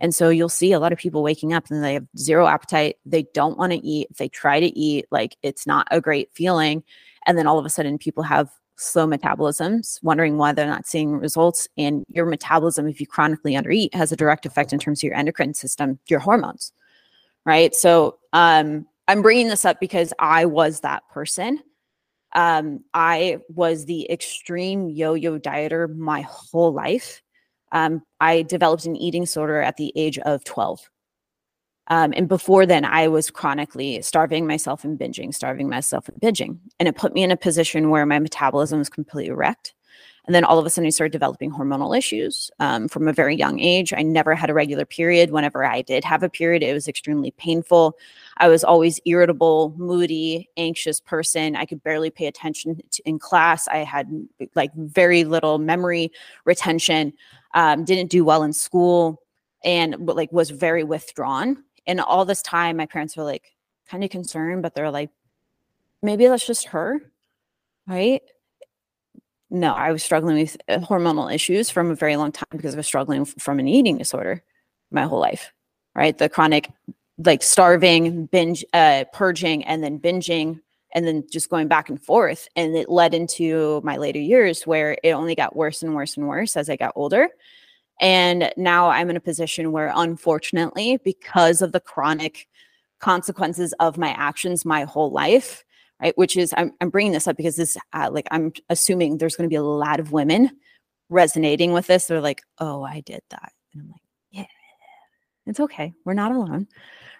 And 0.00 0.14
so 0.14 0.30
you'll 0.30 0.48
see 0.48 0.72
a 0.72 0.80
lot 0.80 0.92
of 0.92 0.98
people 0.98 1.22
waking 1.22 1.52
up 1.52 1.70
and 1.70 1.82
they 1.82 1.94
have 1.94 2.06
zero 2.16 2.46
appetite. 2.46 2.96
They 3.06 3.24
don't 3.34 3.58
want 3.58 3.72
to 3.72 3.78
eat. 3.78 4.08
If 4.10 4.16
they 4.16 4.28
try 4.28 4.58
to 4.58 4.78
eat, 4.78 5.06
like 5.10 5.36
it's 5.42 5.66
not 5.66 5.86
a 5.90 6.00
great 6.00 6.32
feeling. 6.32 6.82
And 7.26 7.38
then 7.38 7.46
all 7.46 7.58
of 7.58 7.64
a 7.64 7.70
sudden, 7.70 7.98
people 7.98 8.24
have 8.24 8.50
slow 8.76 9.06
metabolisms, 9.06 10.02
wondering 10.02 10.38
why 10.38 10.52
they're 10.52 10.66
not 10.66 10.86
seeing 10.86 11.12
results. 11.12 11.68
And 11.76 12.04
your 12.08 12.26
metabolism, 12.26 12.88
if 12.88 13.00
you 13.00 13.06
chronically 13.06 13.52
undereat, 13.52 13.94
has 13.94 14.10
a 14.10 14.16
direct 14.16 14.44
effect 14.44 14.72
in 14.72 14.78
terms 14.78 15.00
of 15.00 15.04
your 15.04 15.14
endocrine 15.14 15.54
system, 15.54 15.98
your 16.08 16.20
hormones. 16.20 16.72
Right. 17.44 17.74
So 17.74 18.18
um, 18.32 18.86
I'm 19.08 19.22
bringing 19.22 19.48
this 19.48 19.64
up 19.64 19.78
because 19.78 20.12
I 20.18 20.46
was 20.46 20.80
that 20.80 21.08
person 21.10 21.60
um, 22.34 22.80
I 22.94 23.38
was 23.48 23.84
the 23.84 24.10
extreme 24.10 24.88
yo 24.88 25.14
yo 25.14 25.38
dieter 25.38 25.94
my 25.94 26.22
whole 26.22 26.72
life. 26.72 27.22
Um, 27.72 28.02
I 28.20 28.42
developed 28.42 28.84
an 28.84 28.96
eating 28.96 29.22
disorder 29.22 29.60
at 29.60 29.76
the 29.76 29.92
age 29.96 30.18
of 30.18 30.44
12. 30.44 30.88
Um, 31.88 32.12
and 32.16 32.28
before 32.28 32.64
then, 32.64 32.84
I 32.84 33.08
was 33.08 33.30
chronically 33.30 34.00
starving 34.02 34.46
myself 34.46 34.84
and 34.84 34.98
binging, 34.98 35.34
starving 35.34 35.68
myself 35.68 36.08
and 36.08 36.20
binging. 36.20 36.58
And 36.78 36.88
it 36.88 36.96
put 36.96 37.12
me 37.12 37.22
in 37.22 37.30
a 37.30 37.36
position 37.36 37.90
where 37.90 38.06
my 38.06 38.18
metabolism 38.18 38.78
was 38.78 38.88
completely 38.88 39.32
wrecked. 39.32 39.74
And 40.26 40.34
then 40.34 40.44
all 40.44 40.58
of 40.58 40.64
a 40.64 40.70
sudden, 40.70 40.86
I 40.86 40.90
started 40.90 41.10
developing 41.10 41.50
hormonal 41.50 41.98
issues 41.98 42.48
um, 42.60 42.86
from 42.86 43.08
a 43.08 43.12
very 43.12 43.34
young 43.34 43.58
age. 43.58 43.92
I 43.92 44.02
never 44.02 44.36
had 44.36 44.50
a 44.50 44.54
regular 44.54 44.84
period. 44.84 45.32
Whenever 45.32 45.64
I 45.64 45.82
did 45.82 46.04
have 46.04 46.22
a 46.22 46.28
period, 46.28 46.62
it 46.62 46.72
was 46.72 46.86
extremely 46.86 47.32
painful. 47.32 47.98
I 48.36 48.46
was 48.46 48.62
always 48.62 49.00
irritable, 49.04 49.74
moody, 49.76 50.48
anxious 50.56 51.00
person. 51.00 51.56
I 51.56 51.64
could 51.64 51.82
barely 51.82 52.10
pay 52.10 52.26
attention 52.26 52.80
to, 52.92 53.02
in 53.04 53.18
class. 53.18 53.66
I 53.66 53.78
had 53.78 54.08
like 54.54 54.72
very 54.74 55.24
little 55.24 55.58
memory 55.58 56.12
retention. 56.44 57.14
Um, 57.54 57.84
didn't 57.84 58.10
do 58.10 58.24
well 58.24 58.44
in 58.44 58.52
school, 58.52 59.20
and 59.64 60.06
like 60.06 60.32
was 60.32 60.50
very 60.50 60.84
withdrawn. 60.84 61.64
And 61.86 62.00
all 62.00 62.24
this 62.24 62.42
time, 62.42 62.76
my 62.76 62.86
parents 62.86 63.16
were 63.16 63.24
like 63.24 63.52
kind 63.88 64.04
of 64.04 64.10
concerned, 64.10 64.62
but 64.62 64.74
they're 64.74 64.90
like, 64.90 65.10
maybe 66.00 66.26
that's 66.28 66.46
just 66.46 66.68
her, 66.68 67.00
right? 67.88 68.22
No, 69.52 69.74
I 69.74 69.92
was 69.92 70.02
struggling 70.02 70.38
with 70.38 70.56
uh, 70.68 70.78
hormonal 70.78 71.32
issues 71.32 71.68
from 71.68 71.90
a 71.90 71.94
very 71.94 72.16
long 72.16 72.32
time 72.32 72.46
because 72.52 72.74
I 72.74 72.78
was 72.78 72.86
struggling 72.86 73.26
from 73.26 73.58
an 73.58 73.68
eating 73.68 73.98
disorder 73.98 74.42
my 74.90 75.02
whole 75.02 75.20
life, 75.20 75.52
right? 75.94 76.16
The 76.16 76.30
chronic, 76.30 76.70
like 77.18 77.42
starving, 77.42 78.26
binge, 78.26 78.64
uh, 78.72 79.04
purging, 79.12 79.62
and 79.64 79.84
then 79.84 79.98
binging, 79.98 80.60
and 80.94 81.06
then 81.06 81.24
just 81.30 81.50
going 81.50 81.68
back 81.68 81.90
and 81.90 82.02
forth. 82.02 82.48
And 82.56 82.74
it 82.74 82.88
led 82.88 83.12
into 83.12 83.82
my 83.84 83.98
later 83.98 84.18
years 84.18 84.66
where 84.66 84.96
it 85.02 85.12
only 85.12 85.34
got 85.34 85.54
worse 85.54 85.82
and 85.82 85.94
worse 85.94 86.16
and 86.16 86.26
worse 86.26 86.56
as 86.56 86.70
I 86.70 86.76
got 86.76 86.92
older. 86.96 87.28
And 88.00 88.50
now 88.56 88.88
I'm 88.88 89.10
in 89.10 89.16
a 89.16 89.20
position 89.20 89.70
where, 89.70 89.92
unfortunately, 89.94 90.98
because 91.04 91.60
of 91.60 91.72
the 91.72 91.80
chronic 91.80 92.48
consequences 93.00 93.74
of 93.80 93.98
my 93.98 94.10
actions 94.10 94.64
my 94.64 94.84
whole 94.84 95.10
life, 95.10 95.62
right? 96.02 96.18
Which 96.18 96.36
is, 96.36 96.52
I'm, 96.56 96.72
I'm 96.80 96.90
bringing 96.90 97.12
this 97.12 97.28
up 97.28 97.36
because 97.36 97.56
this, 97.56 97.76
uh, 97.92 98.10
like, 98.12 98.26
I'm 98.30 98.52
assuming 98.68 99.18
there's 99.18 99.36
going 99.36 99.48
to 99.48 99.52
be 99.52 99.56
a 99.56 99.62
lot 99.62 100.00
of 100.00 100.12
women 100.12 100.50
resonating 101.08 101.72
with 101.72 101.86
this. 101.86 102.06
They're 102.06 102.20
like, 102.20 102.42
oh, 102.58 102.82
I 102.82 103.00
did 103.00 103.20
that. 103.30 103.52
And 103.72 103.82
I'm 103.82 103.88
like, 103.90 104.00
yeah, 104.30 104.46
it's 105.46 105.60
okay. 105.60 105.92
We're 106.04 106.14
not 106.14 106.32
alone, 106.32 106.66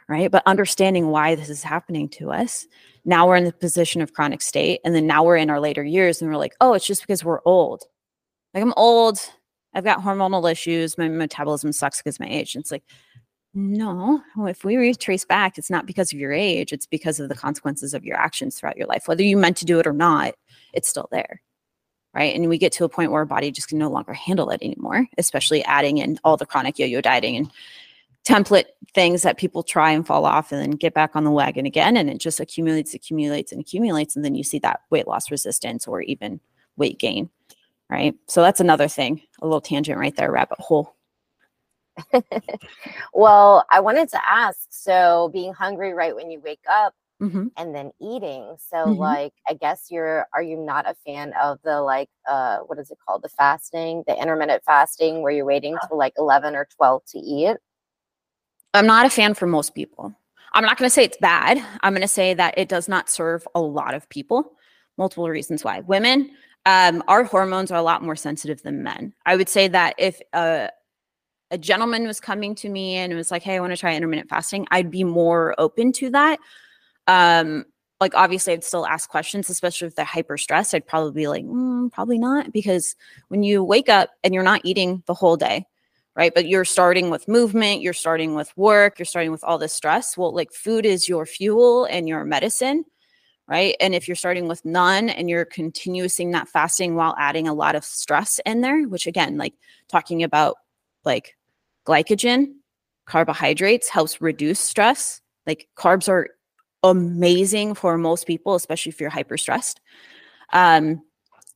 right? 0.08 0.30
But 0.30 0.42
understanding 0.46 1.08
why 1.08 1.36
this 1.36 1.48
is 1.48 1.62
happening 1.62 2.08
to 2.10 2.32
us. 2.32 2.66
Now 3.04 3.28
we're 3.28 3.36
in 3.36 3.44
the 3.44 3.52
position 3.52 4.02
of 4.02 4.12
chronic 4.12 4.42
state. 4.42 4.80
And 4.84 4.94
then 4.94 5.06
now 5.06 5.22
we're 5.22 5.36
in 5.36 5.50
our 5.50 5.60
later 5.60 5.84
years 5.84 6.20
and 6.20 6.30
we're 6.30 6.36
like, 6.36 6.54
oh, 6.60 6.74
it's 6.74 6.86
just 6.86 7.02
because 7.02 7.24
we're 7.24 7.40
old. 7.44 7.84
Like, 8.52 8.62
I'm 8.62 8.74
old. 8.76 9.18
I've 9.74 9.84
got 9.84 10.00
hormonal 10.00 10.50
issues. 10.50 10.98
My 10.98 11.08
metabolism 11.08 11.72
sucks 11.72 11.98
because 11.98 12.20
my 12.20 12.28
age. 12.28 12.54
And 12.54 12.62
it's 12.62 12.70
like, 12.72 12.84
no, 13.54 14.22
if 14.38 14.64
we 14.64 14.76
retrace 14.76 15.24
back, 15.24 15.58
it's 15.58 15.70
not 15.70 15.86
because 15.86 16.12
of 16.12 16.18
your 16.18 16.32
age, 16.32 16.72
it's 16.72 16.86
because 16.86 17.20
of 17.20 17.28
the 17.28 17.34
consequences 17.34 17.92
of 17.92 18.04
your 18.04 18.16
actions 18.16 18.58
throughout 18.58 18.78
your 18.78 18.86
life. 18.86 19.06
Whether 19.06 19.22
you 19.22 19.36
meant 19.36 19.58
to 19.58 19.66
do 19.66 19.78
it 19.78 19.86
or 19.86 19.92
not, 19.92 20.34
it's 20.72 20.88
still 20.88 21.08
there. 21.12 21.42
Right. 22.14 22.34
And 22.34 22.48
we 22.48 22.58
get 22.58 22.72
to 22.72 22.84
a 22.84 22.90
point 22.90 23.10
where 23.10 23.20
our 23.20 23.26
body 23.26 23.50
just 23.50 23.68
can 23.68 23.78
no 23.78 23.88
longer 23.88 24.12
handle 24.12 24.50
it 24.50 24.62
anymore, 24.62 25.06
especially 25.16 25.64
adding 25.64 25.98
in 25.98 26.18
all 26.24 26.36
the 26.36 26.44
chronic 26.44 26.78
yo 26.78 26.84
yo 26.84 27.00
dieting 27.00 27.36
and 27.36 27.50
template 28.24 28.66
things 28.94 29.22
that 29.22 29.38
people 29.38 29.62
try 29.62 29.90
and 29.90 30.06
fall 30.06 30.26
off 30.26 30.52
and 30.52 30.60
then 30.60 30.72
get 30.72 30.92
back 30.92 31.16
on 31.16 31.24
the 31.24 31.30
wagon 31.30 31.64
again. 31.64 31.96
And 31.96 32.10
it 32.10 32.18
just 32.18 32.38
accumulates, 32.38 32.92
accumulates, 32.92 33.50
and 33.50 33.60
accumulates. 33.60 34.14
And 34.14 34.24
then 34.24 34.34
you 34.34 34.44
see 34.44 34.58
that 34.58 34.80
weight 34.90 35.08
loss 35.08 35.30
resistance 35.30 35.86
or 35.86 36.02
even 36.02 36.38
weight 36.76 36.98
gain. 36.98 37.30
Right. 37.90 38.14
So 38.28 38.42
that's 38.42 38.60
another 38.60 38.88
thing, 38.88 39.22
a 39.40 39.46
little 39.46 39.60
tangent 39.60 39.98
right 39.98 40.14
there, 40.14 40.32
rabbit 40.32 40.58
hole. 40.60 40.96
well, 43.12 43.66
I 43.70 43.80
wanted 43.80 44.08
to 44.10 44.20
ask 44.30 44.58
so 44.70 45.30
being 45.32 45.52
hungry 45.52 45.92
right 45.94 46.14
when 46.14 46.30
you 46.30 46.40
wake 46.40 46.64
up 46.70 46.94
mm-hmm. 47.20 47.46
and 47.56 47.74
then 47.74 47.92
eating. 48.00 48.56
So 48.58 48.76
mm-hmm. 48.76 48.98
like 48.98 49.32
I 49.48 49.54
guess 49.54 49.88
you're 49.90 50.26
are 50.34 50.42
you 50.42 50.56
not 50.56 50.88
a 50.88 50.94
fan 51.06 51.32
of 51.40 51.58
the 51.62 51.80
like 51.80 52.08
uh 52.28 52.58
what 52.58 52.78
is 52.78 52.90
it 52.90 52.98
called? 53.06 53.22
The 53.22 53.28
fasting, 53.28 54.04
the 54.06 54.20
intermittent 54.20 54.62
fasting 54.64 55.22
where 55.22 55.32
you're 55.32 55.44
waiting 55.44 55.76
till 55.88 55.98
like 55.98 56.14
11 56.18 56.54
or 56.54 56.66
12 56.76 57.02
to 57.06 57.18
eat? 57.18 57.56
I'm 58.74 58.86
not 58.86 59.06
a 59.06 59.10
fan 59.10 59.34
for 59.34 59.46
most 59.46 59.74
people. 59.74 60.14
I'm 60.54 60.64
not 60.64 60.76
going 60.76 60.86
to 60.86 60.92
say 60.92 61.04
it's 61.04 61.16
bad. 61.16 61.62
I'm 61.82 61.92
going 61.92 62.02
to 62.02 62.08
say 62.08 62.34
that 62.34 62.54
it 62.56 62.68
does 62.68 62.88
not 62.88 63.08
serve 63.08 63.46
a 63.54 63.60
lot 63.60 63.94
of 63.94 64.08
people. 64.08 64.52
Multiple 64.98 65.28
reasons 65.28 65.64
why. 65.64 65.80
Women, 65.80 66.30
um, 66.66 67.02
our 67.08 67.24
hormones 67.24 67.70
are 67.70 67.78
a 67.78 67.82
lot 67.82 68.02
more 68.02 68.16
sensitive 68.16 68.62
than 68.62 68.82
men. 68.82 69.14
I 69.24 69.36
would 69.36 69.48
say 69.48 69.68
that 69.68 69.94
if 69.98 70.20
uh, 70.32 70.68
a 71.52 71.58
gentleman 71.58 72.06
was 72.06 72.18
coming 72.18 72.54
to 72.56 72.68
me 72.68 72.96
and 72.96 73.14
was 73.14 73.30
like, 73.30 73.42
"Hey, 73.42 73.56
I 73.56 73.60
want 73.60 73.72
to 73.72 73.76
try 73.76 73.94
intermittent 73.94 74.28
fasting," 74.28 74.66
I'd 74.70 74.90
be 74.90 75.04
more 75.04 75.54
open 75.58 75.92
to 75.92 76.10
that. 76.10 76.40
Um, 77.06 77.66
like 78.00 78.14
obviously, 78.14 78.54
I'd 78.54 78.64
still 78.64 78.86
ask 78.86 79.08
questions, 79.08 79.50
especially 79.50 79.88
if 79.88 79.94
they're 79.94 80.04
hyper 80.04 80.38
stressed. 80.38 80.74
I'd 80.74 80.86
probably 80.86 81.12
be 81.12 81.28
like, 81.28 81.44
mm, 81.44 81.92
"Probably 81.92 82.18
not," 82.18 82.52
because 82.52 82.96
when 83.28 83.42
you 83.44 83.62
wake 83.62 83.88
up 83.88 84.10
and 84.24 84.34
you're 84.34 84.42
not 84.42 84.62
eating 84.64 85.02
the 85.06 85.14
whole 85.14 85.36
day, 85.36 85.66
right? 86.16 86.34
But 86.34 86.48
you're 86.48 86.64
starting 86.64 87.10
with 87.10 87.28
movement, 87.28 87.82
you're 87.82 87.92
starting 87.92 88.34
with 88.34 88.56
work, 88.56 88.98
you're 88.98 89.06
starting 89.06 89.30
with 89.32 89.44
all 89.44 89.58
this 89.58 89.72
stress. 89.74 90.16
Well, 90.16 90.34
like 90.34 90.52
food 90.52 90.86
is 90.86 91.08
your 91.08 91.26
fuel 91.26 91.84
and 91.86 92.08
your 92.08 92.24
medicine 92.24 92.84
right? 93.48 93.76
And 93.80 93.94
if 93.94 94.08
you're 94.08 94.14
starting 94.14 94.48
with 94.48 94.64
none 94.64 95.10
and 95.10 95.28
you're 95.28 95.44
continuing 95.44 96.30
that 96.30 96.48
fasting 96.48 96.94
while 96.94 97.14
adding 97.18 97.48
a 97.48 97.54
lot 97.54 97.74
of 97.74 97.84
stress 97.84 98.40
in 98.46 98.60
there, 98.60 98.84
which 98.84 99.06
again, 99.06 99.36
like 99.36 99.54
talking 99.88 100.22
about 100.22 100.56
like 101.04 101.36
glycogen, 101.86 102.54
carbohydrates 103.06 103.88
helps 103.88 104.20
reduce 104.20 104.60
stress. 104.60 105.20
Like 105.46 105.68
carbs 105.76 106.08
are 106.08 106.28
amazing 106.82 107.74
for 107.74 107.96
most 107.98 108.26
people, 108.26 108.54
especially 108.54 108.90
if 108.90 109.00
you're 109.00 109.10
hyper 109.10 109.36
stressed. 109.36 109.80
Um, 110.52 111.02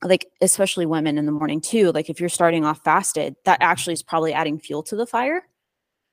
like 0.03 0.27
especially 0.41 0.85
women 0.85 1.17
in 1.17 1.25
the 1.25 1.31
morning 1.31 1.61
too. 1.61 1.91
Like 1.91 2.09
if 2.09 2.19
you're 2.19 2.29
starting 2.29 2.65
off 2.65 2.83
fasted, 2.83 3.35
that 3.45 3.57
actually 3.61 3.93
is 3.93 4.03
probably 4.03 4.33
adding 4.33 4.59
fuel 4.59 4.83
to 4.83 4.95
the 4.95 5.07
fire. 5.07 5.43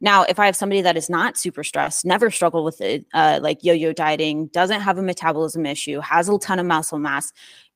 Now, 0.00 0.24
if 0.24 0.38
I 0.38 0.46
have 0.46 0.57
somebody 0.57 0.83
that 0.83 0.96
is 0.96 1.09
not 1.09 1.38
super 1.38 1.64
stressed, 1.64 2.05
never 2.05 2.31
struggled 2.31 2.64
with 2.64 2.81
it, 2.81 3.07
uh, 3.14 3.38
like 3.42 3.62
yo-yo 3.62 3.92
dieting, 3.92 4.48
doesn't 4.48 4.81
have 4.81 4.98
a 4.98 5.03
metabolism 5.03 5.64
issue, 5.64 6.00
has 6.00 6.29
a 6.29 6.38
ton 6.38 6.59
of 6.59 6.66
muscle 6.66 6.98
mass, 6.98 7.33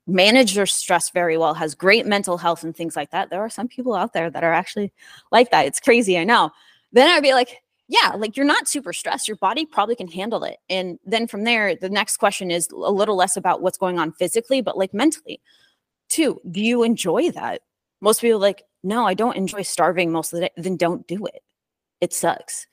manage 0.08 0.54
their 0.54 0.66
stress 0.66 1.10
very 1.10 1.36
well, 1.36 1.54
has 1.54 1.74
great 1.74 2.06
mental 2.06 2.38
health 2.38 2.64
and 2.64 2.74
things 2.74 2.96
like 2.96 3.10
that. 3.10 3.30
There 3.30 3.42
are 3.42 3.50
some 3.50 3.68
people 3.68 3.94
out 3.94 4.14
there 4.14 4.30
that 4.30 4.42
are 4.42 4.52
actually 4.52 4.92
like 5.30 5.50
that. 5.50 5.66
It's 5.66 5.78
crazy, 5.78 6.18
I 6.18 6.24
know. 6.24 6.50
Then 6.92 7.08
I'd 7.08 7.22
be 7.22 7.34
like, 7.34 7.62
yeah, 7.88 8.14
like 8.16 8.36
you're 8.36 8.46
not 8.46 8.68
super 8.68 8.92
stressed. 8.92 9.28
Your 9.28 9.36
body 9.36 9.66
probably 9.66 9.94
can 9.94 10.08
handle 10.08 10.44
it. 10.44 10.56
And 10.68 10.98
then 11.04 11.26
from 11.26 11.44
there, 11.44 11.76
the 11.76 11.90
next 11.90 12.16
question 12.16 12.50
is 12.50 12.68
a 12.70 12.90
little 12.90 13.16
less 13.16 13.36
about 13.36 13.60
what's 13.60 13.78
going 13.78 13.98
on 13.98 14.12
physically, 14.12 14.62
but 14.62 14.78
like 14.78 14.94
mentally. 14.94 15.40
Two, 16.08 16.40
do 16.50 16.60
you 16.60 16.82
enjoy 16.82 17.30
that? 17.32 17.60
Most 18.00 18.22
people 18.22 18.40
like, 18.40 18.62
no, 18.82 19.06
I 19.06 19.12
don't 19.14 19.36
enjoy 19.36 19.62
starving 19.62 20.10
most 20.10 20.32
of 20.32 20.40
the 20.40 20.46
day. 20.46 20.52
Then 20.56 20.76
don't 20.76 21.06
do 21.06 21.26
it. 21.26 21.42
It 22.00 22.14
sucks. 22.14 22.66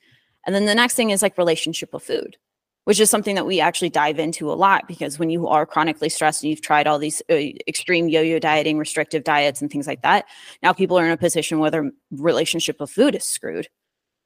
And 0.46 0.54
then 0.54 0.64
the 0.64 0.74
next 0.74 0.94
thing 0.94 1.10
is 1.10 1.20
like 1.20 1.36
relationship 1.36 1.92
with 1.92 2.04
food 2.04 2.38
which 2.86 3.00
is 3.00 3.10
something 3.10 3.34
that 3.34 3.46
we 3.46 3.58
actually 3.58 3.90
dive 3.90 4.20
into 4.20 4.48
a 4.50 4.54
lot 4.54 4.86
because 4.86 5.18
when 5.18 5.28
you 5.28 5.48
are 5.48 5.66
chronically 5.66 6.08
stressed 6.08 6.44
and 6.44 6.50
you've 6.50 6.62
tried 6.62 6.86
all 6.86 7.00
these 7.00 7.20
uh, 7.28 7.34
extreme 7.66 8.08
yo-yo 8.08 8.38
dieting 8.38 8.78
restrictive 8.78 9.24
diets 9.24 9.60
and 9.60 9.72
things 9.72 9.88
like 9.88 10.02
that 10.02 10.24
now 10.62 10.72
people 10.72 10.96
are 10.96 11.04
in 11.04 11.10
a 11.10 11.16
position 11.16 11.58
where 11.58 11.70
their 11.70 11.90
relationship 12.12 12.78
with 12.80 12.88
food 12.88 13.16
is 13.16 13.24
screwed. 13.24 13.66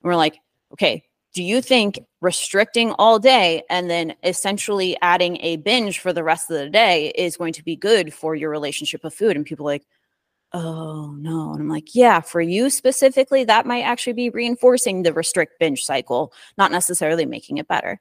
And 0.03 0.09
we're 0.09 0.17
like 0.17 0.39
okay 0.73 1.03
do 1.33 1.43
you 1.43 1.63
think 1.63 1.99
restricting 2.21 2.93
all 2.99 3.19
day 3.19 3.63
and 3.71 3.89
then 3.89 4.15
essentially 4.25 4.97
adding 5.01 5.39
a 5.41 5.57
binge 5.57 6.01
for 6.01 6.13
the 6.13 6.25
rest 6.25 6.51
of 6.51 6.59
the 6.59 6.69
day 6.69 7.13
is 7.15 7.37
going 7.37 7.53
to 7.55 7.65
be 7.65 7.77
good 7.77 8.13
for 8.13 8.35
your 8.35 8.51
relationship 8.51 9.05
with 9.05 9.15
food? 9.15 9.37
And 9.37 9.47
people 9.47 9.65
like 9.65 9.87
oh 10.53 11.13
no. 11.19 11.53
And 11.53 11.63
i'm 11.63 11.69
like 11.69 11.95
yeah 11.95 12.21
for 12.21 12.43
you 12.43 12.69
specifically 12.69 13.45
that 13.45 13.65
might 13.65 13.85
actually 13.85 14.13
be 14.13 14.29
reinforcing 14.29 15.03
the 15.03 15.15
restrict 15.15 15.59
binge 15.59 15.83
cycle 15.83 16.35
not 16.59 16.73
necessarily 16.73 17.25
making 17.25 17.57
it 17.57 17.67
better 17.67 17.99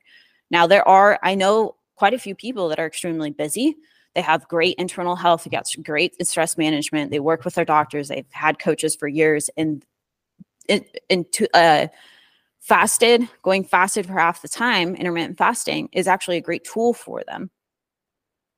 now, 0.52 0.68
there 0.68 0.88
are, 0.88 1.20
I 1.24 1.36
know 1.36 1.76
quite 1.96 2.14
a 2.14 2.20
few 2.20 2.36
people 2.36 2.70
that 2.70 2.80
are 2.80 2.86
extremely 2.86 3.30
busy. 3.30 3.76
They 4.16 4.22
have 4.22 4.48
great 4.48 4.76
internal 4.78 5.16
health, 5.16 5.44
they 5.44 5.50
got 5.50 5.70
great 5.84 6.26
stress 6.26 6.58
management. 6.58 7.12
They 7.12 7.20
work 7.20 7.46
with 7.46 7.56
their 7.56 7.66
doctors. 7.66 8.08
They've 8.08 8.26
had 8.32 8.58
coaches 8.58 8.96
for 8.96 9.08
years, 9.08 9.50
and 9.56 9.86
into 11.10 11.48
uh, 11.56 11.88
fasted, 12.60 13.28
going 13.44 13.64
fasted 13.64 14.06
for 14.06 14.14
half 14.14 14.42
the 14.42 14.48
time, 14.48 14.96
intermittent 14.96 15.38
fasting 15.38 15.90
is 15.92 16.08
actually 16.08 16.38
a 16.38 16.42
great 16.42 16.64
tool 16.64 16.94
for 16.94 17.24
them. 17.28 17.50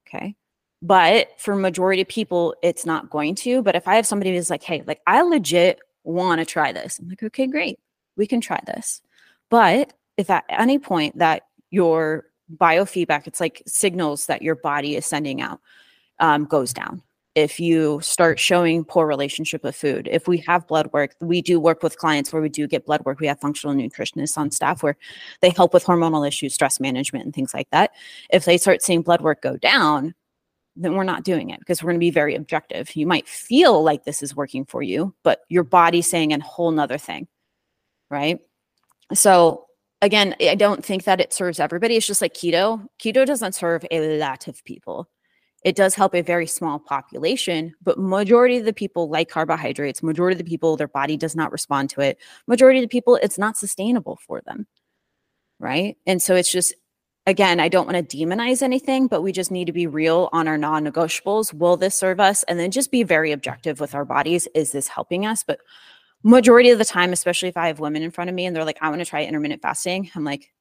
Okay. 0.07 0.35
But 0.81 1.39
for 1.39 1.55
majority 1.55 2.01
of 2.01 2.07
people, 2.07 2.55
it's 2.63 2.85
not 2.85 3.09
going 3.09 3.35
to. 3.35 3.61
But 3.61 3.75
if 3.75 3.87
I 3.87 3.95
have 3.95 4.07
somebody 4.07 4.35
who's 4.35 4.49
like, 4.49 4.63
hey, 4.63 4.83
like 4.85 4.99
I 5.05 5.21
legit 5.21 5.79
want 6.03 6.39
to 6.39 6.45
try 6.45 6.71
this, 6.71 6.99
I'm 6.99 7.07
like, 7.07 7.23
okay, 7.23 7.47
great. 7.47 7.79
We 8.17 8.25
can 8.27 8.41
try 8.41 8.59
this. 8.65 9.01
But 9.49 9.93
if 10.17 10.29
at 10.29 10.43
any 10.49 10.79
point 10.79 11.17
that 11.19 11.43
your 11.71 12.25
biofeedback, 12.57 13.25
it's 13.27 13.39
like 13.39 13.63
signals 13.65 14.27
that 14.27 14.41
your 14.43 14.55
body 14.55 14.95
is 14.95 15.05
sending 15.05 15.41
out, 15.41 15.59
um, 16.19 16.45
goes 16.45 16.73
down. 16.73 17.01
if 17.35 17.59
you 17.59 17.99
start 18.01 18.39
showing 18.39 18.83
poor 18.83 19.07
relationship 19.07 19.63
with 19.63 19.75
food 19.75 20.07
if 20.11 20.27
we 20.27 20.37
have 20.37 20.67
blood 20.67 20.91
work 20.91 21.15
we 21.21 21.41
do 21.41 21.59
work 21.59 21.81
with 21.81 21.97
clients 21.97 22.33
where 22.33 22.41
we 22.41 22.49
do 22.49 22.67
get 22.67 22.85
blood 22.85 23.01
work. 23.05 23.19
We 23.19 23.27
have 23.27 23.39
functional 23.39 23.73
nutritionists 23.75 24.37
on 24.37 24.51
staff 24.51 24.83
where 24.83 24.97
they 25.39 25.49
help 25.49 25.73
with 25.73 25.85
hormonal 25.85 26.27
issues 26.27 26.53
stress 26.53 26.79
management 26.79 27.23
and 27.25 27.33
things 27.33 27.53
like 27.53 27.69
that. 27.71 27.91
If 28.31 28.43
they 28.45 28.57
start 28.57 28.81
seeing 28.81 29.01
blood 29.01 29.21
work 29.21 29.41
go 29.41 29.55
down 29.57 30.13
then 30.75 30.95
we're 30.95 31.03
not 31.03 31.23
doing 31.23 31.49
it 31.49 31.59
because 31.59 31.81
we're 31.83 31.91
going 31.91 31.99
to 31.99 32.05
be 32.05 32.11
very 32.11 32.33
objective. 32.35 32.95
You 32.95 33.05
might 33.05 33.27
feel 33.27 33.83
like 33.83 34.03
this 34.05 34.21
is 34.21 34.35
working 34.35 34.65
for 34.65 34.81
you 34.81 35.13
but 35.23 35.41
your 35.49 35.63
body's 35.63 36.07
saying 36.07 36.33
a 36.33 36.39
whole 36.43 36.71
nother 36.71 36.97
thing 36.97 37.27
right? 38.09 38.39
So 39.13 39.67
again 40.01 40.35
i 40.41 40.55
don't 40.55 40.83
think 40.83 41.03
that 41.03 41.21
it 41.21 41.33
serves 41.33 41.59
everybody 41.59 41.95
it's 41.95 42.07
just 42.07 42.21
like 42.21 42.33
keto 42.33 42.85
keto 42.99 43.25
doesn't 43.25 43.53
serve 43.55 43.85
a 43.91 44.17
lot 44.17 44.47
of 44.47 44.63
people. 44.65 45.07
It 45.63 45.75
does 45.75 45.93
help 45.93 46.15
a 46.15 46.21
very 46.21 46.47
small 46.47 46.79
population 46.79 47.73
but 47.83 47.99
majority 47.99 48.57
of 48.57 48.65
the 48.65 48.73
people 48.73 49.09
like 49.09 49.29
carbohydrates 49.29 50.01
majority 50.01 50.33
of 50.33 50.39
the 50.39 50.49
people 50.49 50.75
their 50.75 50.87
body 50.87 51.17
does 51.17 51.35
not 51.35 51.51
respond 51.51 51.91
to 51.91 52.01
it 52.01 52.17
majority 52.47 52.79
of 52.79 52.83
the 52.83 52.87
people 52.87 53.15
it's 53.17 53.37
not 53.37 53.57
sustainable 53.57 54.17
for 54.25 54.41
them 54.41 54.65
right? 55.59 55.97
And 56.07 56.21
so 56.21 56.35
it's 56.35 56.51
just 56.51 56.73
again 57.27 57.59
i 57.59 57.69
don't 57.69 57.85
want 57.85 58.09
to 58.09 58.17
demonize 58.17 58.63
anything 58.63 59.05
but 59.05 59.21
we 59.21 59.31
just 59.31 59.51
need 59.51 59.65
to 59.65 59.71
be 59.71 59.85
real 59.85 60.27
on 60.33 60.47
our 60.47 60.57
non-negotiables. 60.57 61.53
Will 61.53 61.77
this 61.77 61.93
serve 61.93 62.19
us? 62.19 62.41
And 62.43 62.59
then 62.59 62.71
just 62.71 62.89
be 62.89 63.03
very 63.03 63.31
objective 63.31 63.79
with 63.79 63.93
our 63.93 64.05
bodies. 64.05 64.47
Is 64.55 64.71
this 64.71 64.87
helping 64.87 65.27
us? 65.27 65.43
But 65.43 65.59
majority 66.23 66.69
of 66.69 66.77
the 66.77 66.85
time 66.85 67.13
especially 67.13 67.49
if 67.49 67.57
i 67.57 67.67
have 67.67 67.79
women 67.79 68.01
in 68.01 68.11
front 68.11 68.29
of 68.29 68.35
me 68.35 68.45
and 68.45 68.55
they're 68.55 68.65
like 68.65 68.77
i 68.81 68.89
want 68.89 68.99
to 68.99 69.05
try 69.05 69.23
intermittent 69.23 69.61
fasting 69.61 70.09
i'm 70.15 70.23
like 70.23 70.51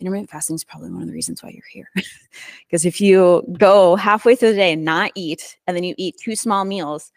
intermittent 0.00 0.30
fasting 0.30 0.56
is 0.56 0.64
probably 0.64 0.90
one 0.90 1.02
of 1.02 1.08
the 1.08 1.14
reasons 1.14 1.42
why 1.42 1.50
you're 1.50 1.62
here. 1.70 1.90
Because 2.66 2.86
if 2.86 3.00
you 3.00 3.42
go 3.58 3.96
halfway 3.96 4.36
through 4.36 4.50
the 4.50 4.56
day 4.56 4.72
and 4.72 4.84
not 4.84 5.10
eat, 5.16 5.58
and 5.66 5.76
then 5.76 5.82
you 5.82 5.94
eat 5.98 6.16
two 6.22 6.36
small 6.36 6.64
meals, 6.64 7.10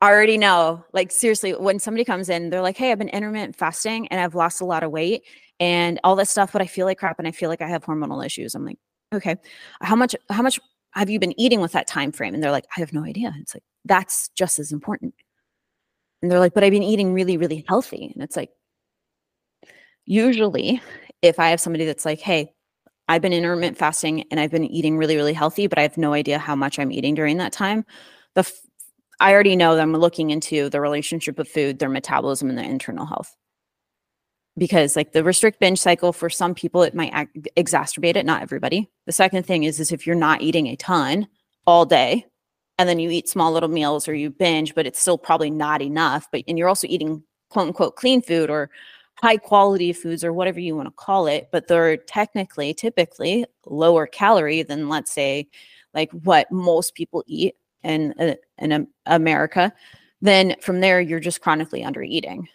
I 0.00 0.10
already 0.10 0.36
know, 0.36 0.84
like 0.92 1.12
seriously, 1.12 1.52
when 1.52 1.78
somebody 1.78 2.04
comes 2.04 2.28
in, 2.28 2.50
they're 2.50 2.60
like, 2.60 2.76
Hey, 2.76 2.90
I've 2.90 2.98
been 2.98 3.08
intermittent 3.08 3.54
fasting 3.54 4.08
and 4.08 4.20
I've 4.20 4.34
lost 4.34 4.60
a 4.60 4.64
lot 4.64 4.82
of 4.82 4.90
weight 4.90 5.22
and 5.60 6.00
all 6.02 6.16
this 6.16 6.30
stuff, 6.30 6.52
but 6.52 6.60
I 6.60 6.66
feel 6.66 6.86
like 6.86 6.98
crap 6.98 7.20
and 7.20 7.28
I 7.28 7.30
feel 7.30 7.48
like 7.48 7.62
I 7.62 7.68
have 7.68 7.84
hormonal 7.84 8.24
issues. 8.26 8.56
I'm 8.56 8.66
like, 8.66 8.78
okay, 9.14 9.36
how 9.80 9.94
much, 9.94 10.16
how 10.28 10.42
much 10.42 10.58
have 10.94 11.08
you 11.08 11.20
been 11.20 11.38
eating 11.40 11.60
with 11.60 11.72
that 11.72 11.86
time 11.86 12.10
frame? 12.10 12.34
And 12.34 12.42
they're 12.42 12.50
like, 12.50 12.66
I 12.76 12.80
have 12.80 12.92
no 12.92 13.04
idea. 13.04 13.32
It's 13.38 13.54
like, 13.54 13.62
that's 13.84 14.30
just 14.30 14.58
as 14.58 14.72
important. 14.72 15.14
And 16.22 16.30
they're 16.30 16.38
like, 16.38 16.54
but 16.54 16.62
I've 16.62 16.70
been 16.70 16.82
eating 16.82 17.12
really, 17.12 17.36
really 17.36 17.64
healthy. 17.68 18.10
And 18.14 18.22
it's 18.22 18.36
like, 18.36 18.50
usually 20.04 20.80
if 21.20 21.38
I 21.38 21.50
have 21.50 21.60
somebody 21.60 21.84
that's 21.84 22.04
like, 22.04 22.20
hey, 22.20 22.52
I've 23.08 23.22
been 23.22 23.32
intermittent 23.32 23.78
fasting 23.78 24.24
and 24.30 24.38
I've 24.38 24.50
been 24.50 24.64
eating 24.64 24.96
really, 24.96 25.16
really 25.16 25.32
healthy, 25.32 25.66
but 25.66 25.78
I 25.78 25.82
have 25.82 25.98
no 25.98 26.12
idea 26.12 26.38
how 26.38 26.56
much 26.56 26.78
I'm 26.78 26.92
eating 26.92 27.14
during 27.14 27.38
that 27.38 27.52
time. 27.52 27.84
The 28.34 28.40
f- 28.40 28.52
I 29.20 29.32
already 29.32 29.56
know 29.56 29.74
that 29.74 29.82
I'm 29.82 29.92
looking 29.92 30.30
into 30.30 30.68
the 30.68 30.80
relationship 30.80 31.38
of 31.38 31.48
food, 31.48 31.78
their 31.78 31.88
metabolism, 31.88 32.48
and 32.48 32.58
their 32.58 32.68
internal 32.68 33.06
health. 33.06 33.36
Because 34.56 34.96
like 34.96 35.12
the 35.12 35.24
restrict 35.24 35.60
binge 35.60 35.80
cycle 35.80 36.12
for 36.12 36.28
some 36.28 36.54
people, 36.54 36.82
it 36.82 36.94
might 36.94 37.12
exacerbate 37.56 38.16
it, 38.16 38.26
not 38.26 38.42
everybody. 38.42 38.90
The 39.06 39.12
second 39.12 39.46
thing 39.46 39.64
is, 39.64 39.80
is 39.80 39.92
if 39.92 40.06
you're 40.06 40.16
not 40.16 40.42
eating 40.42 40.66
a 40.66 40.76
ton 40.76 41.28
all 41.66 41.86
day, 41.86 42.26
and 42.82 42.88
then 42.88 42.98
you 42.98 43.10
eat 43.10 43.28
small 43.28 43.52
little 43.52 43.68
meals 43.68 44.08
or 44.08 44.14
you 44.14 44.28
binge, 44.28 44.74
but 44.74 44.88
it's 44.88 45.00
still 45.00 45.16
probably 45.16 45.50
not 45.50 45.80
enough. 45.80 46.28
But 46.32 46.42
and 46.48 46.58
you're 46.58 46.68
also 46.68 46.88
eating 46.88 47.22
quote 47.48 47.68
unquote 47.68 47.94
clean 47.94 48.20
food 48.20 48.50
or 48.50 48.70
high 49.22 49.36
quality 49.36 49.92
foods 49.92 50.24
or 50.24 50.32
whatever 50.32 50.58
you 50.58 50.74
want 50.74 50.88
to 50.88 50.94
call 50.96 51.28
it, 51.28 51.48
but 51.52 51.68
they're 51.68 51.96
technically, 51.96 52.74
typically 52.74 53.46
lower 53.66 54.04
calorie 54.04 54.64
than, 54.64 54.88
let's 54.88 55.12
say, 55.12 55.48
like 55.94 56.10
what 56.10 56.50
most 56.50 56.96
people 56.96 57.22
eat 57.28 57.54
in, 57.84 58.12
uh, 58.18 58.34
in 58.58 58.88
America, 59.06 59.72
then 60.22 60.56
from 60.60 60.80
there, 60.80 61.00
you're 61.00 61.20
just 61.20 61.40
chronically 61.40 61.84
under 61.84 62.02
eating 62.02 62.48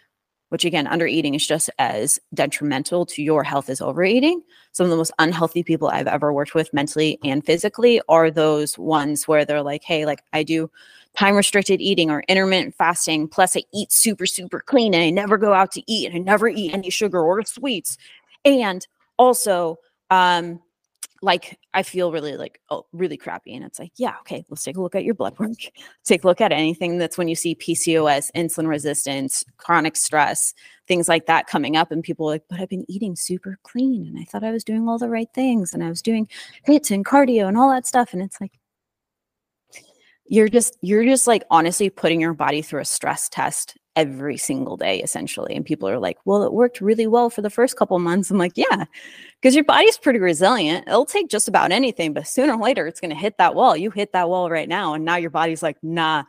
which 0.48 0.64
again, 0.64 0.86
under 0.86 1.06
eating 1.06 1.34
is 1.34 1.46
just 1.46 1.70
as 1.78 2.18
detrimental 2.34 3.04
to 3.06 3.22
your 3.22 3.42
health 3.42 3.68
as 3.68 3.80
overeating. 3.80 4.42
Some 4.72 4.84
of 4.84 4.90
the 4.90 4.96
most 4.96 5.12
unhealthy 5.18 5.62
people 5.62 5.88
I've 5.88 6.06
ever 6.06 6.32
worked 6.32 6.54
with 6.54 6.72
mentally 6.72 7.18
and 7.24 7.44
physically 7.44 8.00
are 8.08 8.30
those 8.30 8.78
ones 8.78 9.28
where 9.28 9.44
they're 9.44 9.62
like, 9.62 9.84
hey, 9.84 10.06
like 10.06 10.22
I 10.32 10.42
do 10.42 10.70
time 11.16 11.34
restricted 11.36 11.80
eating 11.80 12.10
or 12.10 12.24
intermittent 12.28 12.74
fasting, 12.76 13.28
plus 13.28 13.56
I 13.56 13.62
eat 13.74 13.92
super, 13.92 14.26
super 14.26 14.60
clean 14.60 14.94
and 14.94 15.02
I 15.02 15.10
never 15.10 15.36
go 15.36 15.52
out 15.52 15.72
to 15.72 15.82
eat 15.90 16.06
and 16.06 16.14
I 16.14 16.18
never 16.18 16.48
eat 16.48 16.72
any 16.72 16.90
sugar 16.90 17.20
or 17.20 17.42
sweets. 17.44 17.98
And 18.44 18.86
also, 19.18 19.78
um, 20.10 20.60
like 21.20 21.58
I 21.74 21.82
feel 21.82 22.12
really 22.12 22.36
like 22.36 22.60
oh 22.70 22.86
really 22.92 23.16
crappy. 23.16 23.54
And 23.54 23.64
it's 23.64 23.78
like, 23.78 23.92
yeah, 23.96 24.14
okay, 24.20 24.44
let's 24.48 24.62
take 24.62 24.76
a 24.76 24.80
look 24.80 24.94
at 24.94 25.04
your 25.04 25.14
blood 25.14 25.38
work. 25.38 25.50
take 26.04 26.24
a 26.24 26.26
look 26.26 26.40
at 26.40 26.52
anything 26.52 26.98
that's 26.98 27.18
when 27.18 27.28
you 27.28 27.34
see 27.34 27.54
PCOS, 27.54 28.30
insulin 28.36 28.68
resistance, 28.68 29.44
chronic 29.56 29.96
stress, 29.96 30.54
things 30.86 31.08
like 31.08 31.26
that 31.26 31.46
coming 31.46 31.76
up. 31.76 31.90
And 31.90 32.02
people 32.02 32.26
like, 32.26 32.44
but 32.48 32.60
I've 32.60 32.68
been 32.68 32.86
eating 32.88 33.16
super 33.16 33.58
clean 33.62 34.06
and 34.06 34.18
I 34.18 34.24
thought 34.24 34.44
I 34.44 34.52
was 34.52 34.64
doing 34.64 34.88
all 34.88 34.98
the 34.98 35.08
right 35.08 35.28
things 35.34 35.74
and 35.74 35.82
I 35.82 35.88
was 35.88 36.02
doing 36.02 36.28
HIIT 36.66 36.90
and 36.90 37.04
cardio 37.04 37.48
and 37.48 37.58
all 37.58 37.70
that 37.70 37.86
stuff. 37.86 38.12
And 38.12 38.22
it's 38.22 38.40
like, 38.40 38.52
you're 40.30 40.48
just 40.48 40.76
you're 40.82 41.04
just 41.04 41.26
like 41.26 41.42
honestly 41.50 41.88
putting 41.90 42.20
your 42.20 42.34
body 42.34 42.62
through 42.62 42.82
a 42.82 42.84
stress 42.84 43.28
test 43.28 43.76
every 43.98 44.36
single 44.36 44.76
day 44.76 45.02
essentially 45.02 45.56
and 45.56 45.66
people 45.66 45.88
are 45.88 45.98
like 45.98 46.16
well 46.24 46.44
it 46.44 46.52
worked 46.52 46.80
really 46.80 47.08
well 47.08 47.28
for 47.28 47.42
the 47.42 47.50
first 47.50 47.76
couple 47.76 47.98
months. 47.98 48.30
I'm 48.30 48.38
like 48.38 48.52
yeah 48.54 48.84
because 49.40 49.56
your 49.56 49.64
body's 49.64 49.98
pretty 49.98 50.20
resilient. 50.20 50.86
It'll 50.86 51.04
take 51.04 51.28
just 51.28 51.48
about 51.48 51.72
anything 51.72 52.12
but 52.12 52.28
sooner 52.28 52.54
or 52.54 52.62
later 52.62 52.86
it's 52.86 53.00
going 53.00 53.10
to 53.10 53.16
hit 53.16 53.38
that 53.38 53.56
wall. 53.56 53.76
You 53.76 53.90
hit 53.90 54.12
that 54.12 54.28
wall 54.28 54.50
right 54.50 54.68
now 54.68 54.94
and 54.94 55.04
now 55.04 55.16
your 55.16 55.30
body's 55.30 55.64
like 55.64 55.78
nah 55.82 56.22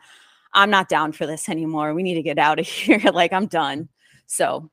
i'm 0.52 0.68
not 0.68 0.88
down 0.88 1.12
for 1.12 1.26
this 1.26 1.48
anymore. 1.48 1.94
We 1.94 2.02
need 2.02 2.14
to 2.14 2.22
get 2.22 2.40
out 2.40 2.58
of 2.58 2.66
here. 2.66 3.00
Like 3.12 3.32
i'm 3.32 3.46
done. 3.46 3.88
So 4.26 4.68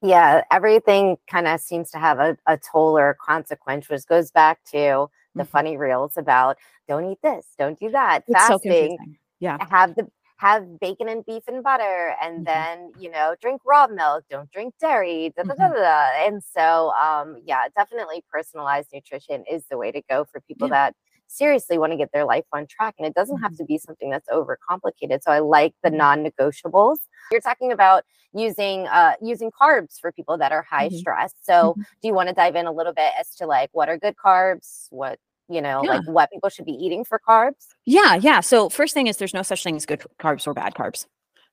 yeah 0.00 0.44
everything 0.52 1.16
kind 1.28 1.48
of 1.48 1.60
seems 1.60 1.90
to 1.90 1.98
have 1.98 2.20
a, 2.20 2.38
a 2.46 2.56
toll 2.56 2.96
or 2.96 3.10
a 3.10 3.14
consequence 3.16 3.88
which 3.88 4.06
goes 4.06 4.30
back 4.30 4.62
to 4.66 5.08
the 5.34 5.42
mm-hmm. 5.42 5.50
funny 5.50 5.76
reels 5.76 6.16
about 6.16 6.56
don't 6.86 7.10
eat 7.10 7.18
this 7.20 7.46
don't 7.58 7.80
do 7.80 7.90
that. 7.90 8.22
It's 8.28 8.46
fasting 8.46 8.96
so 9.00 9.12
yeah. 9.40 9.56
have 9.68 9.96
the 9.96 10.06
have 10.40 10.80
bacon 10.80 11.06
and 11.08 11.24
beef 11.26 11.42
and 11.48 11.62
butter 11.62 12.14
and 12.22 12.36
mm-hmm. 12.36 12.44
then 12.44 12.92
you 12.98 13.10
know 13.10 13.34
drink 13.42 13.60
raw 13.66 13.86
milk 13.86 14.24
don't 14.30 14.50
drink 14.50 14.72
dairy 14.80 15.32
da, 15.36 15.42
da, 15.42 15.54
da, 15.54 15.68
mm-hmm. 15.68 16.34
and 16.34 16.42
so 16.42 16.92
um 16.92 17.36
yeah 17.44 17.64
definitely 17.76 18.24
personalized 18.32 18.88
nutrition 18.94 19.44
is 19.50 19.64
the 19.70 19.76
way 19.76 19.92
to 19.92 20.00
go 20.08 20.24
for 20.24 20.40
people 20.40 20.66
yeah. 20.68 20.88
that 20.88 20.94
seriously 21.26 21.76
want 21.76 21.92
to 21.92 21.96
get 21.96 22.10
their 22.12 22.24
life 22.24 22.44
on 22.52 22.66
track 22.66 22.94
and 22.98 23.06
it 23.06 23.14
doesn't 23.14 23.36
mm-hmm. 23.36 23.44
have 23.44 23.56
to 23.56 23.64
be 23.66 23.76
something 23.76 24.08
that's 24.08 24.28
overcomplicated 24.30 25.22
so 25.22 25.30
i 25.30 25.40
like 25.40 25.74
the 25.82 25.90
mm-hmm. 25.90 25.98
non-negotiables 25.98 26.96
you're 27.30 27.40
talking 27.40 27.70
about 27.70 28.04
using 28.32 28.86
uh 28.86 29.12
using 29.20 29.50
carbs 29.50 30.00
for 30.00 30.10
people 30.10 30.38
that 30.38 30.52
are 30.52 30.62
high 30.62 30.88
mm-hmm. 30.88 30.96
stress 30.96 31.34
so 31.42 31.72
mm-hmm. 31.72 31.82
do 32.00 32.08
you 32.08 32.14
want 32.14 32.30
to 32.30 32.34
dive 32.34 32.56
in 32.56 32.66
a 32.66 32.72
little 32.72 32.94
bit 32.94 33.12
as 33.20 33.34
to 33.36 33.46
like 33.46 33.68
what 33.72 33.90
are 33.90 33.98
good 33.98 34.14
carbs 34.16 34.86
what 34.88 35.18
you 35.50 35.60
know, 35.60 35.82
yeah. 35.84 35.90
like 35.90 36.08
what 36.08 36.30
people 36.30 36.48
should 36.48 36.64
be 36.64 36.72
eating 36.72 37.04
for 37.04 37.20
carbs? 37.26 37.66
Yeah, 37.84 38.14
yeah. 38.14 38.40
So 38.40 38.68
first 38.68 38.94
thing 38.94 39.06
is 39.06 39.16
there's 39.16 39.34
no 39.34 39.42
such 39.42 39.62
thing 39.62 39.76
as 39.76 39.86
good 39.86 40.02
carbs 40.20 40.46
or 40.46 40.54
bad 40.54 40.74
carbs. 40.74 41.06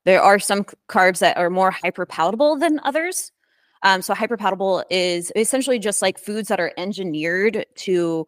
There 0.06 0.22
are 0.22 0.40
some 0.40 0.64
carbs 0.88 1.20
that 1.20 1.36
are 1.38 1.50
more 1.50 1.72
hyperpalatable 1.72 2.60
than 2.60 2.80
others. 2.84 3.32
Um, 3.84 4.02
so 4.02 4.14
hyperpalatable 4.14 4.84
is 4.90 5.32
essentially 5.36 5.80
just 5.80 6.02
like 6.02 6.18
foods 6.18 6.48
that 6.48 6.60
are 6.60 6.72
engineered 6.78 7.66
to 7.76 8.28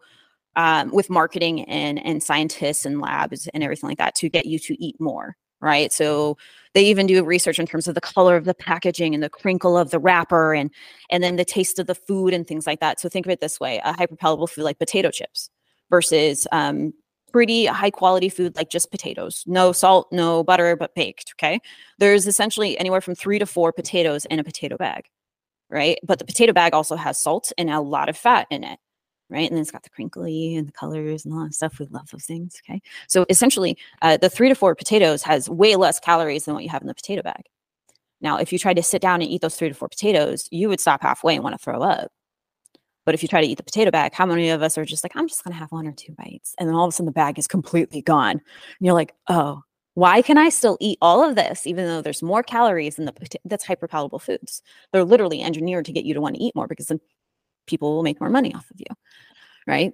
um, 0.56 0.92
with 0.92 1.10
marketing 1.10 1.64
and 1.66 2.04
and 2.06 2.22
scientists 2.22 2.86
and 2.86 3.00
labs 3.00 3.48
and 3.54 3.64
everything 3.64 3.90
like 3.90 3.98
that 3.98 4.16
to 4.16 4.30
get 4.30 4.46
you 4.46 4.60
to 4.60 4.84
eat 4.84 5.00
more 5.00 5.38
right 5.62 5.94
so 5.94 6.38
they 6.74 6.84
even 6.86 7.08
do 7.08 7.24
research 7.24 7.60
in 7.60 7.66
terms 7.66 7.88
of 7.88 7.96
the 7.96 8.02
color 8.02 8.36
of 8.36 8.46
the 8.46 8.54
packaging 8.54 9.14
and 9.14 9.24
the 9.24 9.30
crinkle 9.30 9.78
of 9.78 9.92
the 9.92 10.00
wrapper 10.00 10.54
and 10.54 10.72
and 11.10 11.24
then 11.24 11.36
the 11.36 11.46
taste 11.46 11.80
of 11.80 11.88
the 11.88 11.96
food 11.96 12.34
and 12.34 12.48
things 12.48 12.66
like 12.66 12.80
that 12.80 13.00
so 13.00 13.08
think 13.08 13.26
of 13.26 13.32
it 13.32 13.40
this 13.40 13.60
way 13.60 13.80
a 13.86 13.94
hyperpalatable 13.94 14.50
food 14.50 14.64
like 14.64 14.80
potato 14.80 15.12
chips 15.12 15.50
versus 15.90 16.48
um, 16.52 16.94
pretty 17.32 17.66
high 17.66 17.92
quality 17.92 18.30
food 18.30 18.56
like 18.56 18.70
just 18.70 18.92
potatoes, 18.92 19.44
no 19.48 19.72
salt, 19.72 20.08
no 20.12 20.44
butter, 20.44 20.76
but 20.76 20.96
baked. 20.96 21.34
Okay. 21.38 21.60
There's 21.98 22.28
essentially 22.28 22.78
anywhere 22.78 23.02
from 23.02 23.16
three 23.16 23.40
to 23.40 23.46
four 23.46 23.72
potatoes 23.72 24.26
in 24.26 24.40
a 24.40 24.44
potato 24.44 24.78
bag, 24.78 25.06
right? 25.70 26.00
But 26.04 26.20
the 26.20 26.26
potato 26.26 26.54
bag 26.54 26.74
also 26.74 26.96
has 26.96 27.22
salt 27.22 27.52
and 27.58 27.70
a 27.70 27.82
lot 27.82 28.10
of 28.10 28.18
fat 28.18 28.48
in 28.50 28.64
it. 28.64 28.80
Right. 29.32 29.48
And 29.48 29.56
then 29.56 29.62
it's 29.62 29.70
got 29.70 29.84
the 29.84 29.92
crinkly 29.92 30.56
and 30.56 30.68
the 30.68 30.72
colors 30.72 31.24
and 31.24 31.32
all 31.36 31.44
that 31.44 31.54
stuff. 31.54 31.78
We 31.78 31.86
love 31.92 32.10
those 32.12 32.26
things. 32.26 32.60
Okay. 32.68 32.82
So 33.08 33.28
essentially, 33.30 33.78
uh, 34.02 34.18
the 34.18 34.28
three 34.28 34.50
to 34.50 34.56
four 34.56 34.74
potatoes 34.74 35.22
has 35.22 35.48
way 35.48 35.76
less 35.76 36.00
calories 36.00 36.46
than 36.46 36.56
what 36.56 36.64
you 36.64 36.70
have 36.70 36.82
in 36.82 36.88
the 36.88 36.96
potato 36.96 37.22
bag. 37.22 37.44
Now, 38.22 38.38
if 38.38 38.52
you 38.52 38.58
tried 38.58 38.78
to 38.78 38.84
sit 38.84 39.04
down 39.04 39.22
and 39.22 39.30
eat 39.30 39.42
those 39.42 39.56
three 39.56 39.70
to 39.70 39.76
four 39.76 39.88
potatoes, 39.88 40.48
you 40.50 40.68
would 40.68 40.80
stop 40.80 41.04
halfway 41.04 41.36
and 41.36 41.44
want 41.44 41.54
to 41.54 41.64
throw 41.64 41.84
up 41.84 42.12
but 43.10 43.16
if 43.16 43.24
you 43.24 43.28
try 43.28 43.42
to 43.42 43.48
eat 43.48 43.58
the 43.58 43.64
potato 43.64 43.90
bag, 43.90 44.14
how 44.14 44.24
many 44.24 44.52
of 44.52 44.62
us 44.62 44.78
are 44.78 44.86
just 44.86 45.04
like, 45.04 45.14
I'm 45.16 45.28
just 45.28 45.44
going 45.44 45.52
to 45.52 45.58
have 45.58 45.72
one 45.72 45.88
or 45.88 45.94
two 45.94 46.14
bites? 46.14 46.54
And 46.60 46.70
then 46.70 46.76
all 46.76 46.86
of 46.86 46.90
a 46.90 46.92
sudden 46.92 47.08
the 47.08 47.12
bag 47.12 47.40
is 47.40 47.48
completely 47.48 48.04
gone. 48.04 48.34
And 48.34 48.42
you're 48.82 48.94
like, 48.94 49.16
oh, 49.30 49.64
why 49.96 50.22
can 50.22 50.38
I 50.38 50.50
still 50.50 50.78
eat 50.80 51.00
all 51.02 51.28
of 51.28 51.36
this, 51.36 51.66
even 51.66 51.88
though 51.88 52.04
there's 52.04 52.22
more 52.22 52.44
calories 52.44 53.00
in 53.00 53.06
the 53.06 53.40
that's 53.46 53.66
hyperpalatable 53.66 54.22
foods? 54.22 54.62
They're 54.94 55.04
literally 55.04 55.42
engineered 55.42 55.86
to 55.86 55.92
get 55.92 56.06
you 56.06 56.14
to 56.14 56.22
want 56.22 56.36
to 56.36 56.44
eat 56.44 56.54
more 56.54 56.68
because 56.68 56.86
then 56.86 57.00
people 57.66 57.96
will 57.96 58.04
make 58.04 58.22
more 58.22 58.30
money 58.30 58.54
off 58.54 58.70
of 58.70 58.80
you. 58.80 58.96
Right. 59.66 59.94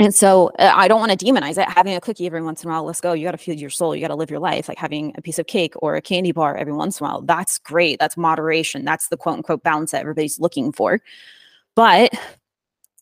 and 0.00 0.12
so 0.12 0.50
uh, 0.58 0.72
I 0.74 0.88
don't 0.88 0.98
want 0.98 1.16
to 1.16 1.24
demonize 1.24 1.62
it. 1.62 1.68
Having 1.68 1.94
a 1.94 2.00
cookie 2.00 2.26
every 2.26 2.42
once 2.42 2.64
in 2.64 2.70
a 2.70 2.72
while, 2.72 2.82
let's 2.82 3.00
go. 3.00 3.12
You 3.12 3.24
got 3.24 3.30
to 3.30 3.38
feed 3.38 3.60
your 3.60 3.70
soul. 3.70 3.94
You 3.94 4.00
got 4.00 4.08
to 4.08 4.16
live 4.16 4.30
your 4.30 4.40
life. 4.40 4.68
Like 4.68 4.78
having 4.78 5.14
a 5.16 5.22
piece 5.22 5.38
of 5.38 5.46
cake 5.46 5.74
or 5.76 5.94
a 5.94 6.02
candy 6.02 6.32
bar 6.32 6.56
every 6.56 6.72
once 6.72 6.98
in 6.98 7.06
a 7.06 7.08
while. 7.08 7.22
That's 7.22 7.56
great. 7.58 8.00
That's 8.00 8.16
moderation. 8.16 8.84
That's 8.84 9.10
the 9.10 9.16
quote 9.16 9.36
unquote 9.36 9.62
balance 9.62 9.92
that 9.92 10.00
everybody's 10.00 10.40
looking 10.40 10.72
for. 10.72 10.98
But 11.78 12.12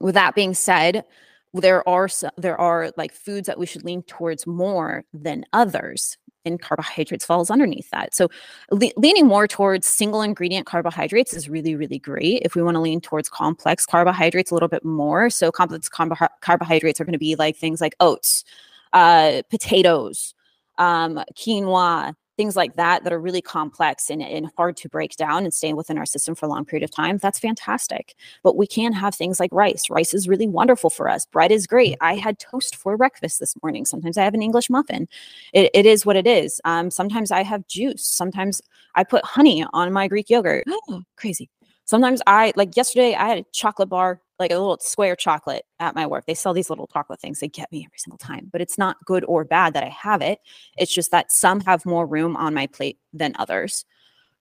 with 0.00 0.14
that 0.14 0.34
being 0.34 0.54
said, 0.54 1.04
there 1.52 1.86
are 1.88 2.08
there 2.36 2.58
are 2.60 2.92
like 2.96 3.12
foods 3.12 3.46
that 3.46 3.58
we 3.58 3.66
should 3.66 3.84
lean 3.84 4.02
towards 4.02 4.46
more 4.46 5.04
than 5.12 5.44
others 5.52 6.18
and 6.44 6.60
carbohydrates 6.60 7.24
falls 7.24 7.50
underneath 7.50 7.90
that. 7.90 8.14
So 8.14 8.28
le- 8.70 8.92
leaning 8.96 9.26
more 9.26 9.48
towards 9.48 9.86
single 9.86 10.22
ingredient 10.22 10.66
carbohydrates 10.66 11.34
is 11.34 11.48
really 11.48 11.74
really 11.74 11.98
great 11.98 12.42
if 12.42 12.54
we 12.54 12.62
want 12.62 12.76
to 12.76 12.80
lean 12.80 13.00
towards 13.00 13.28
complex 13.28 13.86
carbohydrates 13.86 14.50
a 14.50 14.54
little 14.54 14.68
bit 14.68 14.84
more. 14.84 15.30
So 15.30 15.50
complex 15.50 15.88
carb- 15.88 16.28
carbohydrates 16.40 17.00
are 17.00 17.04
going 17.04 17.12
to 17.12 17.18
be 17.18 17.36
like 17.36 17.56
things 17.56 17.80
like 17.80 17.96
oats 18.00 18.44
uh, 18.92 19.42
potatoes 19.50 20.34
um, 20.78 21.20
quinoa 21.34 22.14
things 22.36 22.56
like 22.56 22.76
that 22.76 23.04
that 23.04 23.12
are 23.12 23.20
really 23.20 23.40
complex 23.40 24.10
and, 24.10 24.22
and 24.22 24.50
hard 24.56 24.76
to 24.78 24.88
break 24.88 25.16
down 25.16 25.44
and 25.44 25.54
stay 25.54 25.72
within 25.72 25.98
our 25.98 26.06
system 26.06 26.34
for 26.34 26.46
a 26.46 26.48
long 26.48 26.64
period 26.64 26.84
of 26.84 26.90
time, 26.90 27.18
that's 27.18 27.38
fantastic. 27.38 28.14
But 28.42 28.56
we 28.56 28.66
can 28.66 28.92
have 28.92 29.14
things 29.14 29.40
like 29.40 29.50
rice. 29.52 29.88
Rice 29.90 30.14
is 30.14 30.28
really 30.28 30.46
wonderful 30.46 30.90
for 30.90 31.08
us. 31.08 31.26
Bread 31.26 31.50
is 31.50 31.66
great. 31.66 31.96
I 32.00 32.14
had 32.14 32.38
toast 32.38 32.76
for 32.76 32.96
breakfast 32.96 33.40
this 33.40 33.54
morning. 33.62 33.84
Sometimes 33.84 34.18
I 34.18 34.24
have 34.24 34.34
an 34.34 34.42
English 34.42 34.70
muffin. 34.70 35.08
It, 35.52 35.70
it 35.74 35.86
is 35.86 36.04
what 36.04 36.16
it 36.16 36.26
is. 36.26 36.60
Um, 36.64 36.90
sometimes 36.90 37.30
I 37.30 37.42
have 37.42 37.66
juice. 37.66 38.06
Sometimes 38.06 38.60
I 38.94 39.04
put 39.04 39.24
honey 39.24 39.64
on 39.72 39.92
my 39.92 40.08
Greek 40.08 40.30
yogurt. 40.30 40.64
Oh, 40.68 41.02
crazy. 41.16 41.50
Sometimes 41.84 42.20
I 42.26 42.52
like 42.56 42.76
yesterday 42.76 43.14
I 43.14 43.28
had 43.28 43.38
a 43.38 43.44
chocolate 43.52 43.88
bar, 43.88 44.20
like 44.38 44.50
a 44.50 44.58
little 44.58 44.78
square 44.80 45.16
chocolate 45.16 45.64
at 45.80 45.94
my 45.94 46.06
work. 46.06 46.26
They 46.26 46.34
sell 46.34 46.52
these 46.52 46.70
little 46.70 46.86
chocolate 46.86 47.20
things. 47.20 47.40
They 47.40 47.48
get 47.48 47.70
me 47.72 47.86
every 47.86 47.98
single 47.98 48.18
time, 48.18 48.48
but 48.52 48.60
it's 48.60 48.78
not 48.78 48.96
good 49.04 49.24
or 49.26 49.44
bad 49.44 49.74
that 49.74 49.82
I 49.82 49.88
have 49.88 50.22
it. 50.22 50.38
It's 50.76 50.92
just 50.92 51.10
that 51.10 51.32
some 51.32 51.60
have 51.60 51.86
more 51.86 52.06
room 52.06 52.36
on 52.36 52.54
my 52.54 52.66
plate 52.66 52.98
than 53.12 53.34
others. 53.38 53.84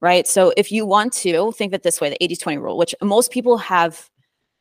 Right. 0.02 0.28
So 0.28 0.54
if 0.58 0.72
you 0.72 0.86
want 0.86 1.14
to 1.14 1.52
think 1.54 1.72
of 1.72 1.76
it 1.76 1.84
this 1.84 2.02
way, 2.02 2.10
the 2.10 2.24
80 2.24 2.36
20 2.36 2.58
rule, 2.58 2.78
which 2.78 2.94
most 3.02 3.32
people 3.32 3.58
have 3.58 4.10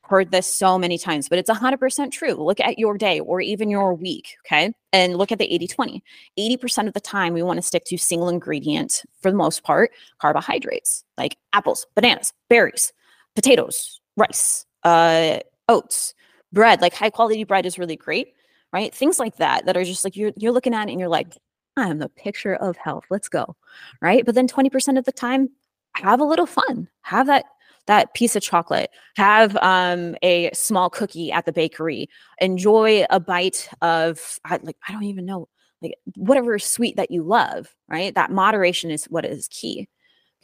heard 0.09 0.31
this 0.31 0.47
so 0.47 0.79
many 0.79 0.99
times, 0.99 1.29
but 1.29 1.39
it's 1.39 1.51
100% 1.51 2.13
true. 2.13 2.35
Look 2.35 2.61
at 2.61 2.79
your 2.79 2.97
day 2.97 3.21
or 3.21 3.41
even 3.41 3.71
your 3.71 3.95
week, 3.95 4.37
okay? 4.47 4.73
And 4.93 5.17
look 5.17 5.33
at 5.33 5.39
the 5.39 5.53
80 5.53 5.67
20. 5.67 6.05
80% 6.39 6.87
of 6.87 6.95
the 6.95 7.01
time, 7.01 7.33
we 7.33 7.43
want 7.43 7.57
to 7.57 7.63
stick 7.63 7.85
to 7.87 7.97
single 7.97 8.29
ingredient, 8.29 9.03
for 9.23 9.31
the 9.31 9.37
most 9.37 9.63
part, 9.65 9.91
carbohydrates 10.19 11.05
like 11.19 11.37
apples, 11.53 11.87
bananas, 11.95 12.33
berries, 12.49 12.93
potatoes, 13.35 14.01
rice, 14.17 14.67
uh, 14.85 15.39
oats, 15.69 16.15
bread. 16.53 16.81
Like 16.81 16.95
high 16.95 17.11
quality 17.11 17.45
bread 17.45 17.67
is 17.67 17.79
really 17.79 17.97
great, 17.97 18.35
right? 18.73 18.95
Things 18.95 19.19
like 19.19 19.37
that, 19.37 19.67
that 19.67 19.77
are 19.77 19.85
just 19.85 20.05
like 20.05 20.17
you're, 20.17 20.33
you're 20.37 20.53
looking 20.53 20.75
at 20.75 20.89
it 20.89 20.93
and 20.93 21.01
you're 21.01 21.09
like, 21.09 21.37
I 21.77 21.89
am 21.89 21.99
the 21.99 22.09
picture 22.09 22.55
of 22.55 22.77
health. 22.77 23.05
Let's 23.11 23.29
go, 23.29 23.57
right? 24.01 24.25
But 24.25 24.35
then 24.35 24.47
20% 24.47 24.99
of 24.99 25.05
the 25.05 25.13
time, 25.13 25.49
have 25.97 26.21
a 26.21 26.25
little 26.25 26.47
fun. 26.47 26.89
Have 27.03 27.27
that 27.29 27.45
that 27.87 28.15
piece 28.15 28.35
of 28.35 28.43
chocolate, 28.43 28.91
have 29.17 29.57
um, 29.59 30.17
a 30.23 30.51
small 30.55 30.89
cookie 30.89 31.31
at 31.31 31.45
the 31.45 31.53
bakery, 31.53 32.09
enjoy 32.41 33.05
a 33.11 33.21
bite 33.21 33.69
of 33.83 34.41
like 34.63 34.77
I 34.89 34.93
don't 34.93 35.05
even 35.05 35.27
know 35.27 35.49
like 35.83 35.95
whatever 36.17 36.59
sweet 36.59 36.97
that 36.97 37.11
you 37.11 37.23
love, 37.23 37.75
right? 37.89 38.15
That 38.15 38.31
moderation 38.31 38.91
is 38.91 39.05
what 39.05 39.25
is 39.27 39.49
key. 39.49 39.89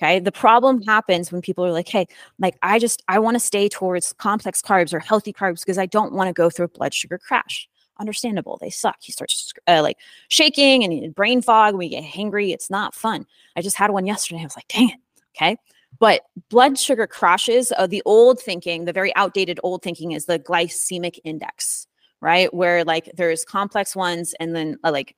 Okay. 0.03 0.19
The 0.19 0.33
problem 0.33 0.81
happens 0.83 1.31
when 1.31 1.43
people 1.43 1.65
are 1.65 1.73
like, 1.73 1.89
hey, 1.89 2.07
like 2.39 2.57
I 2.63 2.79
just 2.79 3.03
I 3.09 3.19
want 3.19 3.35
to 3.35 3.41
stay 3.41 3.69
towards 3.69 4.15
complex 4.15 4.63
carbs 4.63 4.95
or 4.95 4.99
healthy 4.99 5.33
carbs 5.33 5.61
because 5.61 5.77
I 5.77 5.87
don't 5.87 6.15
want 6.15 6.29
to 6.29 6.33
go 6.33 6.49
through 6.49 6.67
a 6.67 6.69
blood 6.69 6.95
sugar 6.95 7.19
crash. 7.19 7.69
Understandable. 7.99 8.57
They 8.61 8.71
suck. 8.71 8.97
You 9.03 9.13
start 9.13 9.31
uh, 9.67 9.83
like 9.83 9.99
shaking 10.29 10.85
and 10.85 11.15
brain 11.15 11.43
fog. 11.43 11.75
We 11.75 11.91
get 11.91 12.03
hangry. 12.03 12.55
It's 12.55 12.71
not 12.71 12.95
fun. 12.95 13.27
I 13.57 13.61
just 13.63 13.77
had 13.77 13.91
one 13.91 14.07
yesterday. 14.07 14.41
I 14.41 14.45
was 14.45 14.57
like, 14.57 14.69
dang 14.69 14.89
it. 14.89 14.97
Okay. 15.37 15.57
But 15.99 16.23
blood 16.49 16.79
sugar 16.79 17.07
crashes, 17.07 17.73
uh, 17.77 17.87
the 17.87 18.03
old 18.07 18.41
thinking, 18.41 18.87
the 18.87 18.93
very 18.93 19.15
outdated 19.17 19.61
old 19.63 19.83
thinking 19.83 20.13
is 20.13 20.25
the 20.25 20.39
glycemic 20.39 21.19
index, 21.25 21.87
right? 22.23 22.53
Where 22.55 22.85
like 22.85 23.11
there's 23.17 23.45
complex 23.45 23.95
ones 23.95 24.35
and 24.41 24.57
then 24.57 24.79
uh, 24.83 24.93
like 24.93 25.15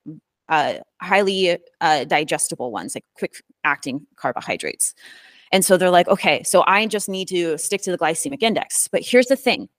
uh, 0.49 0.75
highly 1.01 1.57
uh, 1.81 2.03
digestible 2.05 2.71
ones, 2.71 2.95
like 2.95 3.05
quick 3.17 3.41
acting 3.63 4.05
carbohydrates. 4.15 4.93
And 5.51 5.63
so 5.63 5.77
they're 5.77 5.91
like, 5.91 6.07
okay, 6.07 6.41
so 6.43 6.63
I 6.67 6.85
just 6.87 7.07
need 7.07 7.27
to 7.29 7.57
stick 7.57 7.81
to 7.83 7.91
the 7.91 7.97
glycemic 7.97 8.41
index. 8.41 8.87
But 8.87 9.03
here's 9.05 9.27
the 9.27 9.35
thing 9.35 9.69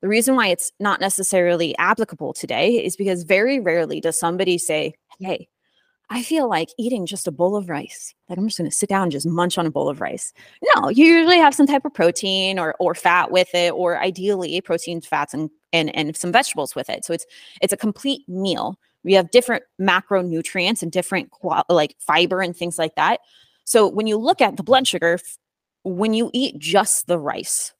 the 0.00 0.08
reason 0.08 0.34
why 0.34 0.48
it's 0.48 0.72
not 0.80 1.00
necessarily 1.00 1.76
applicable 1.78 2.32
today 2.32 2.84
is 2.84 2.96
because 2.96 3.22
very 3.22 3.60
rarely 3.60 4.00
does 4.00 4.18
somebody 4.18 4.56
say, 4.56 4.94
hey, 5.20 5.48
I 6.12 6.22
feel 6.22 6.48
like 6.48 6.70
eating 6.76 7.06
just 7.06 7.28
a 7.28 7.32
bowl 7.32 7.54
of 7.54 7.68
rice. 7.68 8.14
Like 8.28 8.38
I'm 8.38 8.48
just 8.48 8.58
going 8.58 8.68
to 8.68 8.76
sit 8.76 8.88
down 8.88 9.04
and 9.04 9.12
just 9.12 9.26
munch 9.26 9.58
on 9.58 9.66
a 9.66 9.70
bowl 9.70 9.88
of 9.88 10.00
rice. 10.00 10.32
No, 10.74 10.88
you 10.88 11.04
usually 11.04 11.38
have 11.38 11.54
some 11.54 11.68
type 11.68 11.84
of 11.84 11.94
protein 11.94 12.58
or 12.58 12.74
or 12.80 12.96
fat 12.96 13.30
with 13.30 13.54
it, 13.54 13.72
or 13.72 13.98
ideally 14.00 14.60
proteins, 14.60 15.06
fats, 15.06 15.32
and 15.32 15.50
and 15.72 15.94
and 15.94 16.16
some 16.16 16.32
vegetables 16.32 16.74
with 16.74 16.90
it. 16.90 17.04
So 17.04 17.12
it's 17.12 17.26
it's 17.62 17.72
a 17.72 17.76
complete 17.76 18.28
meal. 18.28 18.76
We 19.04 19.14
have 19.14 19.30
different 19.30 19.64
macronutrients 19.80 20.82
and 20.82 20.92
different 20.92 21.30
like 21.68 21.96
fiber 22.00 22.42
and 22.42 22.56
things 22.56 22.78
like 22.78 22.94
that. 22.96 23.20
So 23.64 23.86
when 23.86 24.06
you 24.06 24.16
look 24.16 24.40
at 24.40 24.56
the 24.56 24.62
blood 24.62 24.86
sugar, 24.86 25.18
when 25.84 26.12
you 26.12 26.30
eat 26.32 26.58
just 26.58 27.06
the 27.06 27.18
rice, 27.18 27.72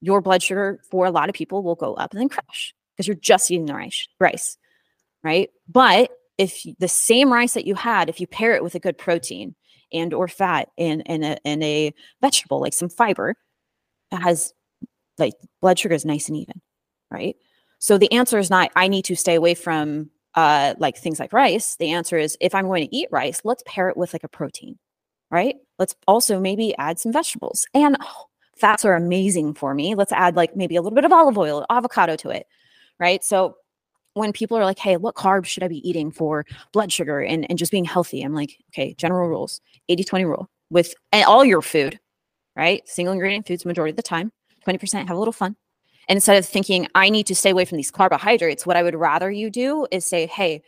your 0.00 0.20
blood 0.20 0.42
sugar 0.42 0.80
for 0.90 1.06
a 1.06 1.10
lot 1.10 1.28
of 1.28 1.34
people 1.34 1.62
will 1.62 1.74
go 1.74 1.94
up 1.94 2.12
and 2.12 2.20
then 2.20 2.28
crash 2.28 2.74
because 2.92 3.06
you're 3.06 3.16
just 3.16 3.50
eating 3.50 3.66
the 3.66 3.74
rice, 3.74 4.08
rice, 4.18 4.58
right? 5.22 5.50
But 5.68 6.10
if 6.36 6.66
the 6.78 6.88
same 6.88 7.32
rice 7.32 7.54
that 7.54 7.66
you 7.66 7.74
had, 7.74 8.08
if 8.08 8.20
you 8.20 8.26
pair 8.26 8.54
it 8.54 8.62
with 8.62 8.74
a 8.74 8.80
good 8.80 8.98
protein 8.98 9.54
and 9.92 10.12
or 10.12 10.28
fat 10.28 10.68
and 10.76 11.02
and 11.06 11.24
a, 11.24 11.46
and 11.46 11.62
a 11.62 11.94
vegetable 12.20 12.60
like 12.60 12.72
some 12.72 12.88
fiber, 12.88 13.36
it 14.10 14.16
has 14.16 14.52
like 15.18 15.34
blood 15.60 15.78
sugar 15.78 15.94
is 15.94 16.04
nice 16.04 16.28
and 16.28 16.36
even, 16.36 16.60
right? 17.10 17.36
So 17.78 17.98
the 17.98 18.12
answer 18.12 18.38
is 18.38 18.50
not 18.50 18.72
I 18.74 18.88
need 18.88 19.04
to 19.06 19.16
stay 19.16 19.34
away 19.34 19.54
from 19.54 20.10
uh, 20.34 20.74
like 20.78 20.96
things 20.96 21.20
like 21.20 21.32
rice. 21.32 21.76
The 21.76 21.90
answer 21.90 22.18
is 22.18 22.36
if 22.40 22.54
I'm 22.54 22.66
going 22.66 22.86
to 22.86 22.96
eat 22.96 23.08
rice, 23.10 23.40
let's 23.44 23.62
pair 23.66 23.88
it 23.88 23.96
with 23.96 24.12
like 24.12 24.24
a 24.24 24.28
protein, 24.28 24.78
right? 25.30 25.56
Let's 25.78 25.94
also 26.06 26.40
maybe 26.40 26.74
add 26.78 26.98
some 26.98 27.12
vegetables 27.12 27.66
and 27.74 27.96
oh, 28.00 28.24
fats 28.56 28.84
are 28.84 28.94
amazing 28.94 29.54
for 29.54 29.74
me. 29.74 29.94
Let's 29.94 30.12
add 30.12 30.36
like 30.36 30.56
maybe 30.56 30.76
a 30.76 30.82
little 30.82 30.94
bit 30.94 31.04
of 31.04 31.12
olive 31.12 31.38
oil, 31.38 31.64
avocado 31.70 32.16
to 32.16 32.30
it, 32.30 32.46
right? 32.98 33.22
So 33.24 33.56
when 34.14 34.32
people 34.32 34.56
are 34.56 34.64
like, 34.64 34.78
hey, 34.78 34.96
what 34.96 35.16
carbs 35.16 35.46
should 35.46 35.62
I 35.62 35.68
be 35.68 35.88
eating 35.88 36.10
for 36.10 36.46
blood 36.72 36.92
sugar 36.92 37.20
and, 37.20 37.48
and 37.48 37.58
just 37.58 37.72
being 37.72 37.84
healthy? 37.84 38.22
I'm 38.22 38.34
like, 38.34 38.56
okay, 38.70 38.94
general 38.94 39.28
rules 39.28 39.60
80 39.88 40.04
20 40.04 40.24
rule 40.24 40.50
with 40.70 40.94
all 41.12 41.44
your 41.44 41.62
food, 41.62 41.98
right? 42.56 42.88
Single 42.88 43.12
ingredient 43.12 43.46
foods, 43.46 43.64
majority 43.64 43.90
of 43.90 43.96
the 43.96 44.02
time, 44.02 44.32
20% 44.66 45.06
have 45.06 45.16
a 45.16 45.18
little 45.18 45.32
fun. 45.32 45.56
Instead 46.08 46.36
of 46.36 46.46
thinking, 46.46 46.88
I 46.94 47.08
need 47.08 47.26
to 47.26 47.34
stay 47.34 47.50
away 47.50 47.64
from 47.64 47.76
these 47.76 47.90
carbohydrates, 47.90 48.66
what 48.66 48.76
I 48.76 48.82
would 48.82 48.94
rather 48.94 49.30
you 49.30 49.50
do 49.50 49.86
is 49.90 50.06
say, 50.06 50.26
hey, 50.26 50.62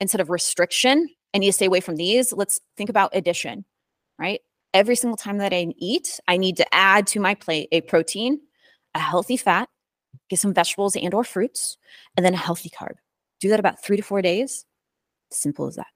instead 0.00 0.20
of 0.20 0.30
restriction, 0.30 1.08
I 1.34 1.38
need 1.38 1.48
to 1.48 1.52
stay 1.52 1.66
away 1.66 1.80
from 1.80 1.96
these, 1.96 2.32
let's 2.32 2.60
think 2.76 2.90
about 2.90 3.10
addition, 3.14 3.64
right? 4.18 4.40
Every 4.74 4.96
single 4.96 5.16
time 5.16 5.38
that 5.38 5.52
I 5.52 5.72
eat, 5.78 6.20
I 6.28 6.36
need 6.36 6.56
to 6.58 6.74
add 6.74 7.06
to 7.08 7.20
my 7.20 7.34
plate 7.34 7.68
a 7.72 7.80
protein, 7.82 8.40
a 8.94 8.98
healthy 8.98 9.36
fat, 9.36 9.68
get 10.28 10.40
some 10.40 10.54
vegetables 10.54 10.96
and 10.96 11.14
or 11.14 11.24
fruits, 11.24 11.76
and 12.16 12.24
then 12.24 12.34
a 12.34 12.38
healthy 12.38 12.70
carb. 12.70 12.94
Do 13.40 13.48
that 13.48 13.60
about 13.60 13.82
three 13.82 13.96
to 13.96 14.02
four 14.02 14.22
days. 14.22 14.64
Simple 15.30 15.66
as 15.66 15.76
that. 15.76 15.86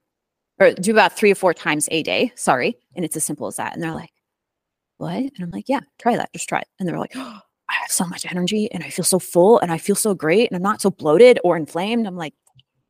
Or 0.58 0.72
do 0.72 0.90
about 0.90 1.16
three 1.16 1.30
or 1.30 1.34
four 1.34 1.52
times 1.52 1.88
a 1.90 2.02
day. 2.02 2.32
Sorry. 2.34 2.76
And 2.94 3.04
it's 3.04 3.16
as 3.16 3.24
simple 3.24 3.46
as 3.46 3.56
that. 3.56 3.74
And 3.74 3.82
they're 3.82 3.92
like, 3.92 4.12
what? 4.96 5.16
And 5.16 5.32
I'm 5.40 5.50
like, 5.50 5.68
yeah, 5.68 5.80
try 5.98 6.16
that. 6.16 6.32
Just 6.32 6.48
try 6.48 6.60
it. 6.60 6.68
And 6.78 6.88
they're 6.88 6.98
like, 6.98 7.12
oh, 7.14 7.40
have 7.86 7.92
so 7.92 8.06
much 8.06 8.26
energy 8.26 8.70
and 8.72 8.82
I 8.82 8.90
feel 8.90 9.04
so 9.04 9.18
full 9.18 9.58
and 9.60 9.70
I 9.70 9.78
feel 9.78 9.94
so 9.94 10.14
great 10.14 10.50
and 10.50 10.56
I'm 10.56 10.62
not 10.62 10.80
so 10.80 10.90
bloated 10.90 11.38
or 11.44 11.56
inflamed. 11.56 12.06
I'm 12.06 12.16
like, 12.16 12.34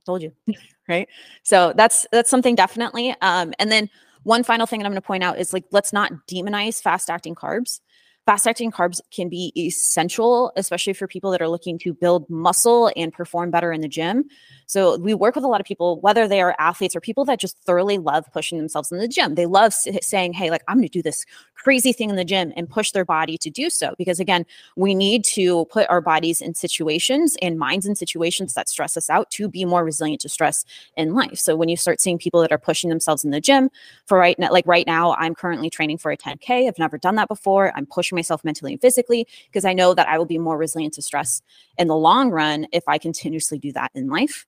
told 0.07 0.23
you. 0.23 0.33
right. 0.89 1.09
So 1.43 1.75
that's 1.77 2.07
that's 2.13 2.31
something 2.31 2.55
definitely. 2.55 3.15
Um, 3.21 3.53
and 3.59 3.71
then 3.71 3.91
one 4.23 4.43
final 4.43 4.67
thing 4.67 4.81
that 4.81 4.87
I'm 4.87 4.93
going 4.93 5.03
to 5.03 5.07
point 5.07 5.23
out 5.23 5.39
is 5.39 5.53
like 5.53 5.65
let's 5.71 5.93
not 5.93 6.13
demonize 6.27 6.81
fast 6.81 7.11
acting 7.11 7.35
carbs 7.35 7.81
fast 8.27 8.47
acting 8.49 8.73
carbs 8.73 9.01
can 9.13 9.29
be 9.29 9.53
essential, 9.57 10.53
especially 10.57 10.93
for 10.93 11.07
people 11.07 11.31
that 11.31 11.41
are 11.41 11.49
looking 11.49 11.79
to 11.79 11.95
build 11.95 12.29
muscle 12.29 12.91
and 12.97 13.13
perform 13.13 13.53
better 13.53 13.71
in 13.73 13.81
the 13.81 13.89
gym. 13.89 14.25
So 14.67 14.99
we 14.99 15.15
work 15.15 15.37
with 15.37 15.45
a 15.45 15.49
lot 15.49 15.61
of 15.61 15.67
people, 15.67 16.01
whether 16.01 16.27
they 16.27 16.41
are 16.41 16.57
athletes 16.59 16.97
or 16.97 17.01
people 17.01 17.25
that 17.27 17.39
just 17.39 17.57
thoroughly 17.59 17.99
love 17.99 18.25
pushing 18.33 18.59
themselves 18.59 18.91
in 18.91 18.99
the 18.99 19.07
gym. 19.07 19.37
They 19.37 19.47
love 19.47 19.73
saying, 19.73 20.33
Hey, 20.33 20.51
like, 20.51 20.65
I'm 20.67 20.79
going 20.79 20.89
to 20.89 20.93
do 20.93 21.03
this 21.03 21.25
crazy 21.55 21.93
thing 21.93 22.11
in 22.11 22.17
the 22.17 22.25
gym 22.25 22.53
and 22.57 22.69
push 22.69 22.91
their 22.91 23.05
body 23.05 23.39
to 23.39 23.49
do 23.49 23.71
so. 23.71 23.95
Because 23.97 24.19
again, 24.19 24.45
we 24.75 24.93
need 24.93 25.25
to 25.25 25.65
put 25.67 25.89
our 25.89 26.01
bodies 26.01 26.41
in 26.41 26.55
situations 26.55 27.37
and 27.41 27.59
minds 27.59 27.87
in 27.87 27.95
situations 27.95 28.55
that 28.55 28.69
stress 28.69 28.97
us 28.97 29.09
out 29.09 29.31
to 29.33 29.49
be 29.49 29.65
more 29.65 29.85
resilient 29.85 30.21
to 30.23 30.29
stress 30.29 30.65
in 30.97 31.15
life. 31.15 31.39
So 31.39 31.55
when 31.55 31.69
you 31.69 31.77
start 31.77 32.01
seeing 32.01 32.19
people 32.19 32.41
that 32.41 32.53
are 32.53 32.59
pushing 32.59 32.91
themselves 32.91 33.25
in 33.25 33.31
the 33.31 33.41
gym 33.41 33.71
for 34.05 34.19
right 34.19 34.39
now, 34.39 34.51
like 34.51 34.67
right 34.67 34.87
now, 34.87 35.15
I'm 35.15 35.35
currently 35.35 35.71
training 35.71 35.99
for 35.99 36.11
a 36.11 36.17
10K. 36.17 36.67
I've 36.67 36.79
never 36.79 36.99
done 36.99 37.15
that 37.17 37.29
before. 37.29 37.73
I'm 37.77 37.87
pushing 37.87 38.16
pushing 38.16 38.16
myself 38.17 38.45
mentally 38.45 38.73
and 38.73 38.81
physically 38.81 39.29
because 39.47 39.65
I 39.65 39.73
know 39.73 39.95
that 39.95 40.09
I 40.09 40.19
will 40.19 40.27
be 40.27 40.39
more 40.39 40.59
resilient 40.59 40.95
to 40.95 41.03
stress 41.03 41.43
in 41.79 41.87
the 41.87 41.97
long 41.97 42.31
run 42.31 42.67
if 42.73 42.83
I 42.89 42.99
continuously 42.99 43.59
do 43.59 43.73
that 43.73 43.93
in 43.95 44.09
life. 44.09 44.47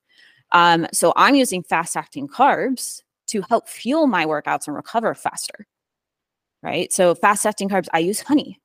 Um, 0.51 0.87
so 0.91 1.13
I'm 1.15 1.35
using 1.35 1.63
fast 1.63 1.95
acting 1.95 2.27
carbs 2.27 3.01
to 3.27 3.41
help 3.47 3.69
fuel 3.69 4.07
my 4.07 4.25
workouts 4.25 4.67
and 4.67 4.75
recover 4.75 5.13
faster. 5.13 5.67
Right. 6.61 6.91
So 6.91 7.15
fast 7.15 7.45
acting 7.45 7.69
carbs, 7.69 7.87
I 7.93 7.99
use 7.99 8.19
honey. 8.19 8.59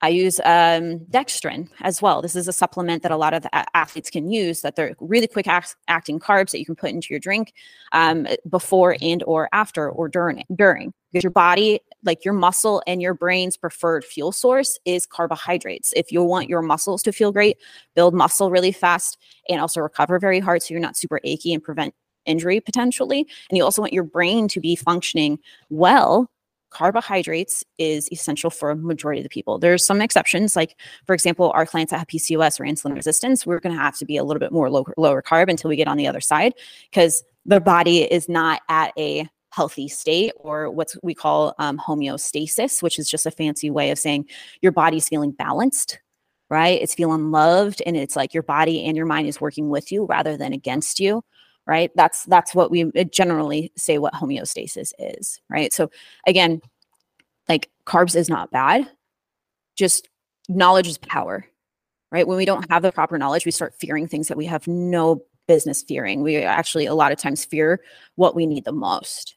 I 0.00 0.08
use 0.08 0.38
um, 0.40 0.98
dextrin 1.10 1.68
as 1.80 2.02
well. 2.02 2.20
This 2.20 2.36
is 2.36 2.46
a 2.46 2.52
supplement 2.52 3.02
that 3.02 3.12
a 3.12 3.16
lot 3.16 3.32
of 3.32 3.46
athletes 3.72 4.10
can 4.10 4.30
use. 4.30 4.60
That 4.60 4.76
they're 4.76 4.94
really 5.00 5.26
quick 5.26 5.46
act- 5.46 5.76
acting 5.88 6.20
carbs 6.20 6.50
that 6.50 6.58
you 6.58 6.66
can 6.66 6.76
put 6.76 6.90
into 6.90 7.08
your 7.10 7.20
drink 7.20 7.54
um, 7.92 8.26
before 8.50 8.96
and 9.00 9.22
or 9.26 9.48
after 9.52 9.90
or 9.90 10.08
during 10.08 10.44
during 10.54 10.92
because 11.10 11.24
your 11.24 11.30
body, 11.30 11.80
like 12.04 12.24
your 12.24 12.34
muscle 12.34 12.82
and 12.86 13.00
your 13.00 13.14
brain's 13.14 13.56
preferred 13.56 14.04
fuel 14.04 14.32
source 14.32 14.78
is 14.84 15.06
carbohydrates. 15.06 15.92
If 15.96 16.12
you 16.12 16.22
want 16.22 16.48
your 16.48 16.62
muscles 16.62 17.02
to 17.04 17.12
feel 17.12 17.32
great, 17.32 17.56
build 17.94 18.14
muscle 18.14 18.50
really 18.50 18.72
fast 18.72 19.18
and 19.48 19.60
also 19.60 19.80
recover 19.80 20.18
very 20.18 20.40
hard, 20.40 20.62
so 20.62 20.72
you're 20.72 20.80
not 20.80 20.96
super 20.96 21.20
achy 21.24 21.52
and 21.52 21.62
prevent 21.62 21.94
injury 22.26 22.60
potentially. 22.60 23.26
And 23.50 23.56
you 23.56 23.64
also 23.64 23.82
want 23.82 23.92
your 23.92 24.04
brain 24.04 24.48
to 24.48 24.60
be 24.60 24.76
functioning 24.76 25.38
well 25.70 26.30
carbohydrates 26.74 27.64
is 27.78 28.10
essential 28.12 28.50
for 28.50 28.70
a 28.70 28.76
majority 28.76 29.20
of 29.20 29.22
the 29.22 29.28
people. 29.30 29.58
There's 29.58 29.84
some 29.84 30.02
exceptions, 30.02 30.56
like 30.56 30.76
for 31.06 31.14
example, 31.14 31.52
our 31.54 31.64
clients 31.64 31.92
that 31.92 31.98
have 31.98 32.08
PCOS 32.08 32.60
or 32.60 32.64
insulin 32.64 32.94
resistance, 32.96 33.46
we're 33.46 33.60
going 33.60 33.74
to 33.74 33.80
have 33.80 33.96
to 33.98 34.04
be 34.04 34.16
a 34.16 34.24
little 34.24 34.40
bit 34.40 34.52
more 34.52 34.68
low, 34.68 34.84
lower 34.96 35.22
carb 35.22 35.48
until 35.48 35.68
we 35.68 35.76
get 35.76 35.88
on 35.88 35.96
the 35.96 36.08
other 36.08 36.20
side 36.20 36.52
because 36.90 37.22
the 37.46 37.60
body 37.60 38.02
is 38.02 38.28
not 38.28 38.60
at 38.68 38.92
a 38.98 39.28
healthy 39.54 39.88
state 39.88 40.32
or 40.36 40.70
what 40.70 40.92
we 41.02 41.14
call 41.14 41.54
um, 41.58 41.78
homeostasis, 41.78 42.82
which 42.82 42.98
is 42.98 43.08
just 43.08 43.26
a 43.26 43.30
fancy 43.30 43.70
way 43.70 43.90
of 43.90 43.98
saying 43.98 44.26
your 44.62 44.72
body's 44.72 45.08
feeling 45.08 45.30
balanced 45.30 46.00
right? 46.50 46.80
It's 46.80 46.94
feeling 46.94 47.30
loved 47.30 47.82
and 47.86 47.96
it's 47.96 48.16
like 48.16 48.34
your 48.34 48.42
body 48.42 48.84
and 48.84 48.96
your 48.96 49.06
mind 49.06 49.26
is 49.26 49.40
working 49.40 49.70
with 49.70 49.90
you 49.90 50.04
rather 50.04 50.36
than 50.36 50.52
against 50.52 51.00
you 51.00 51.22
right? 51.66 51.90
That's 51.94 52.24
that's 52.24 52.54
what 52.54 52.70
we 52.70 52.84
uh, 52.84 53.04
generally 53.04 53.72
say 53.76 53.98
what 53.98 54.12
homeostasis 54.12 54.92
is 54.98 55.40
right? 55.48 55.72
So 55.72 55.90
again 56.26 56.60
like 57.48 57.70
carbs 57.86 58.16
is 58.16 58.28
not 58.28 58.50
bad. 58.50 58.88
Just 59.76 60.08
knowledge 60.48 60.88
is 60.88 60.98
power 60.98 61.46
right? 62.12 62.26
When 62.28 62.36
we 62.36 62.44
don't 62.44 62.70
have 62.70 62.82
the 62.82 62.92
proper 62.92 63.18
knowledge 63.18 63.46
we 63.46 63.50
start 63.50 63.74
fearing 63.80 64.06
things 64.06 64.28
that 64.28 64.36
we 64.36 64.46
have 64.46 64.68
no 64.68 65.22
business 65.46 65.82
fearing. 65.82 66.22
We 66.22 66.36
actually 66.36 66.86
a 66.86 66.94
lot 66.94 67.12
of 67.12 67.18
times 67.18 67.44
fear 67.44 67.80
what 68.16 68.34
we 68.34 68.46
need 68.46 68.64
the 68.64 68.72
most 68.72 69.33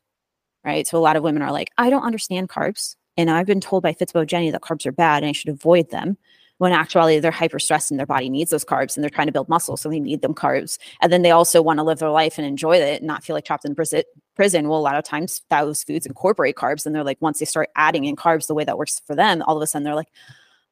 right 0.68 0.86
so 0.86 0.98
a 0.98 1.00
lot 1.00 1.16
of 1.16 1.24
women 1.24 1.42
are 1.42 1.52
like 1.52 1.72
i 1.78 1.90
don't 1.90 2.04
understand 2.04 2.50
carbs 2.50 2.96
and 3.18 3.32
i've 3.32 3.48
been 3.48 3.62
told 3.62 3.82
by 3.82 3.94
fitspo 3.94 4.26
jenny 4.26 4.52
that 4.52 4.62
carbs 4.62 4.86
are 4.86 4.92
bad 4.92 5.24
and 5.24 5.30
i 5.30 5.32
should 5.32 5.50
avoid 5.50 5.90
them 5.90 6.18
when 6.58 6.72
actually 6.72 7.20
they're 7.20 7.32
hyper 7.32 7.60
stressed 7.60 7.92
and 7.92 8.00
their 8.00 8.08
body 8.08 8.30
needs 8.30 8.52
those 8.52 8.66
carbs 8.66 8.96
and 8.96 9.04
they're 9.04 9.10
trying 9.10 9.28
to 9.28 9.34
build 9.34 9.50
muscle. 9.50 9.78
So 9.78 9.90
they 9.90 10.00
need 10.00 10.22
them 10.22 10.34
carbs. 10.34 10.78
And 11.02 11.12
then 11.12 11.22
they 11.22 11.32
also 11.32 11.62
want 11.62 11.80
to 11.80 11.84
live 11.84 12.00
their 12.00 12.10
life 12.10 12.38
and 12.38 12.48
enjoy 12.48 12.78
it 12.78 13.02
and 13.02 13.08
not 13.08 13.24
feel 13.24 13.36
like 13.36 13.46
trapped 13.46 13.66
in 13.66 13.76
prison. 13.76 14.68
Well, 14.68 14.80
a 14.80 14.82
lot 14.82 14.96
of 14.96 15.04
times 15.04 15.42
those 15.50 15.84
foods 15.84 16.06
incorporate 16.06 16.56
carbs, 16.56 16.86
and 16.86 16.96
they're 16.96 17.04
like, 17.04 17.22
once 17.22 17.40
they 17.40 17.46
start 17.46 17.70
adding 17.76 18.06
in 18.06 18.16
carbs 18.16 18.48
the 18.48 18.56
way 18.56 18.64
that 18.64 18.78
works 18.78 19.02
for 19.06 19.16
them, 19.16 19.42
all 19.44 19.56
of 19.56 19.62
a 19.62 19.68
sudden 19.68 19.84
they're 19.84 19.96
like, 19.96 20.12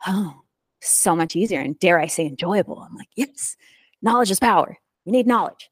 oh, 0.08 0.42
so 0.82 1.16
much 1.16 1.36
easier. 1.36 1.60
And 1.60 1.78
dare 1.80 2.00
I 2.00 2.08
say, 2.08 2.26
enjoyable. 2.26 2.80
I'm 2.80 2.96
like, 2.96 3.10
yes, 3.16 3.56
knowledge 4.02 4.32
is 4.32 4.40
power. 4.40 4.78
We 5.06 5.12
need 5.12 5.28
knowledge. 5.28 5.70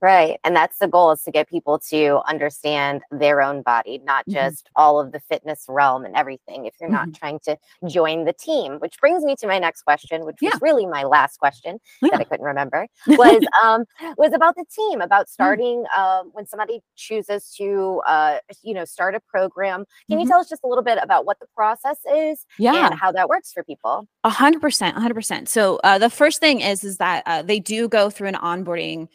Right. 0.00 0.38
And 0.44 0.54
that's 0.54 0.78
the 0.78 0.86
goal 0.86 1.10
is 1.10 1.22
to 1.24 1.32
get 1.32 1.48
people 1.48 1.80
to 1.90 2.20
understand 2.26 3.02
their 3.10 3.42
own 3.42 3.62
body, 3.62 4.00
not 4.04 4.22
mm-hmm. 4.22 4.34
just 4.34 4.70
all 4.76 5.00
of 5.00 5.10
the 5.10 5.18
fitness 5.18 5.64
realm 5.68 6.04
and 6.04 6.14
everything. 6.14 6.66
If 6.66 6.74
you're 6.80 6.88
not 6.88 7.08
mm-hmm. 7.08 7.12
trying 7.12 7.40
to 7.40 7.56
join 7.88 8.24
the 8.24 8.32
team, 8.32 8.78
which 8.78 8.94
brings 9.00 9.24
me 9.24 9.34
to 9.36 9.48
my 9.48 9.58
next 9.58 9.82
question, 9.82 10.24
which 10.24 10.36
yeah. 10.40 10.50
was 10.52 10.62
really 10.62 10.86
my 10.86 11.02
last 11.02 11.38
question 11.38 11.80
yeah. 12.00 12.10
that 12.12 12.20
I 12.20 12.24
couldn't 12.24 12.44
remember, 12.44 12.86
was 13.08 13.44
um 13.62 13.84
was 14.16 14.32
about 14.32 14.54
the 14.54 14.64
team, 14.72 15.00
about 15.00 15.26
mm. 15.26 15.30
starting 15.30 15.78
mm-hmm. 15.78 16.00
uh, 16.00 16.22
when 16.32 16.46
somebody 16.46 16.80
chooses 16.94 17.52
to 17.56 18.00
uh 18.06 18.38
you 18.62 18.74
know 18.74 18.84
start 18.84 19.16
a 19.16 19.20
program. 19.20 19.84
Can 20.08 20.20
you 20.20 20.24
mm-hmm. 20.24 20.30
tell 20.30 20.40
us 20.40 20.48
just 20.48 20.62
a 20.62 20.68
little 20.68 20.84
bit 20.84 20.98
about 21.02 21.26
what 21.26 21.40
the 21.40 21.46
process 21.56 21.98
is 22.14 22.46
yeah. 22.58 22.86
and 22.86 22.94
how 22.94 23.10
that 23.12 23.28
works 23.28 23.52
for 23.52 23.64
people? 23.64 24.06
A 24.22 24.30
hundred 24.30 24.60
percent, 24.60 24.96
a 24.96 25.00
hundred 25.00 25.14
percent. 25.14 25.48
So 25.48 25.80
uh, 25.82 25.98
the 25.98 26.10
first 26.10 26.38
thing 26.38 26.60
is 26.60 26.84
is 26.84 26.98
that 26.98 27.24
uh, 27.26 27.42
they 27.42 27.58
do 27.58 27.88
go 27.88 28.10
through 28.10 28.28
an 28.28 28.34
onboarding 28.34 29.08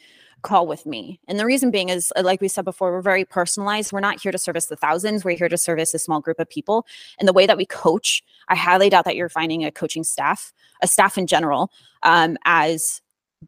call 0.44 0.66
with 0.66 0.86
me. 0.86 1.18
And 1.26 1.40
the 1.40 1.44
reason 1.44 1.72
being 1.72 1.88
is, 1.88 2.12
uh, 2.14 2.22
like 2.22 2.40
we 2.40 2.46
said 2.46 2.64
before, 2.64 2.92
we're 2.92 3.02
very 3.02 3.24
personalized. 3.24 3.92
We're 3.92 4.00
not 4.00 4.20
here 4.20 4.30
to 4.30 4.38
service 4.38 4.66
the 4.66 4.76
thousands. 4.76 5.24
We're 5.24 5.36
here 5.36 5.48
to 5.48 5.58
service 5.58 5.92
a 5.94 5.98
small 5.98 6.20
group 6.20 6.38
of 6.38 6.48
people. 6.48 6.86
And 7.18 7.26
the 7.26 7.32
way 7.32 7.46
that 7.46 7.56
we 7.56 7.66
coach, 7.66 8.22
I 8.48 8.54
highly 8.54 8.90
doubt 8.90 9.06
that 9.06 9.16
you're 9.16 9.28
finding 9.28 9.64
a 9.64 9.72
coaching 9.72 10.04
staff, 10.04 10.52
a 10.82 10.86
staff 10.86 11.18
in 11.18 11.26
general, 11.26 11.72
um, 12.04 12.36
as 12.44 13.00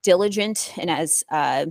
diligent 0.03 0.72
and 0.76 0.90
as 0.90 1.22
uh, 1.30 1.66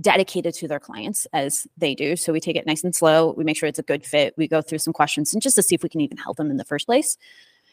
dedicated 0.00 0.54
to 0.54 0.68
their 0.68 0.80
clients 0.80 1.26
as 1.32 1.66
they 1.76 1.94
do. 1.94 2.16
So 2.16 2.32
we 2.32 2.40
take 2.40 2.56
it 2.56 2.66
nice 2.66 2.82
and 2.82 2.94
slow. 2.94 3.34
We 3.36 3.44
make 3.44 3.56
sure 3.56 3.68
it's 3.68 3.78
a 3.78 3.82
good 3.82 4.04
fit. 4.04 4.34
We 4.36 4.48
go 4.48 4.62
through 4.62 4.78
some 4.78 4.92
questions 4.92 5.32
and 5.34 5.42
just 5.42 5.56
to 5.56 5.62
see 5.62 5.74
if 5.74 5.82
we 5.82 5.88
can 5.88 6.00
even 6.00 6.16
help 6.16 6.36
them 6.36 6.50
in 6.50 6.56
the 6.56 6.64
first 6.64 6.86
place. 6.86 7.16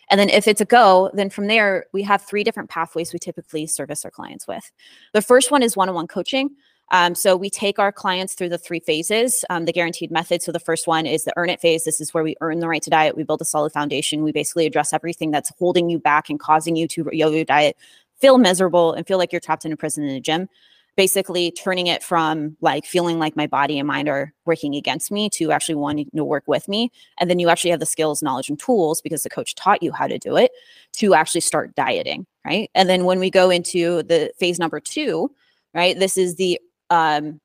And 0.09 0.19
then 0.19 0.29
if 0.29 0.47
it's 0.47 0.59
a 0.59 0.65
go, 0.65 1.09
then 1.13 1.29
from 1.29 1.47
there, 1.47 1.85
we 1.93 2.03
have 2.03 2.21
three 2.21 2.43
different 2.43 2.69
pathways 2.69 3.13
we 3.13 3.19
typically 3.19 3.65
service 3.65 4.03
our 4.03 4.11
clients 4.11 4.45
with. 4.45 4.69
The 5.13 5.21
first 5.21 5.51
one 5.51 5.63
is 5.63 5.77
one 5.77 5.87
on 5.87 5.95
one 5.95 6.07
coaching. 6.07 6.51
Um, 6.91 7.15
so 7.15 7.37
we 7.37 7.49
take 7.49 7.79
our 7.79 7.91
clients 7.91 8.33
through 8.33 8.49
the 8.49 8.57
three 8.57 8.81
phases, 8.81 9.45
um, 9.49 9.65
the 9.65 9.71
guaranteed 9.71 10.11
method. 10.11 10.41
So 10.41 10.51
the 10.51 10.59
first 10.59 10.87
one 10.87 11.05
is 11.05 11.23
the 11.23 11.33
earn 11.37 11.49
it 11.49 11.61
phase. 11.61 11.85
This 11.85 12.01
is 12.01 12.13
where 12.13 12.23
we 12.23 12.35
earn 12.41 12.59
the 12.59 12.67
right 12.67 12.81
to 12.83 12.89
diet. 12.89 13.15
We 13.15 13.23
build 13.23 13.41
a 13.41 13.45
solid 13.45 13.71
foundation. 13.71 14.23
We 14.23 14.33
basically 14.33 14.65
address 14.65 14.91
everything 14.91 15.31
that's 15.31 15.51
holding 15.57 15.89
you 15.89 15.99
back 15.99 16.29
and 16.29 16.39
causing 16.39 16.75
you 16.75 16.87
to 16.89 17.09
yo-yo 17.13 17.45
diet, 17.45 17.77
feel 18.19 18.37
miserable, 18.37 18.91
and 18.91 19.07
feel 19.07 19.17
like 19.17 19.31
you're 19.31 19.39
trapped 19.39 19.65
in 19.65 19.71
a 19.71 19.77
prison 19.77 20.03
in 20.03 20.15
a 20.15 20.19
gym. 20.19 20.49
Basically, 20.97 21.51
turning 21.51 21.87
it 21.87 22.03
from 22.03 22.57
like 22.59 22.85
feeling 22.85 23.17
like 23.17 23.37
my 23.37 23.47
body 23.47 23.79
and 23.79 23.87
mind 23.87 24.09
are 24.09 24.33
working 24.43 24.75
against 24.75 25.09
me 25.09 25.29
to 25.29 25.53
actually 25.53 25.75
wanting 25.75 26.09
to 26.13 26.25
work 26.25 26.43
with 26.47 26.67
me. 26.67 26.91
And 27.17 27.29
then 27.29 27.39
you 27.39 27.47
actually 27.47 27.71
have 27.71 27.79
the 27.79 27.85
skills, 27.85 28.21
knowledge, 28.21 28.49
and 28.49 28.59
tools 28.59 29.01
because 29.01 29.23
the 29.23 29.29
coach 29.29 29.55
taught 29.55 29.81
you 29.81 29.93
how 29.93 30.07
to 30.07 30.19
do 30.19 30.35
it 30.35 30.51
to 30.97 31.13
actually 31.13 31.39
start 31.39 31.73
dieting. 31.75 32.27
Right. 32.45 32.69
And 32.75 32.89
then 32.89 33.05
when 33.05 33.19
we 33.19 33.29
go 33.29 33.49
into 33.49 34.03
the 34.03 34.33
phase 34.37 34.59
number 34.59 34.81
two, 34.81 35.31
right, 35.73 35.97
this 35.97 36.17
is 36.17 36.35
the 36.35 36.59
um, 36.91 37.39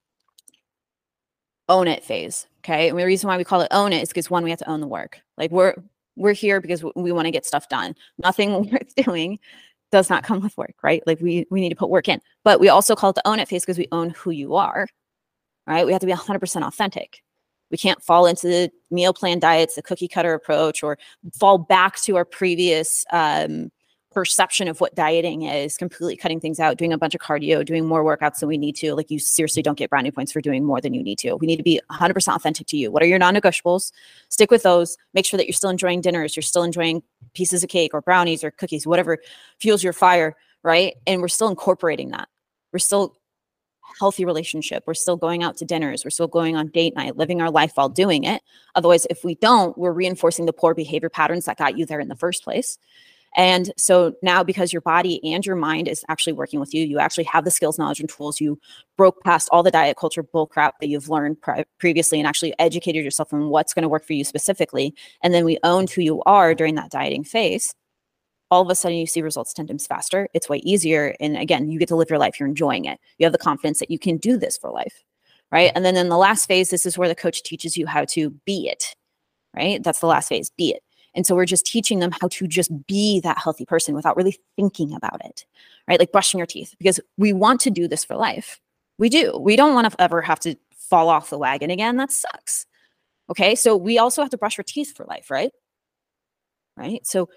own 1.71 1.89
it 1.89 2.05
phase. 2.05 2.47
Okay. 2.61 2.91
And 2.91 2.99
the 2.99 3.05
reason 3.05 3.29
why 3.29 3.37
we 3.37 3.45
call 3.45 3.63
it 3.63 3.69
own 3.71 3.93
it 3.93 4.03
is 4.03 4.09
because 4.11 4.29
one, 4.29 4.45
we 4.45 4.51
have 4.51 4.59
to 4.59 4.69
own 4.69 4.81
the 4.81 4.87
work. 4.87 5.21
Like 5.39 5.51
we're 5.51 5.75
we're 6.17 6.33
here 6.33 6.61
because 6.61 6.83
we 6.83 7.13
want 7.13 7.27
to 7.27 7.31
get 7.31 7.47
stuff 7.47 7.69
done. 7.69 7.95
Nothing 8.19 8.71
worth 8.71 8.95
doing 8.97 9.39
does 9.93 10.11
not 10.11 10.25
come 10.25 10.41
with 10.41 10.57
work, 10.57 10.75
right? 10.83 11.03
Like 11.07 11.21
we 11.21 11.47
we 11.51 11.61
need 11.61 11.71
to 11.71 11.77
put 11.77 11.91
work 11.91 12.09
in. 12.09 12.21
But 12.45 12.61
we 12.61 12.69
also 12.69 12.95
call 12.95 13.11
it 13.11 13.17
the 13.17 13.27
own 13.27 13.39
it 13.39 13.49
phase 13.49 13.63
because 13.63 13.79
we 13.79 13.89
own 13.93 14.11
who 14.11 14.31
you 14.31 14.57
are. 14.57 14.89
Right? 15.67 15.85
We 15.85 15.93
have 15.93 16.01
to 16.01 16.07
be 16.07 16.13
100% 16.13 16.65
authentic. 16.65 17.23
We 17.73 17.77
can't 17.77 18.01
fall 18.01 18.27
into 18.27 18.47
the 18.47 18.71
meal 18.93 19.13
plan 19.13 19.41
diets, 19.41 19.75
the 19.75 19.83
cookie 19.83 20.07
cutter 20.07 20.33
approach, 20.33 20.85
or 20.85 20.97
fall 21.41 21.59
back 21.59 22.01
to 22.03 22.15
our 22.15 22.25
previous 22.25 23.05
um, 23.11 23.73
perception 24.17 24.67
of 24.67 24.81
what 24.81 24.95
dieting 24.95 25.43
is 25.43 25.77
completely 25.77 26.17
cutting 26.17 26.41
things 26.41 26.59
out 26.59 26.79
doing 26.79 26.91
a 26.91 26.97
bunch 26.97 27.15
of 27.15 27.21
cardio 27.21 27.63
doing 27.63 27.85
more 27.85 28.03
workouts 28.03 28.39
than 28.39 28.49
we 28.49 28.57
need 28.57 28.75
to 28.75 28.95
like 28.95 29.11
you 29.11 29.19
seriously 29.19 29.61
don't 29.63 29.77
get 29.77 29.91
brownie 29.91 30.11
points 30.11 30.33
for 30.33 30.41
doing 30.41 30.65
more 30.65 30.81
than 30.81 30.95
you 30.95 31.03
need 31.03 31.19
to. 31.19 31.35
We 31.37 31.47
need 31.47 31.59
to 31.59 31.63
be 31.63 31.79
100% 31.91 32.35
authentic 32.35 32.67
to 32.69 32.79
you. 32.79 32.91
What 32.91 33.03
are 33.03 33.07
your 33.07 33.19
non-negotiables? 33.19 33.93
Stick 34.31 34.51
with 34.51 34.63
those. 34.63 34.97
Make 35.13 35.27
sure 35.27 35.37
that 35.37 35.45
you're 35.45 35.53
still 35.53 35.69
enjoying 35.69 36.01
dinners 36.01 36.35
you're 36.35 36.43
still 36.43 36.63
enjoying 36.63 37.03
pieces 37.35 37.63
of 37.63 37.69
cake 37.69 37.93
or 37.93 38.01
brownies 38.01 38.43
or 38.43 38.51
cookies 38.51 38.87
whatever 38.87 39.19
fuels 39.59 39.85
your 39.85 39.93
fire 39.93 40.35
right? 40.63 40.95
And 41.07 41.21
we're 41.21 41.29
still 41.29 41.49
incorporating 41.49 42.09
that. 42.13 42.31
We're 42.73 42.79
still 42.79 43.19
healthy 44.01 44.25
relationship. 44.25 44.83
We're 44.87 44.95
still 44.95 45.17
going 45.17 45.43
out 45.43 45.59
to 45.59 45.67
dinners. 45.67 46.07
We're 46.07 46.11
still 46.11 46.27
going 46.27 46.57
on 46.57 46.69
date 46.69 46.97
night 46.97 47.19
living 47.19 47.43
our 47.43 47.51
life 47.51 47.73
while 47.75 47.91
doing 47.91 48.25
it. 48.25 48.41
Otherwise 48.75 49.07
if 49.11 49.25
we 49.25 49.35
don't 49.35 49.77
we're 49.77 49.93
reinforcing 49.93 50.47
the 50.47 50.55
poor 50.55 50.75
behavior 50.75 51.11
patterns 51.11 51.45
that 51.45 51.59
got 51.59 51.77
you 51.77 51.85
there 51.85 52.01
in 52.01 52.09
the 52.09 52.17
first 52.17 52.43
place 52.43 52.79
and 53.37 53.71
so 53.77 54.15
now, 54.23 54.43
because 54.43 54.73
your 54.73 54.81
body 54.81 55.21
and 55.23 55.45
your 55.45 55.57
mind 55.57 55.89
is 55.89 56.03
actually 56.09 56.33
working 56.33 56.59
with 56.59 56.73
you, 56.73 56.85
you 56.85 56.99
actually 56.99 57.25
have 57.25 57.45
the 57.45 57.51
skills, 57.51 57.79
knowledge, 57.79 58.01
and 58.01 58.09
tools. 58.09 58.41
You 58.41 58.59
broke 58.97 59.23
past 59.23 59.51
all 59.53 59.63
the 59.63 59.71
diet 59.71 59.99
culture 59.99 60.25
bullcrap 60.25 60.73
that 60.81 60.89
you've 60.89 61.11
learned 61.11 61.41
pre- 61.43 61.65
previously 61.79 62.19
and 62.19 62.27
actually 62.27 62.55
educated 62.59 63.05
yourself 63.05 63.35
on 63.35 63.51
what's 63.51 63.75
going 63.75 63.83
to 63.83 63.91
work 63.91 64.07
for 64.07 64.15
you 64.15 64.25
specifically. 64.25 64.95
And 65.23 65.35
then 65.35 65.45
we 65.45 65.59
owned 65.63 65.91
who 65.91 66.01
you 66.01 66.23
are 66.25 66.55
during 66.55 66.77
that 66.77 66.91
dieting 66.91 67.25
phase. 67.25 67.75
All 68.51 68.63
of 68.63 68.71
a 68.71 68.75
sudden, 68.75 68.97
you 68.97 69.07
see 69.07 69.21
results 69.21 69.53
10 69.53 69.67
times 69.67 69.87
faster. 69.87 70.29
It's 70.33 70.49
way 70.49 70.59
easier. 70.59 71.15
And 71.21 71.37
again, 71.37 71.69
you 71.69 71.79
get 71.79 71.89
to 71.89 71.97
live 71.97 72.09
your 72.09 72.19
life. 72.19 72.41
You're 72.41 72.49
enjoying 72.49 72.87
it. 72.87 72.99
You 73.19 73.27
have 73.27 73.33
the 73.33 73.39
confidence 73.39 73.81
that 73.81 73.91
you 73.91 73.99
can 73.99 74.17
do 74.17 74.39
this 74.39 74.57
for 74.57 74.71
life. 74.71 75.03
Right. 75.53 75.73
And 75.75 75.85
then 75.85 75.97
in 75.97 76.09
the 76.09 76.17
last 76.17 76.47
phase, 76.47 76.71
this 76.71 76.87
is 76.87 76.97
where 76.97 77.09
the 77.09 77.15
coach 77.15 77.43
teaches 77.43 77.77
you 77.77 77.87
how 77.87 78.05
to 78.07 78.31
be 78.47 78.69
it. 78.69 78.95
Right. 79.55 79.83
That's 79.83 80.01
the 80.01 80.07
last 80.07 80.29
phase, 80.29 80.51
be 80.57 80.71
it. 80.71 80.83
And 81.17 81.27
so 81.27 81.35
we're 81.35 81.47
just 81.47 81.67
teaching 81.67 81.99
them 81.99 82.13
how 82.21 82.29
to 82.29 82.47
just 82.47 82.87
be 82.87 83.21
that 83.21 83.39
healthy 83.39 83.65
person 83.65 83.95
without 83.95 84.17
really 84.17 84.39
thinking 84.55 84.95
about 84.95 85.25
it, 85.25 85.45
right? 85.89 85.99
Like 85.99 86.13
brushing 86.13 86.39
your 86.39 86.47
teeth, 86.47 86.75
because 86.79 87.01
we 87.17 87.33
want 87.33 87.61
to 87.63 87.71
do 87.71 87.89
this 87.89 88.05
for 88.05 88.15
life. 88.15 88.61
We 88.99 89.09
do. 89.09 89.37
We 89.39 89.57
don't 89.57 89.75
want 89.75 89.91
to 89.91 90.01
ever 90.01 90.23
have 90.23 90.39
to 90.41 90.55
fall 90.77 91.09
off 91.09 91.31
the 91.31 91.39
wagon 91.39 91.71
again. 91.71 91.97
That 91.97 92.13
sucks. 92.13 92.67
Okay. 93.31 93.57
So 93.57 93.77
we 93.77 93.99
also 93.99 94.23
have 94.23 94.31
to 94.31 94.39
brush 94.39 94.59
our 94.59 94.63
teeth 94.63 94.95
for 94.97 95.05
life, 95.07 95.31
right? 95.31 95.51
right? 96.77 97.05
So, 97.07 97.29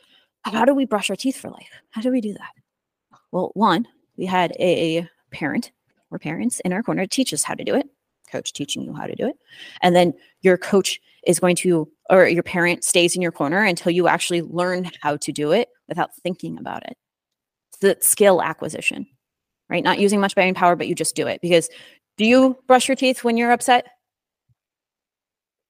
how 0.44 0.66
do 0.66 0.74
we 0.74 0.86
brush 0.86 1.10
our 1.10 1.16
teeth 1.16 1.38
for 1.38 1.50
life? 1.50 1.70
How 1.90 2.02
do 2.02 2.12
we 2.12 2.22
do 2.22 2.34
that? 2.34 2.52
Well, 3.32 3.52
one, 3.56 3.88
we 4.18 4.26
had 4.26 4.54
a 4.60 5.08
parent 5.32 5.72
or 6.12 6.20
parents 6.20 6.60
in 6.62 6.74
our 6.74 6.82
corner 6.82 7.06
teach 7.06 7.34
us 7.34 7.44
how 7.44 7.56
to 7.56 7.64
do 7.64 7.76
it, 7.76 7.88
coach 8.30 8.54
teaching 8.54 8.84
you 8.84 8.94
how 8.94 9.06
to 9.06 9.16
do 9.16 9.28
it. 9.28 9.36
And 9.82 9.96
then 9.96 10.14
your 10.42 10.58
coach 10.58 11.00
is 11.26 11.40
going 11.40 11.56
to, 11.58 11.90
or 12.10 12.28
your 12.28 12.44
parent 12.44 12.84
stays 12.84 13.16
in 13.16 13.22
your 13.22 13.32
corner 13.32 13.64
until 13.64 13.92
you 13.92 14.08
actually 14.08 14.42
learn 14.42 14.90
how 15.02 15.18
to 15.18 15.32
do 15.32 15.52
it 15.52 15.70
without 15.88 16.16
thinking 16.24 16.58
about 16.58 16.84
it. 16.84 16.98
It's 17.70 17.80
the 17.80 17.98
skill 18.00 18.42
acquisition, 18.42 19.06
right? 19.70 19.84
Not 19.84 20.00
using 20.00 20.20
much 20.20 20.36
brain 20.36 20.54
power, 20.54 20.76
but 20.76 20.88
you 20.88 20.96
just 20.96 21.16
do 21.16 21.28
it. 21.28 21.42
Because 21.42 21.70
do 22.18 22.26
you 22.26 22.58
brush 22.68 22.88
your 22.88 22.96
teeth 22.96 23.24
when 23.24 23.38
you're 23.38 23.52
upset? 23.52 23.88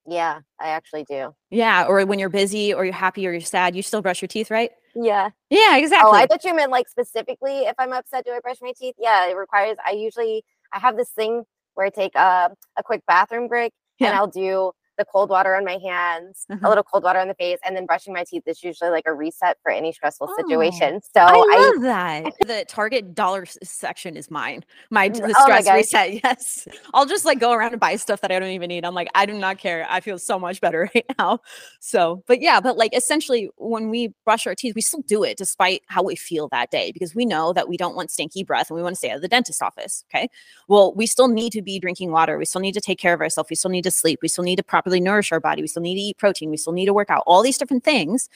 Yeah, 0.07 0.39
I 0.59 0.69
actually 0.69 1.03
do. 1.03 1.35
Yeah. 1.51 1.85
Or 1.85 2.03
when 2.05 2.17
you're 2.17 2.29
busy 2.29 2.73
or 2.73 2.83
you're 2.83 2.93
happy 2.93 3.27
or 3.27 3.31
you're 3.31 3.41
sad, 3.41 3.75
you 3.75 3.83
still 3.83 4.01
brush 4.01 4.21
your 4.21 4.27
teeth, 4.27 4.49
right? 4.49 4.71
Yeah. 4.95 5.29
Yeah, 5.51 5.73
oh, 5.73 5.77
exactly. 5.77 6.09
Oh, 6.11 6.15
I 6.15 6.25
thought 6.25 6.43
you 6.43 6.55
meant 6.55 6.71
like 6.71 6.89
specifically 6.89 7.59
if 7.59 7.75
I'm 7.77 7.93
upset, 7.93 8.25
do 8.25 8.31
I 8.31 8.39
brush 8.39 8.57
my 8.61 8.73
teeth? 8.75 8.95
Yeah, 8.97 9.29
it 9.29 9.35
requires, 9.35 9.77
I 9.85 9.91
usually, 9.91 10.43
I 10.73 10.79
have 10.79 10.97
this 10.97 11.09
thing 11.09 11.43
where 11.79 11.87
I 11.87 11.91
take 11.91 12.13
a, 12.15 12.51
a 12.77 12.83
quick 12.83 13.03
bathroom 13.07 13.47
break 13.47 13.71
and 14.01 14.13
I'll 14.13 14.27
do 14.27 14.73
the 14.99 15.05
cold 15.05 15.29
water 15.29 15.55
on 15.55 15.65
my 15.65 15.79
hands, 15.83 16.45
Mhm. 16.51 16.61
a 16.63 16.69
little 16.69 16.83
cold 16.83 17.03
water 17.03 17.17
on 17.19 17.27
the 17.27 17.33
face, 17.33 17.57
and 17.65 17.75
then 17.75 17.85
brushing 17.87 18.13
my 18.13 18.23
teeth 18.25 18.43
is 18.45 18.61
usually 18.63 18.91
like 18.91 19.05
a 19.07 19.13
reset 19.13 19.57
for 19.63 19.71
any 19.71 19.91
stressful 19.93 20.27
Oh, 20.29 20.35
situation. 20.35 21.01
So 21.01 21.21
I 21.21 21.33
I, 21.33 21.71
love 21.73 21.81
that. 21.83 22.33
The 22.41 22.65
Target 22.67 23.15
dollar 23.15 23.45
section 23.63 24.17
is 24.17 24.29
mine. 24.29 24.63
My 24.91 25.07
the 25.09 25.33
Oh 25.37 25.47
my 25.47 25.61
stress 25.61 25.73
reset. 25.93 26.09
Yes, 26.23 26.67
I'll 26.93 27.05
just 27.05 27.23
like 27.23 27.39
go 27.39 27.53
around 27.53 27.71
and 27.71 27.79
buy 27.79 27.95
stuff 27.95 28.19
that 28.21 28.31
I 28.31 28.39
don't 28.39 28.49
even 28.49 28.67
need. 28.67 28.83
I'm 28.85 28.93
like, 28.93 29.07
I 29.15 29.25
do 29.25 29.33
not 29.33 29.57
care. 29.57 29.87
I 29.89 30.01
feel 30.01 30.19
so 30.19 30.37
much 30.37 30.59
better 30.59 30.89
right 30.95 31.05
now. 31.17 31.39
So, 31.79 32.21
but 32.27 32.41
yeah, 32.41 32.59
but 32.59 32.77
like 32.77 32.93
essentially, 32.95 33.49
when 33.57 33.89
we 33.89 34.13
brush 34.25 34.45
our 34.45 34.53
teeth, 34.55 34.75
we 34.75 34.81
still 34.81 35.01
do 35.07 35.23
it 35.23 35.37
despite 35.37 35.81
how 35.87 36.03
we 36.03 36.17
feel 36.17 36.49
that 36.49 36.71
day 36.71 36.91
because 36.91 37.15
we 37.15 37.25
know 37.25 37.53
that 37.53 37.69
we 37.69 37.77
don't 37.77 37.95
want 37.95 38.11
stinky 38.11 38.43
breath 38.43 38.69
and 38.69 38.75
we 38.75 38.83
want 38.83 38.95
to 38.95 38.97
stay 38.97 39.09
out 39.11 39.15
of 39.15 39.21
the 39.21 39.29
dentist 39.29 39.61
office. 39.61 40.03
Okay. 40.13 40.27
Well, 40.67 40.93
we 40.93 41.05
still 41.05 41.29
need 41.29 41.51
to 41.53 41.61
be 41.61 41.79
drinking 41.79 42.11
water. 42.11 42.37
We 42.37 42.45
still 42.45 42.61
need 42.61 42.73
to 42.73 42.81
take 42.81 42.99
care 42.99 43.13
of 43.13 43.21
ourselves. 43.21 43.49
We 43.49 43.55
still 43.55 43.71
need 43.71 43.83
to 43.83 43.91
sleep. 43.91 44.19
We 44.21 44.27
still 44.27 44.43
need 44.43 44.57
to 44.57 44.63
properly 44.63 44.88
nourish 44.97 45.31
our 45.31 45.39
body. 45.39 45.61
We 45.61 45.67
still 45.67 45.81
need 45.81 45.95
to 45.95 46.01
eat 46.01 46.17
protein. 46.17 46.49
We 46.49 46.57
still 46.57 46.73
need 46.73 46.85
to 46.85 46.93
work 46.93 47.09
out. 47.09 47.23
All 47.27 47.43
these 47.43 47.57
different 47.57 47.83
things, 47.83 48.29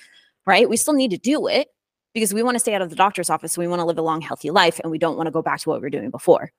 right? 0.45 0.69
We 0.69 0.75
still 0.77 0.93
need 0.93 1.11
to 1.11 1.17
do 1.17 1.47
it 1.47 1.69
because 2.13 2.33
we 2.33 2.43
want 2.43 2.55
to 2.55 2.59
stay 2.59 2.75
out 2.75 2.81
of 2.81 2.89
the 2.89 2.95
doctor's 2.95 3.29
office. 3.29 3.55
And 3.55 3.63
we 3.63 3.67
want 3.67 3.79
to 3.79 3.85
live 3.85 3.97
a 3.97 4.01
long, 4.01 4.21
healthy 4.21 4.51
life, 4.51 4.79
and 4.83 4.91
we 4.91 4.97
don't 4.99 5.17
want 5.17 5.27
to 5.27 5.31
go 5.31 5.41
back 5.41 5.61
to 5.61 5.69
what 5.69 5.79
we 5.79 5.85
were 5.85 5.89
doing 5.89 6.11
before, 6.11 6.51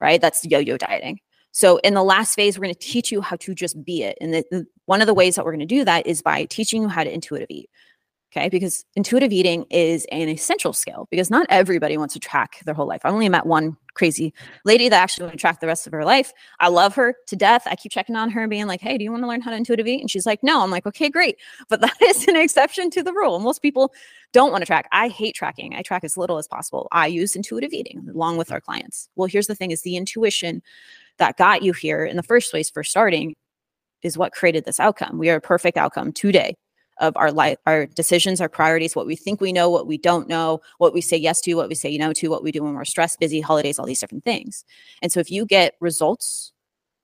right? 0.00 0.20
That's 0.20 0.44
yo-yo 0.44 0.76
dieting. 0.76 1.18
So 1.52 1.78
in 1.78 1.94
the 1.94 2.02
last 2.02 2.34
phase, 2.34 2.58
we're 2.58 2.64
going 2.64 2.74
to 2.74 2.80
teach 2.80 3.10
you 3.12 3.20
how 3.20 3.36
to 3.36 3.54
just 3.54 3.82
be 3.84 4.02
it. 4.04 4.16
And 4.20 4.32
the, 4.34 4.44
the- 4.50 4.66
one 4.86 5.00
of 5.00 5.06
the 5.06 5.14
ways 5.14 5.34
that 5.36 5.44
we're 5.44 5.52
going 5.52 5.60
to 5.60 5.66
do 5.66 5.84
that 5.84 6.06
is 6.06 6.22
by 6.22 6.44
teaching 6.46 6.82
you 6.82 6.88
how 6.88 7.04
to 7.04 7.12
intuitive 7.12 7.48
eat. 7.50 7.68
Okay. 8.34 8.48
Because 8.48 8.86
intuitive 8.96 9.30
eating 9.30 9.66
is 9.68 10.06
an 10.10 10.30
essential 10.30 10.72
skill 10.72 11.06
because 11.10 11.30
not 11.30 11.46
everybody 11.50 11.98
wants 11.98 12.14
to 12.14 12.20
track 12.20 12.60
their 12.64 12.72
whole 12.72 12.86
life. 12.86 13.02
I 13.04 13.10
only 13.10 13.28
met 13.28 13.44
one 13.44 13.76
crazy 13.92 14.32
lady 14.64 14.88
that 14.88 15.02
actually 15.02 15.24
want 15.24 15.34
to 15.34 15.38
track 15.38 15.60
the 15.60 15.66
rest 15.66 15.86
of 15.86 15.92
her 15.92 16.02
life. 16.02 16.32
I 16.58 16.68
love 16.68 16.94
her 16.94 17.14
to 17.26 17.36
death. 17.36 17.64
I 17.66 17.76
keep 17.76 17.92
checking 17.92 18.16
on 18.16 18.30
her 18.30 18.40
and 18.40 18.48
being 18.48 18.66
like, 18.66 18.80
hey, 18.80 18.96
do 18.96 19.04
you 19.04 19.10
want 19.10 19.22
to 19.22 19.28
learn 19.28 19.42
how 19.42 19.50
to 19.50 19.56
intuitive 19.56 19.86
eat? 19.86 20.00
And 20.00 20.10
she's 20.10 20.24
like, 20.24 20.42
no. 20.42 20.62
I'm 20.62 20.70
like, 20.70 20.86
okay, 20.86 21.10
great. 21.10 21.36
But 21.68 21.82
that 21.82 21.94
is 22.02 22.26
an 22.26 22.36
exception 22.36 22.88
to 22.90 23.02
the 23.02 23.12
rule. 23.12 23.38
Most 23.38 23.60
people 23.60 23.92
don't 24.32 24.50
want 24.50 24.62
to 24.62 24.66
track. 24.66 24.88
I 24.92 25.08
hate 25.08 25.34
tracking. 25.34 25.74
I 25.74 25.82
track 25.82 26.02
as 26.02 26.16
little 26.16 26.38
as 26.38 26.48
possible. 26.48 26.88
I 26.90 27.08
use 27.08 27.36
intuitive 27.36 27.74
eating 27.74 28.08
along 28.14 28.38
with 28.38 28.50
our 28.50 28.62
clients. 28.62 29.10
Well, 29.14 29.28
here's 29.28 29.46
the 29.46 29.54
thing 29.54 29.72
is 29.72 29.82
the 29.82 29.96
intuition 29.96 30.62
that 31.18 31.36
got 31.36 31.62
you 31.62 31.74
here 31.74 32.06
in 32.06 32.16
the 32.16 32.22
first 32.22 32.50
place 32.50 32.70
for 32.70 32.82
starting 32.82 33.34
is 34.02 34.16
what 34.16 34.32
created 34.32 34.64
this 34.64 34.80
outcome. 34.80 35.18
We 35.18 35.28
are 35.28 35.36
a 35.36 35.40
perfect 35.40 35.76
outcome 35.76 36.12
today 36.12 36.56
of 36.98 37.16
our 37.16 37.32
life, 37.32 37.58
our 37.66 37.86
decisions, 37.86 38.40
our 38.40 38.48
priorities, 38.48 38.94
what 38.94 39.06
we 39.06 39.16
think 39.16 39.40
we 39.40 39.52
know, 39.52 39.70
what 39.70 39.86
we 39.86 39.98
don't 39.98 40.28
know, 40.28 40.60
what 40.78 40.94
we 40.94 41.00
say 41.00 41.16
yes 41.16 41.40
to, 41.40 41.54
what 41.54 41.68
we 41.68 41.74
say 41.74 41.96
no 41.96 42.12
to, 42.12 42.28
what 42.28 42.42
we 42.42 42.52
do 42.52 42.62
when 42.62 42.74
we're 42.74 42.84
stressed, 42.84 43.18
busy, 43.18 43.40
holidays, 43.40 43.78
all 43.78 43.86
these 43.86 44.00
different 44.00 44.24
things. 44.24 44.64
And 45.00 45.10
so 45.10 45.20
if 45.20 45.30
you 45.30 45.46
get 45.46 45.74
results 45.80 46.52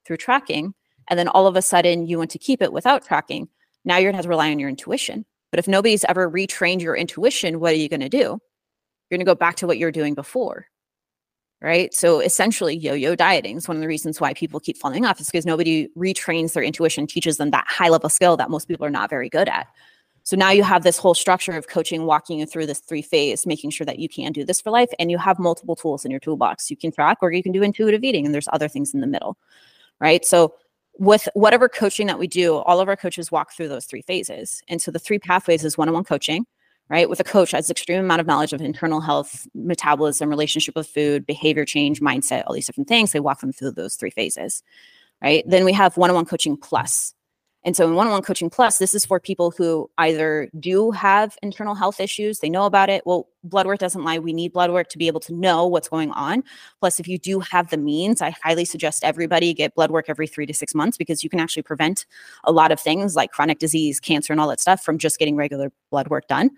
through 0.04 0.18
tracking, 0.18 0.74
and 1.08 1.18
then 1.18 1.28
all 1.28 1.46
of 1.46 1.56
a 1.56 1.62
sudden 1.62 2.06
you 2.06 2.18
want 2.18 2.30
to 2.30 2.38
keep 2.38 2.62
it 2.62 2.72
without 2.72 3.04
tracking, 3.04 3.48
now 3.84 3.96
you're 3.96 4.10
gonna 4.10 4.18
have 4.18 4.24
to 4.24 4.30
rely 4.30 4.50
on 4.50 4.58
your 4.58 4.68
intuition. 4.68 5.24
But 5.50 5.58
if 5.58 5.68
nobody's 5.68 6.04
ever 6.04 6.30
retrained 6.30 6.82
your 6.82 6.96
intuition, 6.96 7.60
what 7.60 7.72
are 7.72 7.76
you 7.76 7.88
gonna 7.88 8.08
do? 8.08 8.38
You're 9.10 9.18
gonna 9.18 9.24
go 9.24 9.34
back 9.34 9.56
to 9.56 9.66
what 9.66 9.78
you're 9.78 9.90
doing 9.90 10.14
before 10.14 10.66
right? 11.60 11.92
So 11.92 12.20
essentially, 12.20 12.76
yo-yo 12.76 13.14
dieting 13.14 13.56
is 13.56 13.68
one 13.68 13.76
of 13.76 13.80
the 13.80 13.88
reasons 13.88 14.20
why 14.20 14.34
people 14.34 14.60
keep 14.60 14.76
falling 14.76 15.04
off. 15.04 15.20
Is 15.20 15.26
because 15.26 15.46
nobody 15.46 15.88
retrains 15.96 16.52
their 16.52 16.62
intuition, 16.62 17.06
teaches 17.06 17.36
them 17.36 17.50
that 17.50 17.66
high-level 17.68 18.10
skill 18.10 18.36
that 18.36 18.50
most 18.50 18.68
people 18.68 18.86
are 18.86 18.90
not 18.90 19.10
very 19.10 19.28
good 19.28 19.48
at. 19.48 19.66
So 20.22 20.36
now 20.36 20.50
you 20.50 20.62
have 20.62 20.82
this 20.82 20.98
whole 20.98 21.14
structure 21.14 21.52
of 21.52 21.68
coaching, 21.68 22.04
walking 22.04 22.38
you 22.38 22.44
through 22.44 22.66
this 22.66 22.80
three 22.80 23.00
phase, 23.00 23.46
making 23.46 23.70
sure 23.70 23.86
that 23.86 23.98
you 23.98 24.10
can 24.10 24.30
do 24.30 24.44
this 24.44 24.60
for 24.60 24.70
life, 24.70 24.90
and 24.98 25.10
you 25.10 25.16
have 25.16 25.38
multiple 25.38 25.74
tools 25.74 26.04
in 26.04 26.10
your 26.10 26.20
toolbox. 26.20 26.70
You 26.70 26.76
can 26.76 26.92
track, 26.92 27.18
or 27.22 27.32
you 27.32 27.42
can 27.42 27.52
do 27.52 27.62
intuitive 27.62 28.04
eating, 28.04 28.26
and 28.26 28.34
there's 28.34 28.48
other 28.52 28.68
things 28.68 28.92
in 28.92 29.00
the 29.00 29.06
middle, 29.06 29.38
right? 30.00 30.26
So 30.26 30.54
with 30.98 31.28
whatever 31.32 31.68
coaching 31.68 32.08
that 32.08 32.18
we 32.18 32.26
do, 32.26 32.56
all 32.56 32.78
of 32.78 32.88
our 32.88 32.96
coaches 32.96 33.32
walk 33.32 33.52
through 33.52 33.68
those 33.68 33.86
three 33.86 34.02
phases. 34.02 34.62
And 34.68 34.82
so 34.82 34.90
the 34.90 34.98
three 34.98 35.18
pathways 35.18 35.64
is 35.64 35.78
one-on-one 35.78 36.04
coaching, 36.04 36.44
right? 36.90 37.08
With 37.08 37.20
a 37.20 37.24
coach 37.24 37.50
has 37.52 37.70
extreme 37.70 38.00
amount 38.00 38.20
of 38.20 38.26
knowledge 38.26 38.52
of 38.52 38.60
internal 38.60 39.00
health, 39.00 39.46
metabolism, 39.54 40.28
relationship 40.28 40.74
with 40.74 40.88
food, 40.88 41.26
behavior 41.26 41.64
change, 41.64 42.00
mindset, 42.00 42.44
all 42.46 42.54
these 42.54 42.66
different 42.66 42.88
things. 42.88 43.12
They 43.12 43.20
walk 43.20 43.40
them 43.40 43.52
through 43.52 43.72
those 43.72 43.94
three 43.96 44.10
phases, 44.10 44.62
right? 45.22 45.44
Then 45.46 45.64
we 45.64 45.72
have 45.72 45.96
one-on-one 45.96 46.26
coaching 46.26 46.56
plus. 46.56 47.14
And 47.64 47.76
so 47.76 47.86
in 47.86 47.94
one-on-one 47.94 48.22
coaching 48.22 48.48
plus, 48.48 48.78
this 48.78 48.94
is 48.94 49.04
for 49.04 49.18
people 49.18 49.50
who 49.50 49.90
either 49.98 50.48
do 50.60 50.92
have 50.92 51.36
internal 51.42 51.74
health 51.74 51.98
issues, 51.98 52.38
they 52.38 52.48
know 52.48 52.66
about 52.66 52.88
it. 52.88 53.02
Well, 53.04 53.28
blood 53.42 53.66
work 53.66 53.80
doesn't 53.80 54.04
lie. 54.04 54.18
We 54.20 54.32
need 54.32 54.52
blood 54.52 54.70
work 54.70 54.88
to 54.90 54.98
be 54.98 55.08
able 55.08 55.20
to 55.20 55.34
know 55.34 55.66
what's 55.66 55.88
going 55.88 56.12
on. 56.12 56.44
Plus, 56.78 57.00
if 57.00 57.08
you 57.08 57.18
do 57.18 57.40
have 57.40 57.70
the 57.70 57.76
means, 57.76 58.22
I 58.22 58.30
highly 58.42 58.64
suggest 58.64 59.02
everybody 59.02 59.52
get 59.54 59.74
blood 59.74 59.90
work 59.90 60.06
every 60.08 60.28
three 60.28 60.46
to 60.46 60.54
six 60.54 60.74
months 60.74 60.96
because 60.96 61.24
you 61.24 61.30
can 61.30 61.40
actually 61.40 61.64
prevent 61.64 62.06
a 62.44 62.52
lot 62.52 62.70
of 62.70 62.78
things 62.78 63.16
like 63.16 63.32
chronic 63.32 63.58
disease, 63.58 63.98
cancer, 63.98 64.32
and 64.32 64.40
all 64.40 64.48
that 64.48 64.60
stuff 64.60 64.82
from 64.82 64.96
just 64.96 65.18
getting 65.18 65.34
regular 65.34 65.72
blood 65.90 66.08
work 66.08 66.28
done. 66.28 66.50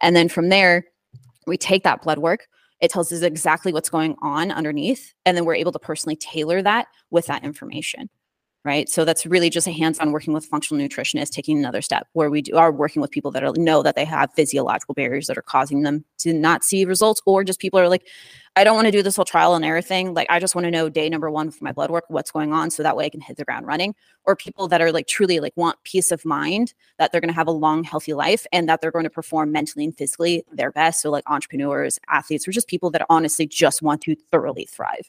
And 0.00 0.16
then 0.16 0.30
from 0.30 0.48
there, 0.48 0.86
we 1.46 1.58
take 1.58 1.84
that 1.84 2.02
blood 2.02 2.18
work. 2.18 2.48
It 2.80 2.90
tells 2.90 3.12
us 3.12 3.22
exactly 3.22 3.72
what's 3.72 3.90
going 3.90 4.16
on 4.22 4.50
underneath. 4.50 5.12
And 5.26 5.36
then 5.36 5.44
we're 5.44 5.56
able 5.56 5.72
to 5.72 5.78
personally 5.78 6.16
tailor 6.16 6.62
that 6.62 6.86
with 7.10 7.26
that 7.26 7.44
information. 7.44 8.08
Right. 8.68 8.86
So 8.86 9.06
that's 9.06 9.24
really 9.24 9.48
just 9.48 9.66
a 9.66 9.72
hands 9.72 9.98
on 9.98 10.12
working 10.12 10.34
with 10.34 10.44
functional 10.44 10.86
nutritionists, 10.86 11.30
taking 11.30 11.56
another 11.56 11.80
step 11.80 12.06
where 12.12 12.28
we 12.28 12.42
do, 12.42 12.54
are 12.54 12.70
working 12.70 13.00
with 13.00 13.10
people 13.10 13.30
that 13.30 13.42
are, 13.42 13.54
know 13.54 13.82
that 13.82 13.96
they 13.96 14.04
have 14.04 14.30
physiological 14.34 14.92
barriers 14.92 15.26
that 15.28 15.38
are 15.38 15.42
causing 15.42 15.84
them 15.84 16.04
to 16.18 16.34
not 16.34 16.62
see 16.62 16.84
results, 16.84 17.22
or 17.24 17.44
just 17.44 17.60
people 17.60 17.80
are 17.80 17.88
like, 17.88 18.06
I 18.56 18.64
don't 18.64 18.74
want 18.74 18.84
to 18.86 18.92
do 18.92 19.02
this 19.02 19.16
whole 19.16 19.24
trial 19.24 19.54
and 19.54 19.64
error 19.64 19.80
thing. 19.80 20.12
Like, 20.12 20.26
I 20.28 20.38
just 20.38 20.54
want 20.54 20.66
to 20.66 20.70
know 20.70 20.90
day 20.90 21.08
number 21.08 21.30
one 21.30 21.50
for 21.50 21.64
my 21.64 21.72
blood 21.72 21.90
work, 21.90 22.04
what's 22.08 22.30
going 22.30 22.52
on. 22.52 22.70
So 22.70 22.82
that 22.82 22.94
way 22.94 23.06
I 23.06 23.08
can 23.08 23.22
hit 23.22 23.38
the 23.38 23.44
ground 23.44 23.66
running. 23.66 23.94
Or 24.26 24.36
people 24.36 24.68
that 24.68 24.82
are 24.82 24.92
like 24.92 25.06
truly 25.06 25.40
like 25.40 25.56
want 25.56 25.82
peace 25.84 26.10
of 26.10 26.26
mind 26.26 26.74
that 26.98 27.10
they're 27.10 27.22
going 27.22 27.30
to 27.30 27.34
have 27.34 27.46
a 27.46 27.52
long, 27.52 27.84
healthy 27.84 28.12
life 28.12 28.46
and 28.52 28.68
that 28.68 28.82
they're 28.82 28.90
going 28.90 29.04
to 29.04 29.10
perform 29.10 29.50
mentally 29.50 29.86
and 29.86 29.96
physically 29.96 30.44
their 30.52 30.72
best. 30.72 31.00
So, 31.00 31.10
like 31.10 31.24
entrepreneurs, 31.30 31.98
athletes, 32.10 32.46
or 32.46 32.50
just 32.50 32.68
people 32.68 32.90
that 32.90 33.06
honestly 33.08 33.46
just 33.46 33.80
want 33.80 34.02
to 34.02 34.14
thoroughly 34.30 34.66
thrive. 34.66 35.08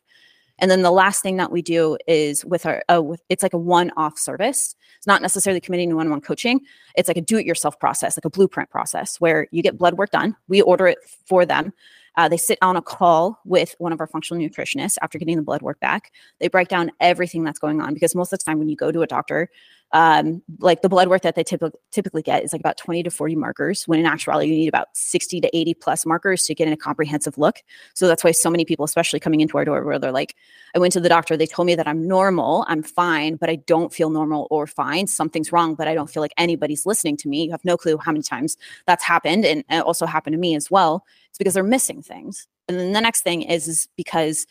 And 0.60 0.70
then 0.70 0.82
the 0.82 0.91
last 0.91 1.22
thing 1.22 1.38
that 1.38 1.51
we 1.51 1.62
do 1.62 1.97
is 2.07 2.45
with 2.45 2.66
our, 2.66 2.84
uh, 2.93 3.01
with, 3.01 3.22
it's 3.30 3.43
like 3.43 3.53
a 3.53 3.57
one-off 3.57 4.18
service. 4.18 4.76
It's 4.97 5.07
not 5.07 5.22
necessarily 5.22 5.62
committing 5.62 5.89
to 5.89 5.95
one-on-one 5.95 6.22
coaching. 6.22 6.62
It's 6.95 7.07
like 7.07 7.18
a 7.18 7.22
do-it-yourself 7.22 7.80
process, 7.80 8.18
like 8.18 8.26
a 8.26 8.30
blueprint 8.30 8.70
process, 8.70 9.20
where 9.20 9.47
you 9.51 9.64
get 9.64 9.78
blood 9.78 9.95
work 9.95 10.12
done. 10.12 10.36
We 10.47 10.62
order 10.62 10.88
it 10.88 10.97
for 11.26 11.45
them. 11.45 11.74
Uh, 12.16 12.28
they 12.28 12.38
sit 12.38 12.57
on 12.62 12.76
a 12.76 12.82
call 12.82 13.39
with 13.45 13.76
one 13.78 13.93
of 13.93 14.01
our 14.01 14.07
functional 14.07 14.43
nutritionists 14.43 14.97
after 15.01 15.18
getting 15.18 15.38
the 15.38 15.41
blood 15.41 15.62
work 15.62 15.80
back. 15.80 16.12
They 16.39 16.49
break 16.49 16.68
down 16.68 16.91
everything 16.99 17.43
that's 17.43 17.60
going 17.60 17.80
on 17.80 17.93
because 17.93 18.14
most 18.14 18.34
of 18.34 18.39
the 18.39 18.43
time 18.43 18.60
when 18.60 18.68
you 18.68 18.76
go 18.76 18.91
to 18.91 19.01
a 19.03 19.07
doctor, 19.07 19.49
um, 19.92 20.44
like 20.60 20.82
the 20.82 20.90
blood 20.90 21.08
work 21.08 21.24
that 21.24 21.36
they 21.36 21.44
typ- 21.44 21.74
typically 21.92 22.22
get 22.22 22.44
is 22.44 22.54
like 22.54 22.60
about 22.60 22.78
20 22.78 23.04
to 23.04 23.10
40 23.10 23.36
markers, 23.36 23.88
when 23.88 24.00
in 24.00 24.06
actuality, 24.06 24.50
you 24.50 24.56
need 24.56 24.68
about 24.68 24.90
60 24.94 25.42
to 25.42 25.58
80 25.58 25.74
plus 25.76 26.06
markers 26.06 26.44
to 26.44 26.54
get 26.54 26.68
in 26.68 26.74
a 26.74 26.78
comprehensive 26.78 27.38
look. 27.38 27.64
So 27.96 28.08
that's 28.08 28.24
why 28.24 28.32
so 28.32 28.50
many 28.52 28.66
people, 28.66 28.86
especially 28.86 29.20
coming 29.20 29.42
into 29.42 29.58
our 29.58 29.66
door, 29.66 29.84
where 29.84 29.98
they're 29.98 30.12
like, 30.12 30.36
I 30.76 30.80
went 30.80 30.94
to 30.94 31.00
the 31.00 31.10
doctor, 31.10 31.36
they 31.36 31.48
told 31.48 31.66
me 31.66 31.76
that 31.76 31.88
I'm 31.88 32.08
normal, 32.08 32.66
I'm 32.68 32.84
fine, 32.84 33.36
but 33.36 33.50
I 33.50 33.56
don't 33.56 33.92
feel 33.92 34.12
normal 34.12 34.48
or 34.52 34.68
fine. 34.68 35.08
Something's 35.08 35.52
wrong, 35.52 35.74
but 35.74 35.88
I 35.88 35.96
don't 35.96 36.10
feel 36.10 36.22
like 36.22 36.34
anybody's 36.38 36.86
listening 36.86 37.18
to 37.18 37.28
me. 37.28 37.46
You 37.46 37.52
have 37.52 37.66
no 37.66 37.76
clue 37.76 37.98
how 37.98 38.12
many 38.12 38.22
times 38.22 38.58
that's 38.86 39.04
happened. 39.04 39.46
And 39.46 39.64
it 39.70 39.84
also 39.84 40.06
happened 40.06 40.34
to 40.34 40.40
me 40.40 40.56
as 40.56 40.70
well. 40.70 41.04
It's 41.30 41.40
because 41.40 41.56
they're 41.56 41.64
missing 41.64 42.04
things. 42.04 42.48
And 42.68 42.78
then 42.80 42.94
the 42.94 43.02
next 43.02 43.24
thing 43.24 43.42
is, 43.42 43.68
is 43.68 43.88
because 43.98 44.46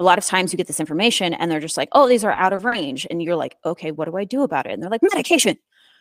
a 0.00 0.02
lot 0.02 0.18
of 0.18 0.24
times 0.24 0.50
you 0.52 0.56
get 0.56 0.66
this 0.66 0.80
information 0.80 1.34
and 1.34 1.50
they're 1.50 1.60
just 1.60 1.76
like, 1.76 1.90
oh, 1.92 2.08
these 2.08 2.24
are 2.24 2.32
out 2.32 2.54
of 2.54 2.64
range. 2.64 3.06
And 3.10 3.22
you're 3.22 3.36
like, 3.36 3.56
okay, 3.66 3.90
what 3.92 4.06
do 4.06 4.16
I 4.16 4.24
do 4.24 4.42
about 4.42 4.66
it? 4.66 4.72
And 4.72 4.82
they're 4.82 4.90
like, 4.90 5.02
medication, 5.02 5.58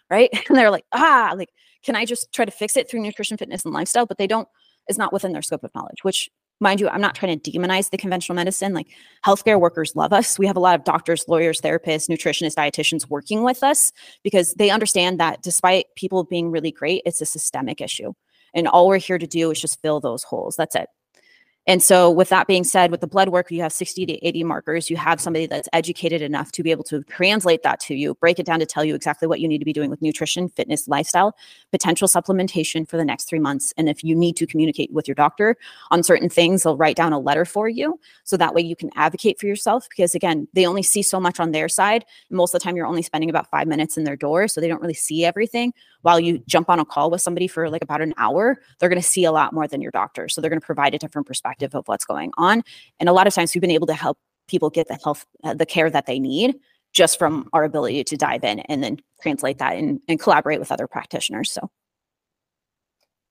right? 0.10 0.30
And 0.50 0.58
they're 0.58 0.72
like, 0.72 0.86
ah, 0.94 1.34
like, 1.36 1.50
can 1.84 1.98
I 1.98 2.06
just 2.06 2.32
try 2.34 2.46
to 2.46 2.52
fix 2.52 2.78
it 2.78 2.90
through 2.90 3.02
nutrition, 3.02 3.38
fitness, 3.38 3.66
and 3.66 3.74
lifestyle? 3.74 4.06
But 4.06 4.18
they 4.18 4.26
don't, 4.26 4.48
it's 4.88 4.98
not 4.98 5.12
within 5.12 5.34
their 5.34 5.42
scope 5.42 5.66
of 5.66 5.76
knowledge, 5.76 6.04
which 6.04 6.30
mind 6.62 6.80
you, 6.80 6.88
I'm 6.88 7.02
not 7.02 7.14
trying 7.14 7.38
to 7.38 7.52
demonize 7.52 7.90
the 7.90 7.98
conventional 7.98 8.38
medicine. 8.38 8.74
Like 8.74 8.88
healthcare 9.26 9.60
workers 9.60 9.96
love 9.96 10.14
us. 10.14 10.40
We 10.40 10.48
have 10.48 10.58
a 10.58 10.62
lot 10.62 10.80
of 10.80 10.86
doctors, 10.86 11.26
lawyers, 11.28 11.60
therapists, 11.60 12.10
nutritionists, 12.10 12.56
dietitians 12.56 13.10
working 13.10 13.44
with 13.44 13.64
us 13.64 13.92
because 14.24 14.54
they 14.54 14.70
understand 14.70 15.20
that 15.20 15.42
despite 15.42 15.88
people 15.96 16.24
being 16.24 16.52
really 16.52 16.72
great, 16.72 17.02
it's 17.06 17.22
a 17.22 17.26
systemic 17.26 17.82
issue. 17.82 18.14
And 18.54 18.68
all 18.68 18.88
we're 18.88 18.98
here 18.98 19.18
to 19.18 19.28
do 19.28 19.52
is 19.52 19.60
just 19.60 19.82
fill 19.82 20.00
those 20.00 20.24
holes. 20.24 20.56
That's 20.56 20.76
it. 20.76 20.88
And 21.70 21.84
so, 21.84 22.10
with 22.10 22.30
that 22.30 22.48
being 22.48 22.64
said, 22.64 22.90
with 22.90 23.00
the 23.00 23.06
blood 23.06 23.30
work, 23.30 23.52
you 23.52 23.62
have 23.62 23.72
60 23.72 24.04
to 24.08 24.28
80 24.28 24.44
markers. 24.44 24.90
You 24.90 24.98
have 24.98 25.22
somebody 25.22 25.46
that's 25.46 25.70
educated 25.72 26.20
enough 26.20 26.52
to 26.54 26.64
be 26.64 26.72
able 26.72 26.84
to 26.86 27.04
translate 27.04 27.62
that 27.62 27.80
to 27.82 27.94
you, 27.94 28.16
break 28.16 28.40
it 28.40 28.48
down 28.48 28.60
to 28.60 28.66
tell 28.66 28.84
you 28.84 28.96
exactly 28.96 29.28
what 29.28 29.40
you 29.40 29.48
need 29.48 29.60
to 29.60 29.66
be 29.66 29.72
doing 29.72 29.92
with 29.92 30.02
nutrition, 30.02 30.50
fitness, 30.50 30.88
lifestyle, 30.88 31.36
potential 31.72 32.08
supplementation 32.08 32.90
for 32.90 32.98
the 32.98 33.06
next 33.06 33.26
three 33.26 33.38
months. 33.38 33.72
And 33.78 33.88
if 33.88 34.04
you 34.04 34.16
need 34.16 34.36
to 34.38 34.48
communicate 34.48 34.92
with 34.92 35.08
your 35.08 35.14
doctor 35.14 35.58
on 35.92 36.02
certain 36.02 36.28
things, 36.28 36.64
they'll 36.64 36.76
write 36.76 36.96
down 36.96 37.14
a 37.14 37.20
letter 37.20 37.46
for 37.46 37.70
you. 37.70 38.00
So 38.24 38.36
that 38.36 38.56
way 38.56 38.64
you 38.64 38.76
can 38.76 38.90
advocate 38.96 39.40
for 39.40 39.46
yourself. 39.46 39.88
Because 39.90 40.16
again, 40.16 40.48
they 40.54 40.66
only 40.66 40.82
see 40.82 41.04
so 41.04 41.20
much 41.20 41.40
on 41.40 41.52
their 41.52 41.70
side. 41.70 42.04
Most 42.32 42.56
of 42.56 42.62
the 42.62 42.64
time, 42.64 42.78
you're 42.78 42.88
only 42.88 43.04
spending 43.04 43.30
about 43.30 43.48
five 43.52 43.68
minutes 43.68 43.96
in 43.96 44.06
their 44.06 44.16
door. 44.16 44.48
So 44.48 44.60
they 44.60 44.68
don't 44.68 44.82
really 44.82 44.96
see 44.96 45.24
everything. 45.24 45.74
While 46.02 46.20
you 46.20 46.40
jump 46.48 46.68
on 46.68 46.80
a 46.80 46.86
call 46.86 47.12
with 47.12 47.22
somebody 47.22 47.48
for 47.48 47.70
like 47.70 47.84
about 47.84 48.02
an 48.02 48.16
hour, 48.18 48.60
they're 48.80 48.90
going 48.90 49.00
to 49.00 49.08
see 49.08 49.26
a 49.26 49.32
lot 49.32 49.54
more 49.54 49.68
than 49.68 49.82
your 49.82 49.92
doctor. 49.92 50.30
So 50.30 50.42
they're 50.42 50.50
going 50.50 50.62
to 50.62 50.66
provide 50.66 50.96
a 50.96 50.98
different 50.98 51.28
perspective 51.28 51.59
of 51.62 51.88
what's 51.88 52.06
going 52.06 52.32
on. 52.38 52.64
And 53.00 53.10
a 53.10 53.14
lot 53.14 53.28
of 53.28 53.34
times 53.34 53.54
we've 53.54 53.62
been 53.62 53.72
able 53.72 53.88
to 53.88 53.94
help 53.94 54.18
people 54.48 54.70
get 54.70 54.88
the 54.88 55.00
health, 55.04 55.26
uh, 55.44 55.54
the 55.54 55.66
care 55.66 55.90
that 55.90 56.06
they 56.06 56.20
need 56.20 56.56
just 56.92 57.20
from 57.20 57.48
our 57.54 57.64
ability 57.64 58.04
to 58.04 58.18
dive 58.18 58.44
in 58.44 58.60
and 58.62 58.84
then 58.84 58.98
translate 59.22 59.60
that 59.60 59.76
and, 59.76 60.00
and 60.08 60.20
collaborate 60.20 60.60
with 60.60 60.72
other 60.72 60.88
practitioners. 60.88 61.52
So. 61.52 61.70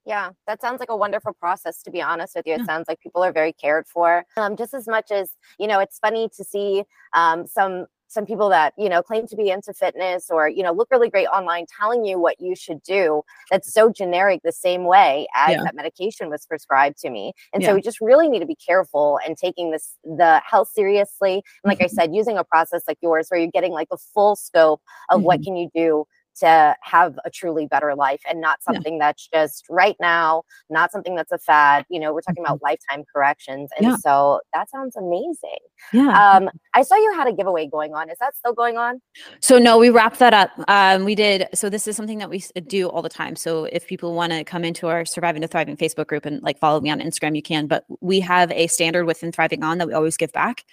Yeah, 0.05 0.31
that 0.47 0.61
sounds 0.61 0.79
like 0.79 0.89
a 0.89 0.97
wonderful 0.97 1.33
process, 1.33 1.83
to 1.83 1.91
be 1.91 2.01
honest 2.01 2.35
with 2.35 2.47
you. 2.47 2.53
It 2.53 2.61
yeah. 2.61 2.65
sounds 2.65 2.85
like 2.87 2.99
people 2.99 3.23
are 3.23 3.33
very 3.33 3.53
cared 3.53 3.85
for. 3.85 4.23
Um, 4.37 4.55
just 4.55 4.73
as 4.73 4.87
much 4.87 5.11
as, 5.11 5.35
you 5.59 5.67
know, 5.67 5.79
it's 5.79 5.99
funny 5.99 6.29
to 6.35 6.43
see 6.43 6.83
um, 7.13 7.45
some 7.45 7.85
some 8.09 8.25
people 8.25 8.49
that 8.49 8.73
you 8.77 8.89
know 8.89 9.01
claim 9.01 9.27
to 9.27 9.35
be 9.35 9.49
into 9.49 9.71
fitness 9.73 10.29
or 10.29 10.49
you 10.49 10.63
know 10.63 10.73
look 10.73 10.89
really 10.91 11.09
great 11.09 11.27
online 11.27 11.65
telling 11.79 12.03
you 12.03 12.19
what 12.19 12.35
you 12.41 12.55
should 12.55 12.81
do 12.83 13.21
that's 13.49 13.71
so 13.71 13.89
generic 13.89 14.41
the 14.43 14.51
same 14.51 14.83
way 14.83 15.27
as 15.35 15.51
yeah. 15.51 15.63
that 15.63 15.75
medication 15.75 16.29
was 16.29 16.45
prescribed 16.45 16.97
to 16.97 17.09
me 17.09 17.33
and 17.53 17.63
yeah. 17.63 17.69
so 17.69 17.75
we 17.75 17.81
just 17.81 18.01
really 18.01 18.27
need 18.27 18.39
to 18.39 18.45
be 18.45 18.55
careful 18.55 19.19
and 19.25 19.37
taking 19.37 19.71
this 19.71 19.95
the 20.03 20.41
health 20.45 20.69
seriously 20.69 21.33
and 21.33 21.43
like 21.65 21.77
mm-hmm. 21.77 21.85
i 21.85 21.87
said 21.87 22.13
using 22.13 22.37
a 22.37 22.43
process 22.43 22.81
like 22.87 22.97
yours 23.01 23.27
where 23.29 23.39
you're 23.39 23.51
getting 23.51 23.71
like 23.71 23.87
the 23.89 23.97
full 23.97 24.35
scope 24.35 24.81
of 25.09 25.17
mm-hmm. 25.17 25.25
what 25.25 25.43
can 25.43 25.55
you 25.55 25.69
do 25.73 26.05
to 26.39 26.75
have 26.81 27.19
a 27.25 27.29
truly 27.29 27.67
better 27.67 27.95
life 27.95 28.21
and 28.29 28.41
not 28.41 28.61
something 28.63 28.93
yeah. 28.93 29.07
that's 29.07 29.27
just 29.27 29.65
right 29.69 29.95
now, 29.99 30.43
not 30.69 30.91
something 30.91 31.15
that's 31.15 31.31
a 31.31 31.37
fad. 31.37 31.85
You 31.89 31.99
know, 31.99 32.13
we're 32.13 32.21
talking 32.21 32.43
mm-hmm. 32.43 32.53
about 32.53 32.63
lifetime 32.63 33.03
corrections. 33.13 33.69
And 33.77 33.87
yeah. 33.87 33.95
so 33.97 34.41
that 34.53 34.69
sounds 34.69 34.95
amazing. 34.95 35.59
Yeah. 35.93 36.09
Um, 36.09 36.49
I 36.73 36.83
saw 36.83 36.95
you 36.95 37.13
had 37.15 37.27
a 37.27 37.33
giveaway 37.33 37.67
going 37.67 37.93
on. 37.93 38.09
Is 38.09 38.17
that 38.19 38.35
still 38.35 38.53
going 38.53 38.77
on? 38.77 39.01
So, 39.41 39.57
no, 39.57 39.77
we 39.77 39.89
wrapped 39.89 40.19
that 40.19 40.33
up. 40.33 40.51
Um, 40.67 41.05
we 41.05 41.15
did. 41.15 41.47
So, 41.53 41.69
this 41.69 41.87
is 41.87 41.95
something 41.95 42.17
that 42.19 42.29
we 42.29 42.43
do 42.67 42.87
all 42.89 43.01
the 43.01 43.09
time. 43.09 43.35
So, 43.35 43.65
if 43.65 43.87
people 43.87 44.13
want 44.13 44.31
to 44.33 44.43
come 44.43 44.63
into 44.63 44.87
our 44.87 45.05
Surviving 45.05 45.41
to 45.41 45.47
Thriving 45.47 45.77
Facebook 45.77 46.07
group 46.07 46.25
and 46.25 46.41
like 46.41 46.59
follow 46.59 46.79
me 46.79 46.89
on 46.89 46.99
Instagram, 46.99 47.35
you 47.35 47.41
can. 47.41 47.67
But 47.67 47.85
we 48.01 48.19
have 48.21 48.51
a 48.51 48.67
standard 48.67 49.05
within 49.05 49.31
Thriving 49.31 49.63
On 49.63 49.77
that 49.77 49.87
we 49.87 49.93
always 49.93 50.17
give 50.17 50.31
back. 50.31 50.65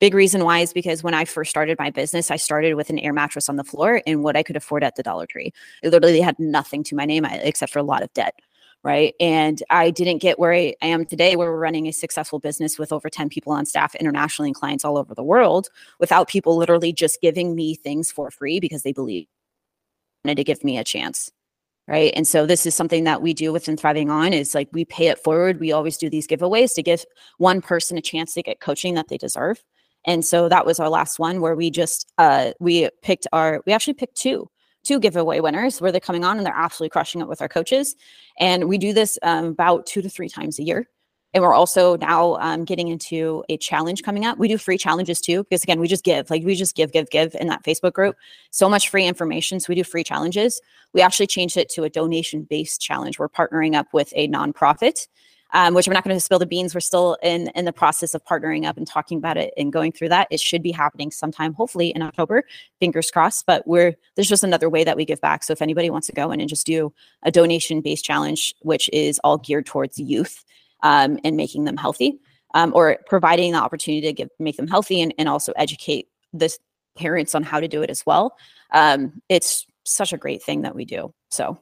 Big 0.00 0.14
reason 0.14 0.44
why 0.44 0.60
is 0.60 0.72
because 0.72 1.02
when 1.02 1.14
I 1.14 1.24
first 1.24 1.50
started 1.50 1.78
my 1.78 1.90
business, 1.90 2.30
I 2.30 2.36
started 2.36 2.74
with 2.74 2.90
an 2.90 2.98
air 2.98 3.12
mattress 3.12 3.48
on 3.48 3.56
the 3.56 3.64
floor 3.64 4.02
and 4.06 4.22
what 4.22 4.36
I 4.36 4.42
could 4.42 4.56
afford 4.56 4.84
at 4.84 4.96
the 4.96 5.02
Dollar 5.02 5.26
Tree. 5.26 5.52
It 5.82 5.90
literally 5.90 6.20
had 6.20 6.38
nothing 6.38 6.82
to 6.84 6.96
my 6.96 7.04
name 7.04 7.24
except 7.24 7.72
for 7.72 7.78
a 7.78 7.84
lot 7.84 8.02
of 8.02 8.12
debt. 8.12 8.34
Right. 8.82 9.14
And 9.18 9.62
I 9.70 9.90
didn't 9.90 10.18
get 10.18 10.38
where 10.38 10.52
I 10.52 10.74
am 10.82 11.06
today, 11.06 11.36
where 11.36 11.50
we're 11.50 11.58
running 11.58 11.88
a 11.88 11.92
successful 11.92 12.38
business 12.38 12.78
with 12.78 12.92
over 12.92 13.08
10 13.08 13.30
people 13.30 13.50
on 13.50 13.64
staff 13.64 13.94
internationally 13.94 14.50
and 14.50 14.54
clients 14.54 14.84
all 14.84 14.98
over 14.98 15.14
the 15.14 15.22
world 15.22 15.70
without 16.00 16.28
people 16.28 16.58
literally 16.58 16.92
just 16.92 17.22
giving 17.22 17.54
me 17.54 17.74
things 17.74 18.12
for 18.12 18.30
free 18.30 18.60
because 18.60 18.82
they 18.82 18.92
believe 18.92 19.26
wanted 20.24 20.36
to 20.36 20.44
give 20.44 20.64
me 20.64 20.78
a 20.78 20.84
chance 20.84 21.30
right 21.86 22.12
and 22.16 22.26
so 22.26 22.46
this 22.46 22.64
is 22.64 22.74
something 22.74 23.04
that 23.04 23.20
we 23.20 23.34
do 23.34 23.52
within 23.52 23.76
thriving 23.76 24.10
on 24.10 24.32
is 24.32 24.54
like 24.54 24.68
we 24.72 24.84
pay 24.84 25.08
it 25.08 25.18
forward 25.18 25.60
we 25.60 25.72
always 25.72 25.96
do 25.96 26.08
these 26.08 26.26
giveaways 26.26 26.74
to 26.74 26.82
give 26.82 27.04
one 27.38 27.60
person 27.60 27.98
a 27.98 28.02
chance 28.02 28.32
to 28.34 28.42
get 28.42 28.60
coaching 28.60 28.94
that 28.94 29.08
they 29.08 29.18
deserve 29.18 29.62
and 30.06 30.24
so 30.24 30.48
that 30.48 30.66
was 30.66 30.78
our 30.78 30.88
last 30.88 31.18
one 31.18 31.40
where 31.40 31.54
we 31.54 31.70
just 31.70 32.12
uh 32.18 32.52
we 32.60 32.88
picked 33.02 33.26
our 33.32 33.62
we 33.66 33.72
actually 33.72 33.94
picked 33.94 34.16
two 34.16 34.48
two 34.84 35.00
giveaway 35.00 35.40
winners 35.40 35.80
where 35.80 35.90
they're 35.90 36.00
coming 36.00 36.24
on 36.24 36.36
and 36.36 36.46
they're 36.46 36.54
absolutely 36.54 36.90
crushing 36.90 37.20
it 37.20 37.28
with 37.28 37.42
our 37.42 37.48
coaches. 37.48 37.96
And 38.38 38.68
we 38.68 38.78
do 38.78 38.92
this 38.92 39.18
um, 39.22 39.46
about 39.46 39.86
two 39.86 40.02
to 40.02 40.08
three 40.08 40.28
times 40.28 40.58
a 40.58 40.62
year. 40.62 40.88
And 41.32 41.42
we're 41.42 41.54
also 41.54 41.96
now 41.96 42.36
um, 42.36 42.64
getting 42.64 42.86
into 42.86 43.42
a 43.48 43.56
challenge 43.56 44.04
coming 44.04 44.24
up. 44.24 44.38
We 44.38 44.46
do 44.46 44.56
free 44.56 44.78
challenges 44.78 45.20
too, 45.20 45.42
because 45.42 45.64
again, 45.64 45.80
we 45.80 45.88
just 45.88 46.04
give, 46.04 46.30
like 46.30 46.44
we 46.44 46.54
just 46.54 46.76
give, 46.76 46.92
give, 46.92 47.10
give 47.10 47.34
in 47.40 47.48
that 47.48 47.64
Facebook 47.64 47.92
group. 47.92 48.14
So 48.52 48.68
much 48.68 48.88
free 48.88 49.04
information. 49.04 49.58
So 49.58 49.66
we 49.68 49.74
do 49.74 49.82
free 49.82 50.04
challenges. 50.04 50.60
We 50.92 51.00
actually 51.00 51.26
changed 51.26 51.56
it 51.56 51.68
to 51.70 51.82
a 51.82 51.90
donation 51.90 52.44
based 52.44 52.80
challenge. 52.80 53.18
We're 53.18 53.28
partnering 53.28 53.74
up 53.74 53.88
with 53.92 54.12
a 54.14 54.28
nonprofit 54.28 55.08
um, 55.54 55.72
which 55.72 55.86
I'm 55.86 55.94
not 55.94 56.04
going 56.04 56.16
to 56.16 56.20
spill 56.20 56.40
the 56.40 56.46
beans. 56.46 56.74
We're 56.74 56.80
still 56.80 57.16
in 57.22 57.48
in 57.54 57.64
the 57.64 57.72
process 57.72 58.14
of 58.14 58.24
partnering 58.24 58.66
up 58.66 58.76
and 58.76 58.86
talking 58.86 59.16
about 59.16 59.36
it 59.36 59.54
and 59.56 59.72
going 59.72 59.92
through 59.92 60.10
that. 60.10 60.26
It 60.30 60.40
should 60.40 60.62
be 60.62 60.72
happening 60.72 61.10
sometime, 61.10 61.54
hopefully 61.54 61.88
in 61.88 62.02
October. 62.02 62.42
Fingers 62.80 63.10
crossed. 63.10 63.46
But 63.46 63.66
we're 63.66 63.94
there's 64.16 64.28
just 64.28 64.44
another 64.44 64.68
way 64.68 64.84
that 64.84 64.96
we 64.96 65.04
give 65.04 65.20
back. 65.20 65.44
So 65.44 65.52
if 65.52 65.62
anybody 65.62 65.88
wants 65.88 66.08
to 66.08 66.12
go 66.12 66.32
in 66.32 66.40
and 66.40 66.48
just 66.48 66.66
do 66.66 66.92
a 67.22 67.30
donation 67.30 67.80
based 67.80 68.04
challenge, 68.04 68.54
which 68.60 68.90
is 68.92 69.20
all 69.22 69.38
geared 69.38 69.66
towards 69.66 69.98
youth 69.98 70.44
um, 70.82 71.18
and 71.24 71.36
making 71.36 71.64
them 71.64 71.76
healthy, 71.76 72.18
um, 72.54 72.72
or 72.74 72.98
providing 73.06 73.52
the 73.52 73.58
opportunity 73.58 74.00
to 74.08 74.12
give 74.12 74.28
make 74.40 74.56
them 74.56 74.68
healthy 74.68 75.00
and, 75.00 75.14
and 75.18 75.28
also 75.28 75.52
educate 75.56 76.08
the 76.32 76.54
parents 76.96 77.34
on 77.34 77.44
how 77.44 77.60
to 77.60 77.68
do 77.68 77.82
it 77.82 77.90
as 77.90 78.04
well. 78.04 78.36
Um, 78.72 79.22
it's 79.28 79.66
such 79.84 80.12
a 80.12 80.18
great 80.18 80.42
thing 80.42 80.62
that 80.62 80.74
we 80.74 80.84
do. 80.84 81.14
So 81.30 81.58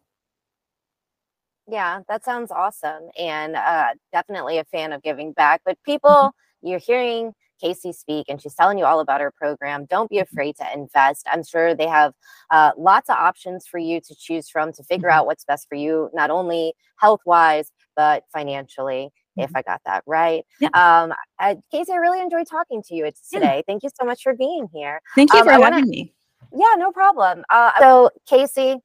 yeah, 1.73 2.01
that 2.09 2.23
sounds 2.23 2.53
awesome. 2.53 3.09
And 3.19 3.57
uh, 3.57 3.95
definitely 4.13 4.59
a 4.59 4.65
fan 4.65 4.93
of 4.93 5.03
giving 5.03 5.33
back. 5.33 5.63
But 5.65 5.77
mm-hmm. 5.77 5.93
people, 5.93 6.11
mm-hmm. 6.11 6.69
you're 6.69 6.79
hearing 6.79 7.33
KC 7.65 7.95
speak 7.95 8.27
and 8.29 8.43
she's 8.43 8.55
telling 8.55 8.77
you 8.77 8.85
all 8.85 9.01
about 9.01 9.23
her 9.23 9.31
program. 9.31 9.87
Don't 9.87 10.11
be 10.11 10.17
mm-hmm. 10.17 10.31
afraid 10.31 10.57
to 10.57 10.67
invest. 10.75 11.27
I'm 11.33 11.43
sure 11.43 11.75
they 11.75 11.87
have 11.87 12.13
uh, 12.51 12.73
lots 12.77 13.09
of 13.09 13.17
options 13.17 13.67
for 13.67 13.79
you 13.79 14.03
to 14.03 14.15
choose 14.15 14.51
from 14.51 14.73
to 14.75 14.83
figure 14.85 15.09
mm-hmm. 15.09 15.21
out 15.21 15.27
what's 15.27 15.45
best 15.45 15.67
for 15.67 15.77
you, 15.77 16.11
not 16.13 16.31
only 16.31 16.75
health 16.99 17.21
wise, 17.25 17.73
but 17.97 18.25
financially. 18.33 19.11
If. 19.35 19.51
I 19.57 19.63
got 19.63 19.81
that 19.87 20.03
right. 20.07 20.45
Yeah. 20.61 20.69
Um, 20.75 21.15
I, 21.39 21.57
KC, 21.73 21.89
I 21.89 21.97
really 21.97 22.21
enjoyed 22.21 22.47
talking 22.47 22.83
to 22.89 22.95
you 22.95 23.11
today. 23.33 23.57
Yeah. 23.57 23.63
Thank 23.67 23.83
you 23.83 23.89
so 23.99 24.05
much 24.05 24.23
for 24.23 24.35
being 24.35 24.69
here. 24.75 25.01
Thank 25.15 25.33
you 25.33 25.39
um, 25.39 25.47
for 25.47 25.53
having 25.53 25.73
wanna, 25.73 25.87
me. 25.87 26.13
Yeah, 26.53 26.75
no 26.77 26.93
problem. 26.93 27.43
Uh, 27.49 27.73
so, 27.81 28.11
KC, 28.31 28.79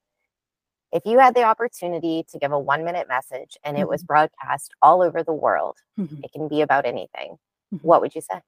if 0.92 1.04
you 1.06 1.20
had 1.20 1.36
the 1.36 1.44
opportunity 1.44 2.26
to 2.32 2.40
give 2.40 2.52
a 2.52 2.60
one 2.60 2.84
minute 2.84 3.08
message 3.08 3.58
and 3.64 3.76
mm-hmm. 3.76 3.84
it 3.84 3.90
was 3.90 4.02
mm-hmm. 4.02 4.08
broadcast 4.08 4.74
all 4.82 5.02
over 5.02 5.24
the 5.24 5.34
world, 5.34 5.78
mm-hmm. 6.00 6.24
it 6.24 6.32
can 6.32 6.48
be 6.48 6.62
about 6.62 6.86
anything, 6.86 7.38
mm-hmm. 7.74 7.88
what 7.88 8.02
would 8.02 8.16
you 8.16 8.22
say? 8.22 8.40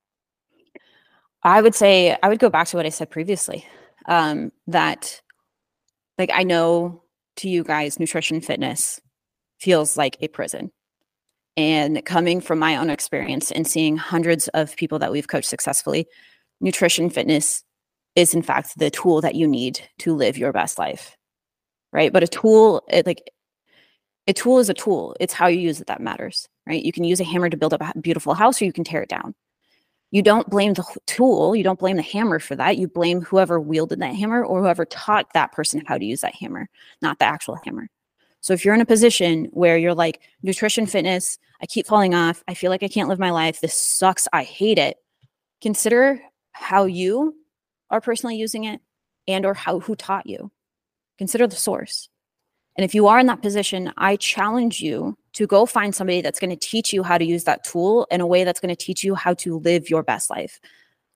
I 1.43 1.61
would 1.61 1.75
say, 1.75 2.17
I 2.21 2.29
would 2.29 2.39
go 2.39 2.49
back 2.49 2.67
to 2.67 2.77
what 2.77 2.85
I 2.85 2.89
said 2.89 3.09
previously 3.09 3.65
um, 4.07 4.51
that, 4.67 5.21
like, 6.17 6.31
I 6.33 6.43
know 6.43 7.03
to 7.37 7.49
you 7.49 7.63
guys, 7.63 7.99
nutrition 7.99 8.41
fitness 8.41 8.99
feels 9.59 9.97
like 9.97 10.17
a 10.21 10.27
prison. 10.27 10.71
And 11.55 12.05
coming 12.05 12.39
from 12.41 12.59
my 12.59 12.77
own 12.77 12.89
experience 12.89 13.51
and 13.51 13.67
seeing 13.67 13.97
hundreds 13.97 14.47
of 14.49 14.75
people 14.75 14.99
that 14.99 15.11
we've 15.11 15.27
coached 15.27 15.49
successfully, 15.49 16.07
nutrition 16.61 17.09
fitness 17.09 17.63
is, 18.15 18.33
in 18.33 18.41
fact, 18.41 18.77
the 18.77 18.89
tool 18.89 19.21
that 19.21 19.35
you 19.35 19.47
need 19.47 19.81
to 19.99 20.15
live 20.15 20.37
your 20.37 20.51
best 20.51 20.77
life 20.77 21.17
right? 21.91 22.11
But 22.11 22.23
a 22.23 22.27
tool, 22.27 22.83
it, 22.89 23.05
like 23.05 23.29
a 24.27 24.33
tool 24.33 24.59
is 24.59 24.69
a 24.69 24.73
tool. 24.73 25.15
It's 25.19 25.33
how 25.33 25.47
you 25.47 25.59
use 25.59 25.81
it 25.81 25.87
that 25.87 26.01
matters, 26.01 26.47
right? 26.67 26.83
You 26.83 26.91
can 26.91 27.03
use 27.03 27.19
a 27.19 27.23
hammer 27.23 27.49
to 27.49 27.57
build 27.57 27.73
up 27.73 27.81
a 27.81 27.99
beautiful 27.99 28.33
house, 28.33 28.61
or 28.61 28.65
you 28.65 28.73
can 28.73 28.83
tear 28.83 29.01
it 29.01 29.09
down. 29.09 29.33
You 30.11 30.23
don't 30.23 30.49
blame 30.49 30.73
the 30.73 30.83
tool. 31.05 31.55
You 31.55 31.63
don't 31.63 31.79
blame 31.79 31.97
the 31.97 32.01
hammer 32.01 32.39
for 32.39 32.55
that. 32.55 32.77
You 32.77 32.87
blame 32.87 33.21
whoever 33.21 33.59
wielded 33.59 33.99
that 33.99 34.15
hammer 34.15 34.43
or 34.43 34.61
whoever 34.61 34.85
taught 34.85 35.33
that 35.33 35.51
person 35.51 35.83
how 35.85 35.97
to 35.97 36.05
use 36.05 36.21
that 36.21 36.35
hammer, 36.35 36.67
not 37.01 37.19
the 37.19 37.25
actual 37.25 37.57
hammer. 37.63 37.89
So 38.41 38.53
if 38.53 38.63
you're 38.63 38.73
in 38.73 38.81
a 38.81 38.85
position 38.85 39.49
where 39.51 39.77
you're 39.77 39.93
like 39.93 40.21
nutrition 40.41 40.85
fitness, 40.85 41.37
I 41.61 41.65
keep 41.65 41.85
falling 41.85 42.15
off, 42.15 42.43
I 42.47 42.53
feel 42.53 42.71
like 42.71 42.83
I 42.83 42.87
can't 42.87 43.09
live 43.09 43.19
my 43.19 43.31
life, 43.31 43.59
this 43.59 43.73
sucks, 43.73 44.27
I 44.31 44.43
hate 44.43 44.77
it. 44.77 44.97
Consider 45.61 46.21
how 46.53 46.85
you 46.85 47.35
are 47.89 48.01
personally 48.01 48.37
using 48.37 48.63
it 48.63 48.81
and 49.27 49.45
or 49.45 49.53
how 49.53 49.79
who 49.79 49.95
taught 49.95 50.25
you. 50.25 50.51
Consider 51.19 51.47
the 51.47 51.55
source. 51.57 52.07
And 52.77 52.85
if 52.85 52.95
you 52.95 53.07
are 53.07 53.19
in 53.19 53.27
that 53.27 53.41
position, 53.41 53.91
I 53.97 54.15
challenge 54.15 54.79
you 54.79 55.17
to 55.33 55.45
go 55.45 55.65
find 55.65 55.93
somebody 55.93 56.21
that's 56.21 56.39
going 56.39 56.49
to 56.49 56.55
teach 56.55 56.93
you 56.93 57.03
how 57.03 57.17
to 57.17 57.25
use 57.25 57.43
that 57.43 57.65
tool 57.65 58.07
in 58.09 58.21
a 58.21 58.25
way 58.25 58.45
that's 58.45 58.61
going 58.61 58.73
to 58.73 58.85
teach 58.85 59.03
you 59.03 59.15
how 59.15 59.33
to 59.33 59.59
live 59.59 59.89
your 59.89 60.01
best 60.01 60.29
life. 60.29 60.61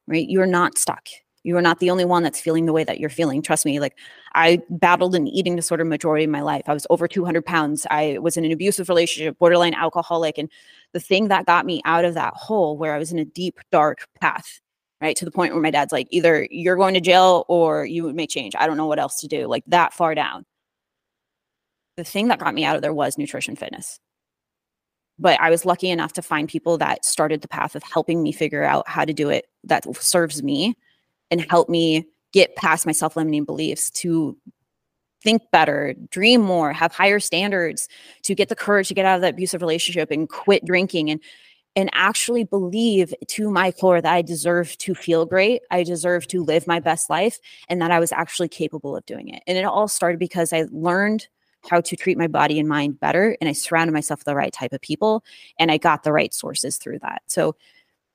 Right? 0.06 0.28
You're 0.28 0.46
not 0.46 0.78
stuck. 0.78 1.08
You 1.44 1.56
are 1.56 1.62
not 1.62 1.80
the 1.80 1.90
only 1.90 2.04
one 2.04 2.22
that's 2.22 2.42
feeling 2.42 2.66
the 2.66 2.74
way 2.74 2.84
that 2.84 3.00
you're 3.00 3.10
feeling. 3.10 3.42
Trust 3.42 3.66
me. 3.66 3.80
Like 3.80 3.98
I 4.36 4.62
battled 4.70 5.16
an 5.16 5.26
eating 5.26 5.56
disorder 5.56 5.86
majority 5.86 6.26
of 6.26 6.32
my 6.32 6.42
life. 6.42 6.64
I 6.68 6.74
was 6.74 6.86
over 6.90 7.08
200 7.08 7.46
pounds. 7.46 7.88
I 7.90 8.18
was 8.20 8.36
in 8.36 8.44
an 8.44 8.52
abusive 8.52 8.90
relationship, 8.90 9.40
borderline 9.40 9.74
alcoholic. 9.74 10.38
And 10.38 10.50
the 10.92 11.00
thing 11.00 11.30
that 11.30 11.46
got 11.46 11.66
me 11.66 11.82
out 11.86 12.04
of 12.04 12.14
that 12.16 12.34
hole 12.34 12.78
where 12.78 12.94
I 12.94 13.00
was 13.00 13.14
in 13.14 13.20
a 13.20 13.26
deep, 13.26 13.62
dark 13.72 14.06
path, 14.20 14.60
right? 15.04 15.16
To 15.18 15.26
the 15.26 15.32
point 15.32 15.54
where 15.54 15.62
my 15.62 15.70
dad's 15.70 15.92
like, 15.92 16.08
either 16.10 16.48
you're 16.50 16.78
going 16.78 16.96
to 16.96 17.02
jail 17.02 17.46
or 17.48 17.86
you 17.86 18.12
may 18.14 18.26
change. 18.26 18.56
I 18.58 18.66
don't 18.66 18.78
know 18.78 18.88
what 18.88 19.00
else 19.00 19.20
to 19.20 19.28
do. 19.28 19.48
Like 19.48 19.64
that 19.68 19.94
far 19.94 20.16
down. 20.16 20.46
The 21.98 22.04
thing 22.04 22.30
that 22.30 22.40
got 22.40 22.56
me 22.56 22.66
out 22.66 22.76
of 22.76 22.82
there 22.82 22.94
was 22.94 23.20
nutrition 23.20 23.56
fitness 23.56 24.00
but 25.20 25.40
I 25.40 25.50
was 25.50 25.66
lucky 25.66 25.90
enough 25.90 26.14
to 26.14 26.22
find 26.22 26.50
people 26.50 26.78
that 26.80 27.06
started 27.06 27.42
the 27.42 27.48
path 27.48 27.76
of 27.76 27.84
helping 27.84 28.24
me 28.24 28.32
figure 28.32 28.64
out 28.64 28.88
how 28.88 29.06
to 29.06 29.14
do 29.14 29.30
it 29.30 29.46
that 29.64 29.86
serves 29.96 30.42
me 30.42 30.76
and 31.32 31.42
help 31.50 31.70
me 31.70 32.06
get 32.32 32.56
past 32.56 32.86
my 32.86 32.92
self-limiting 32.92 33.46
beliefs 33.46 33.92
to 33.92 34.38
think 35.24 35.42
better, 35.52 35.96
dream 36.10 36.42
more, 36.42 36.74
have 36.74 36.92
higher 36.92 37.20
standards, 37.20 37.88
to 38.24 38.36
get 38.36 38.50
the 38.50 38.56
courage 38.56 38.90
to 38.90 38.94
get 38.94 39.06
out 39.06 39.16
of 39.16 39.22
that 39.22 39.34
abusive 39.34 39.62
relationship 39.62 40.12
and 40.12 40.28
quit 40.28 40.66
drinking 40.66 41.10
and 41.10 41.22
and 41.76 41.90
actually 41.94 42.44
believe 42.44 43.14
to 43.28 43.50
my 43.50 43.72
core 43.72 44.02
that 44.02 44.14
I 44.14 44.22
deserve 44.22 44.78
to 44.80 44.94
feel 44.94 45.26
great, 45.26 45.62
I 45.72 45.84
deserve 45.84 46.28
to 46.28 46.44
live 46.44 46.68
my 46.68 46.80
best 46.80 47.10
life 47.10 47.40
and 47.68 47.82
that 47.82 47.92
I 47.92 48.00
was 48.00 48.12
actually 48.12 48.50
capable 48.50 48.96
of 48.96 49.06
doing 49.06 49.30
it. 49.30 49.44
And 49.48 49.58
it 49.58 49.66
all 49.66 49.88
started 49.88 50.20
because 50.20 50.54
I 50.54 50.66
learned 50.72 51.28
how 51.70 51.82
to 51.82 51.96
treat 51.96 52.18
my 52.18 52.28
body 52.28 52.60
and 52.60 52.68
mind 52.68 53.00
better. 53.00 53.38
And 53.40 53.50
I 53.50 53.54
surrounded 53.54 53.94
myself 53.94 54.20
with 54.20 54.26
the 54.26 54.36
right 54.36 54.54
type 54.54 54.74
of 54.74 54.82
people 54.82 55.24
and 55.58 55.72
I 55.72 55.78
got 55.78 56.04
the 56.04 56.12
right 56.12 56.34
sources 56.34 56.78
through 56.78 57.00
that. 57.00 57.24
So, 57.28 57.56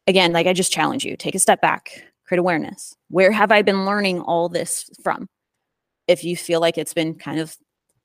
again, 0.06 0.32
like 0.32 0.46
I 0.46 0.52
just 0.52 0.72
challenge 0.72 1.04
you 1.04 1.16
take 1.16 1.34
a 1.34 1.40
step 1.40 1.60
back, 1.60 2.04
create 2.24 2.38
awareness. 2.38 2.94
Where 3.08 3.32
have 3.32 3.50
I 3.50 3.62
been 3.62 3.86
learning 3.86 4.20
all 4.20 4.48
this 4.48 4.88
from? 5.02 5.28
If 6.06 6.24
you 6.24 6.36
feel 6.36 6.60
like 6.60 6.78
it's 6.78 6.94
been 6.94 7.14
kind 7.14 7.40
of 7.40 7.56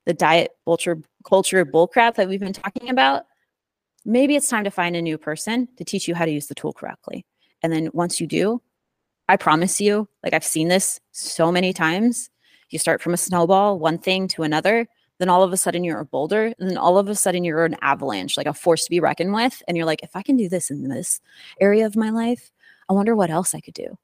the 0.04 0.14
diet 0.14 0.50
culture, 0.64 0.98
culture 1.24 1.64
bullcrap 1.64 2.16
that 2.16 2.28
we've 2.28 2.40
been 2.40 2.52
talking 2.52 2.90
about, 2.90 3.24
maybe 4.04 4.36
it's 4.36 4.48
time 4.48 4.64
to 4.64 4.70
find 4.70 4.96
a 4.96 5.02
new 5.02 5.18
person 5.18 5.68
to 5.76 5.84
teach 5.84 6.08
you 6.08 6.14
how 6.14 6.24
to 6.24 6.30
use 6.30 6.46
the 6.46 6.54
tool 6.54 6.72
correctly. 6.72 7.24
And 7.62 7.72
then 7.72 7.90
once 7.92 8.20
you 8.20 8.26
do, 8.26 8.60
I 9.28 9.36
promise 9.36 9.80
you, 9.80 10.08
like 10.22 10.34
I've 10.34 10.44
seen 10.44 10.68
this 10.68 11.00
so 11.12 11.50
many 11.50 11.72
times, 11.72 12.30
you 12.70 12.78
start 12.78 13.00
from 13.00 13.14
a 13.14 13.18
snowball, 13.18 13.78
one 13.78 13.98
thing 13.98 14.28
to 14.28 14.42
another 14.42 14.86
then 15.18 15.28
all 15.28 15.42
of 15.42 15.52
a 15.52 15.56
sudden 15.56 15.84
you're 15.84 16.00
a 16.00 16.04
boulder 16.04 16.52
and 16.58 16.70
then 16.70 16.76
all 16.76 16.98
of 16.98 17.08
a 17.08 17.14
sudden 17.14 17.44
you're 17.44 17.64
an 17.64 17.76
avalanche 17.82 18.36
like 18.36 18.46
a 18.46 18.54
force 18.54 18.84
to 18.84 18.90
be 18.90 19.00
reckoned 19.00 19.32
with 19.32 19.62
and 19.66 19.76
you're 19.76 19.86
like 19.86 20.02
if 20.02 20.14
i 20.14 20.22
can 20.22 20.36
do 20.36 20.48
this 20.48 20.70
in 20.70 20.88
this 20.88 21.20
area 21.60 21.86
of 21.86 21.96
my 21.96 22.10
life 22.10 22.50
i 22.88 22.92
wonder 22.92 23.14
what 23.14 23.30
else 23.30 23.54
i 23.54 23.60
could 23.60 23.74
do 23.74 23.96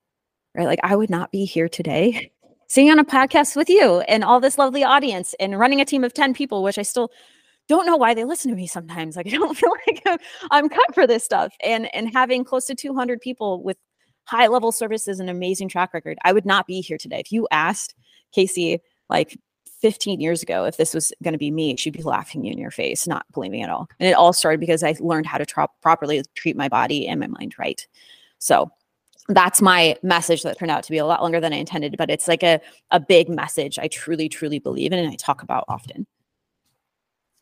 right 0.54 0.66
like 0.66 0.80
i 0.82 0.94
would 0.94 1.10
not 1.10 1.30
be 1.32 1.44
here 1.44 1.68
today 1.68 2.30
sitting 2.68 2.90
on 2.90 2.98
a 2.98 3.04
podcast 3.04 3.56
with 3.56 3.68
you 3.68 4.00
and 4.02 4.22
all 4.22 4.40
this 4.40 4.58
lovely 4.58 4.84
audience 4.84 5.34
and 5.40 5.58
running 5.58 5.80
a 5.80 5.84
team 5.84 6.04
of 6.04 6.14
10 6.14 6.34
people 6.34 6.62
which 6.62 6.78
i 6.78 6.82
still 6.82 7.10
don't 7.70 7.86
know 7.86 7.96
why 7.96 8.12
they 8.12 8.24
listen 8.24 8.50
to 8.50 8.56
me 8.56 8.66
sometimes 8.66 9.16
like 9.16 9.26
i 9.28 9.30
don't 9.30 9.56
feel 9.56 9.72
like 9.86 10.20
i'm, 10.50 10.68
cut 10.68 10.94
for 10.94 11.06
this 11.06 11.24
stuff 11.24 11.54
and 11.62 11.92
and 11.94 12.12
having 12.12 12.44
close 12.44 12.66
to 12.66 12.74
200 12.74 13.20
people 13.20 13.62
with 13.62 13.78
high 14.24 14.46
level 14.46 14.72
services 14.72 15.20
and 15.20 15.30
amazing 15.30 15.68
track 15.68 15.94
record 15.94 16.18
i 16.24 16.32
would 16.32 16.44
not 16.44 16.66
be 16.66 16.80
here 16.80 16.98
today 16.98 17.20
if 17.20 17.32
you 17.32 17.48
asked 17.50 17.94
KC 18.36 18.78
like 19.08 19.36
15 19.80 20.20
years 20.20 20.42
ago, 20.42 20.64
if 20.64 20.76
this 20.76 20.94
was 20.94 21.12
going 21.22 21.32
to 21.32 21.38
be 21.38 21.50
me, 21.50 21.76
she'd 21.76 21.94
be 21.96 22.02
laughing 22.02 22.44
you 22.44 22.52
in 22.52 22.58
your 22.58 22.70
face, 22.70 23.06
not 23.06 23.24
believing 23.32 23.62
at 23.62 23.70
all. 23.70 23.88
And 23.98 24.08
it 24.08 24.12
all 24.12 24.32
started 24.32 24.60
because 24.60 24.82
I 24.82 24.94
learned 25.00 25.26
how 25.26 25.38
to 25.38 25.46
tra- 25.46 25.68
properly 25.80 26.22
treat 26.34 26.56
my 26.56 26.68
body 26.68 27.08
and 27.08 27.18
my 27.18 27.26
mind 27.26 27.54
right. 27.58 27.86
So 28.38 28.70
that's 29.28 29.62
my 29.62 29.96
message 30.02 30.42
that 30.42 30.58
turned 30.58 30.70
out 30.70 30.82
to 30.84 30.90
be 30.90 30.98
a 30.98 31.06
lot 31.06 31.22
longer 31.22 31.40
than 31.40 31.52
I 31.52 31.56
intended, 31.56 31.96
but 31.96 32.10
it's 32.10 32.28
like 32.28 32.42
a, 32.42 32.60
a 32.90 33.00
big 33.00 33.28
message 33.28 33.78
I 33.78 33.88
truly, 33.88 34.28
truly 34.28 34.58
believe 34.58 34.92
in 34.92 34.98
and 34.98 35.10
I 35.10 35.16
talk 35.16 35.42
about 35.42 35.64
often. 35.68 36.06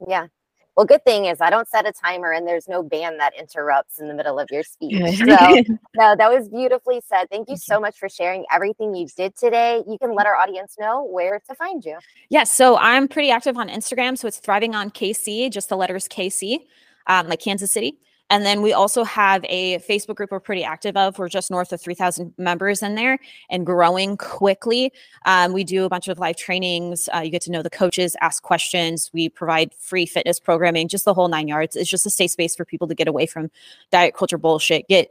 Yeah. 0.07 0.27
Well, 0.77 0.87
good 0.87 1.05
thing 1.05 1.25
is 1.25 1.41
I 1.41 1.51
don't 1.51 1.67
set 1.69 1.89
a 1.89 1.93
timer 1.93 2.31
and 2.31 2.47
there's 2.47 2.69
no 2.69 2.85
band 2.85 3.19
that 3.19 3.33
interrupts 3.37 3.99
in 3.99 4.07
the 4.07 4.15
middle 4.15 4.39
of 4.39 4.49
your 4.53 4.63
speech. 4.63 5.19
So, 5.19 5.25
no, 5.97 6.15
that 6.15 6.31
was 6.31 6.49
beautifully 6.49 7.03
said. 7.05 7.29
Thank 7.31 7.51
you 7.51 7.57
so 7.57 7.81
much 7.81 7.99
for 7.99 8.09
sharing 8.09 8.45
everything 8.53 8.95
you 8.95 9.09
did 9.17 9.37
today. 9.37 9.83
You 9.89 9.99
can 9.99 10.15
let 10.15 10.27
our 10.29 10.37
audience 10.37 10.77
know 10.79 11.03
where 11.03 11.41
to 11.49 11.55
find 11.57 11.85
you. 11.85 11.95
Yes. 11.95 12.03
Yeah, 12.31 12.45
so 12.45 12.77
I'm 12.77 13.09
pretty 13.09 13.29
active 13.29 13.57
on 13.57 13.69
Instagram. 13.69 14.17
So 14.17 14.29
it's 14.29 14.39
thriving 14.39 14.77
on 14.77 14.91
KC, 14.91 15.51
just 15.51 15.69
the 15.69 15.77
letters 15.77 16.07
KC, 16.07 16.61
um, 17.09 17.27
like 17.27 17.41
Kansas 17.41 17.73
City. 17.73 17.99
And 18.31 18.45
then 18.45 18.61
we 18.63 18.73
also 18.73 19.05
have 19.05 19.45
a 19.49 19.79
Facebook 19.79 20.17
group 20.17 20.31
we're 20.31 20.41
pretty 20.41 20.65
active 20.65 20.97
of. 20.97 21.19
We're 21.19 21.29
just 21.29 21.51
north 21.51 21.73
of 21.73 21.81
3,000 21.81 22.35
members 22.37 22.83
in 22.83 22.95
there 22.95 23.19
and 23.51 23.65
growing 23.65 24.17
quickly. 24.17 24.93
Um, 25.25 25.53
we 25.53 25.65
do 25.65 25.85
a 25.85 25.89
bunch 25.89 26.09
of 26.09 26.19
live 26.19 26.37
trainings. 26.37 27.09
Uh, 27.15 27.21
you 27.21 27.31
get 27.31 27.43
to 27.43 27.51
know 27.51 27.63
the 27.63 27.71
coaches, 27.71 28.17
ask 28.21 28.43
questions. 28.43 29.11
We 29.13 29.29
provide 29.29 29.73
free 29.75 30.07
fitness 30.07 30.39
programming, 30.39 30.89
just 30.89 31.05
the 31.05 31.15
whole 31.15 31.29
nine 31.29 31.49
yards. 31.49 31.75
It's 31.77 31.91
just 31.91 32.07
a 32.07 32.11
safe 32.11 32.33
space 32.33 32.55
for 32.55 32.65
people 32.65 32.89
to 32.89 32.95
get 32.95 33.09
away 33.09 33.27
from 33.27 33.51
diet 33.91 34.15
culture 34.15 34.39
bullshit, 34.39 34.89
get 34.89 35.11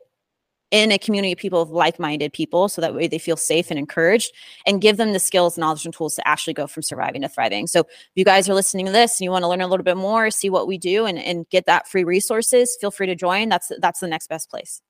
in 0.72 0.92
a 0.92 0.98
community 0.98 1.32
of 1.32 1.38
people 1.38 1.62
of 1.62 1.70
like-minded 1.70 2.34
people 2.34 2.68
so 2.68 2.82
that 2.82 2.94
way 2.94 3.08
they 3.08 3.18
feel 3.18 3.38
safe 3.38 3.70
and 3.70 3.80
encouraged 3.80 4.34
and 4.66 4.82
give 4.82 4.98
them 4.98 5.14
the 5.14 5.20
skills 5.20 5.58
knowledge 5.58 5.86
and 5.86 5.94
tools 5.94 6.16
to 6.16 6.28
actually 6.28 6.54
go 6.54 6.68
from 6.68 6.84
surviving 6.84 7.22
to 7.22 7.30
thriving. 7.30 7.68
So 7.68 7.82
if 7.82 7.88
you 8.16 8.26
guys 8.26 8.50
are 8.50 8.54
listening 8.54 8.86
to 8.86 8.92
this 8.92 9.20
and 9.20 9.24
you 9.24 9.32
want 9.32 9.44
to 9.44 9.48
learn 9.48 9.62
a 9.62 9.68
little 9.68 9.84
bit 9.84 9.98
more 9.98 10.30
see 10.30 10.50
what 10.50 10.68
we 10.68 10.78
do 10.78 11.06
and, 11.06 11.18
and 11.18 11.48
get 11.50 11.66
that 11.66 11.88
free 11.88 12.04
resources 12.04 12.78
feel 12.80 12.92
free 12.92 13.08
to 13.08 13.16
join. 13.16 13.50
That's 13.50 13.72
that's 13.80 14.00
the 14.00 14.08
next 14.08 14.28
best 14.28 14.50
place 14.50 14.82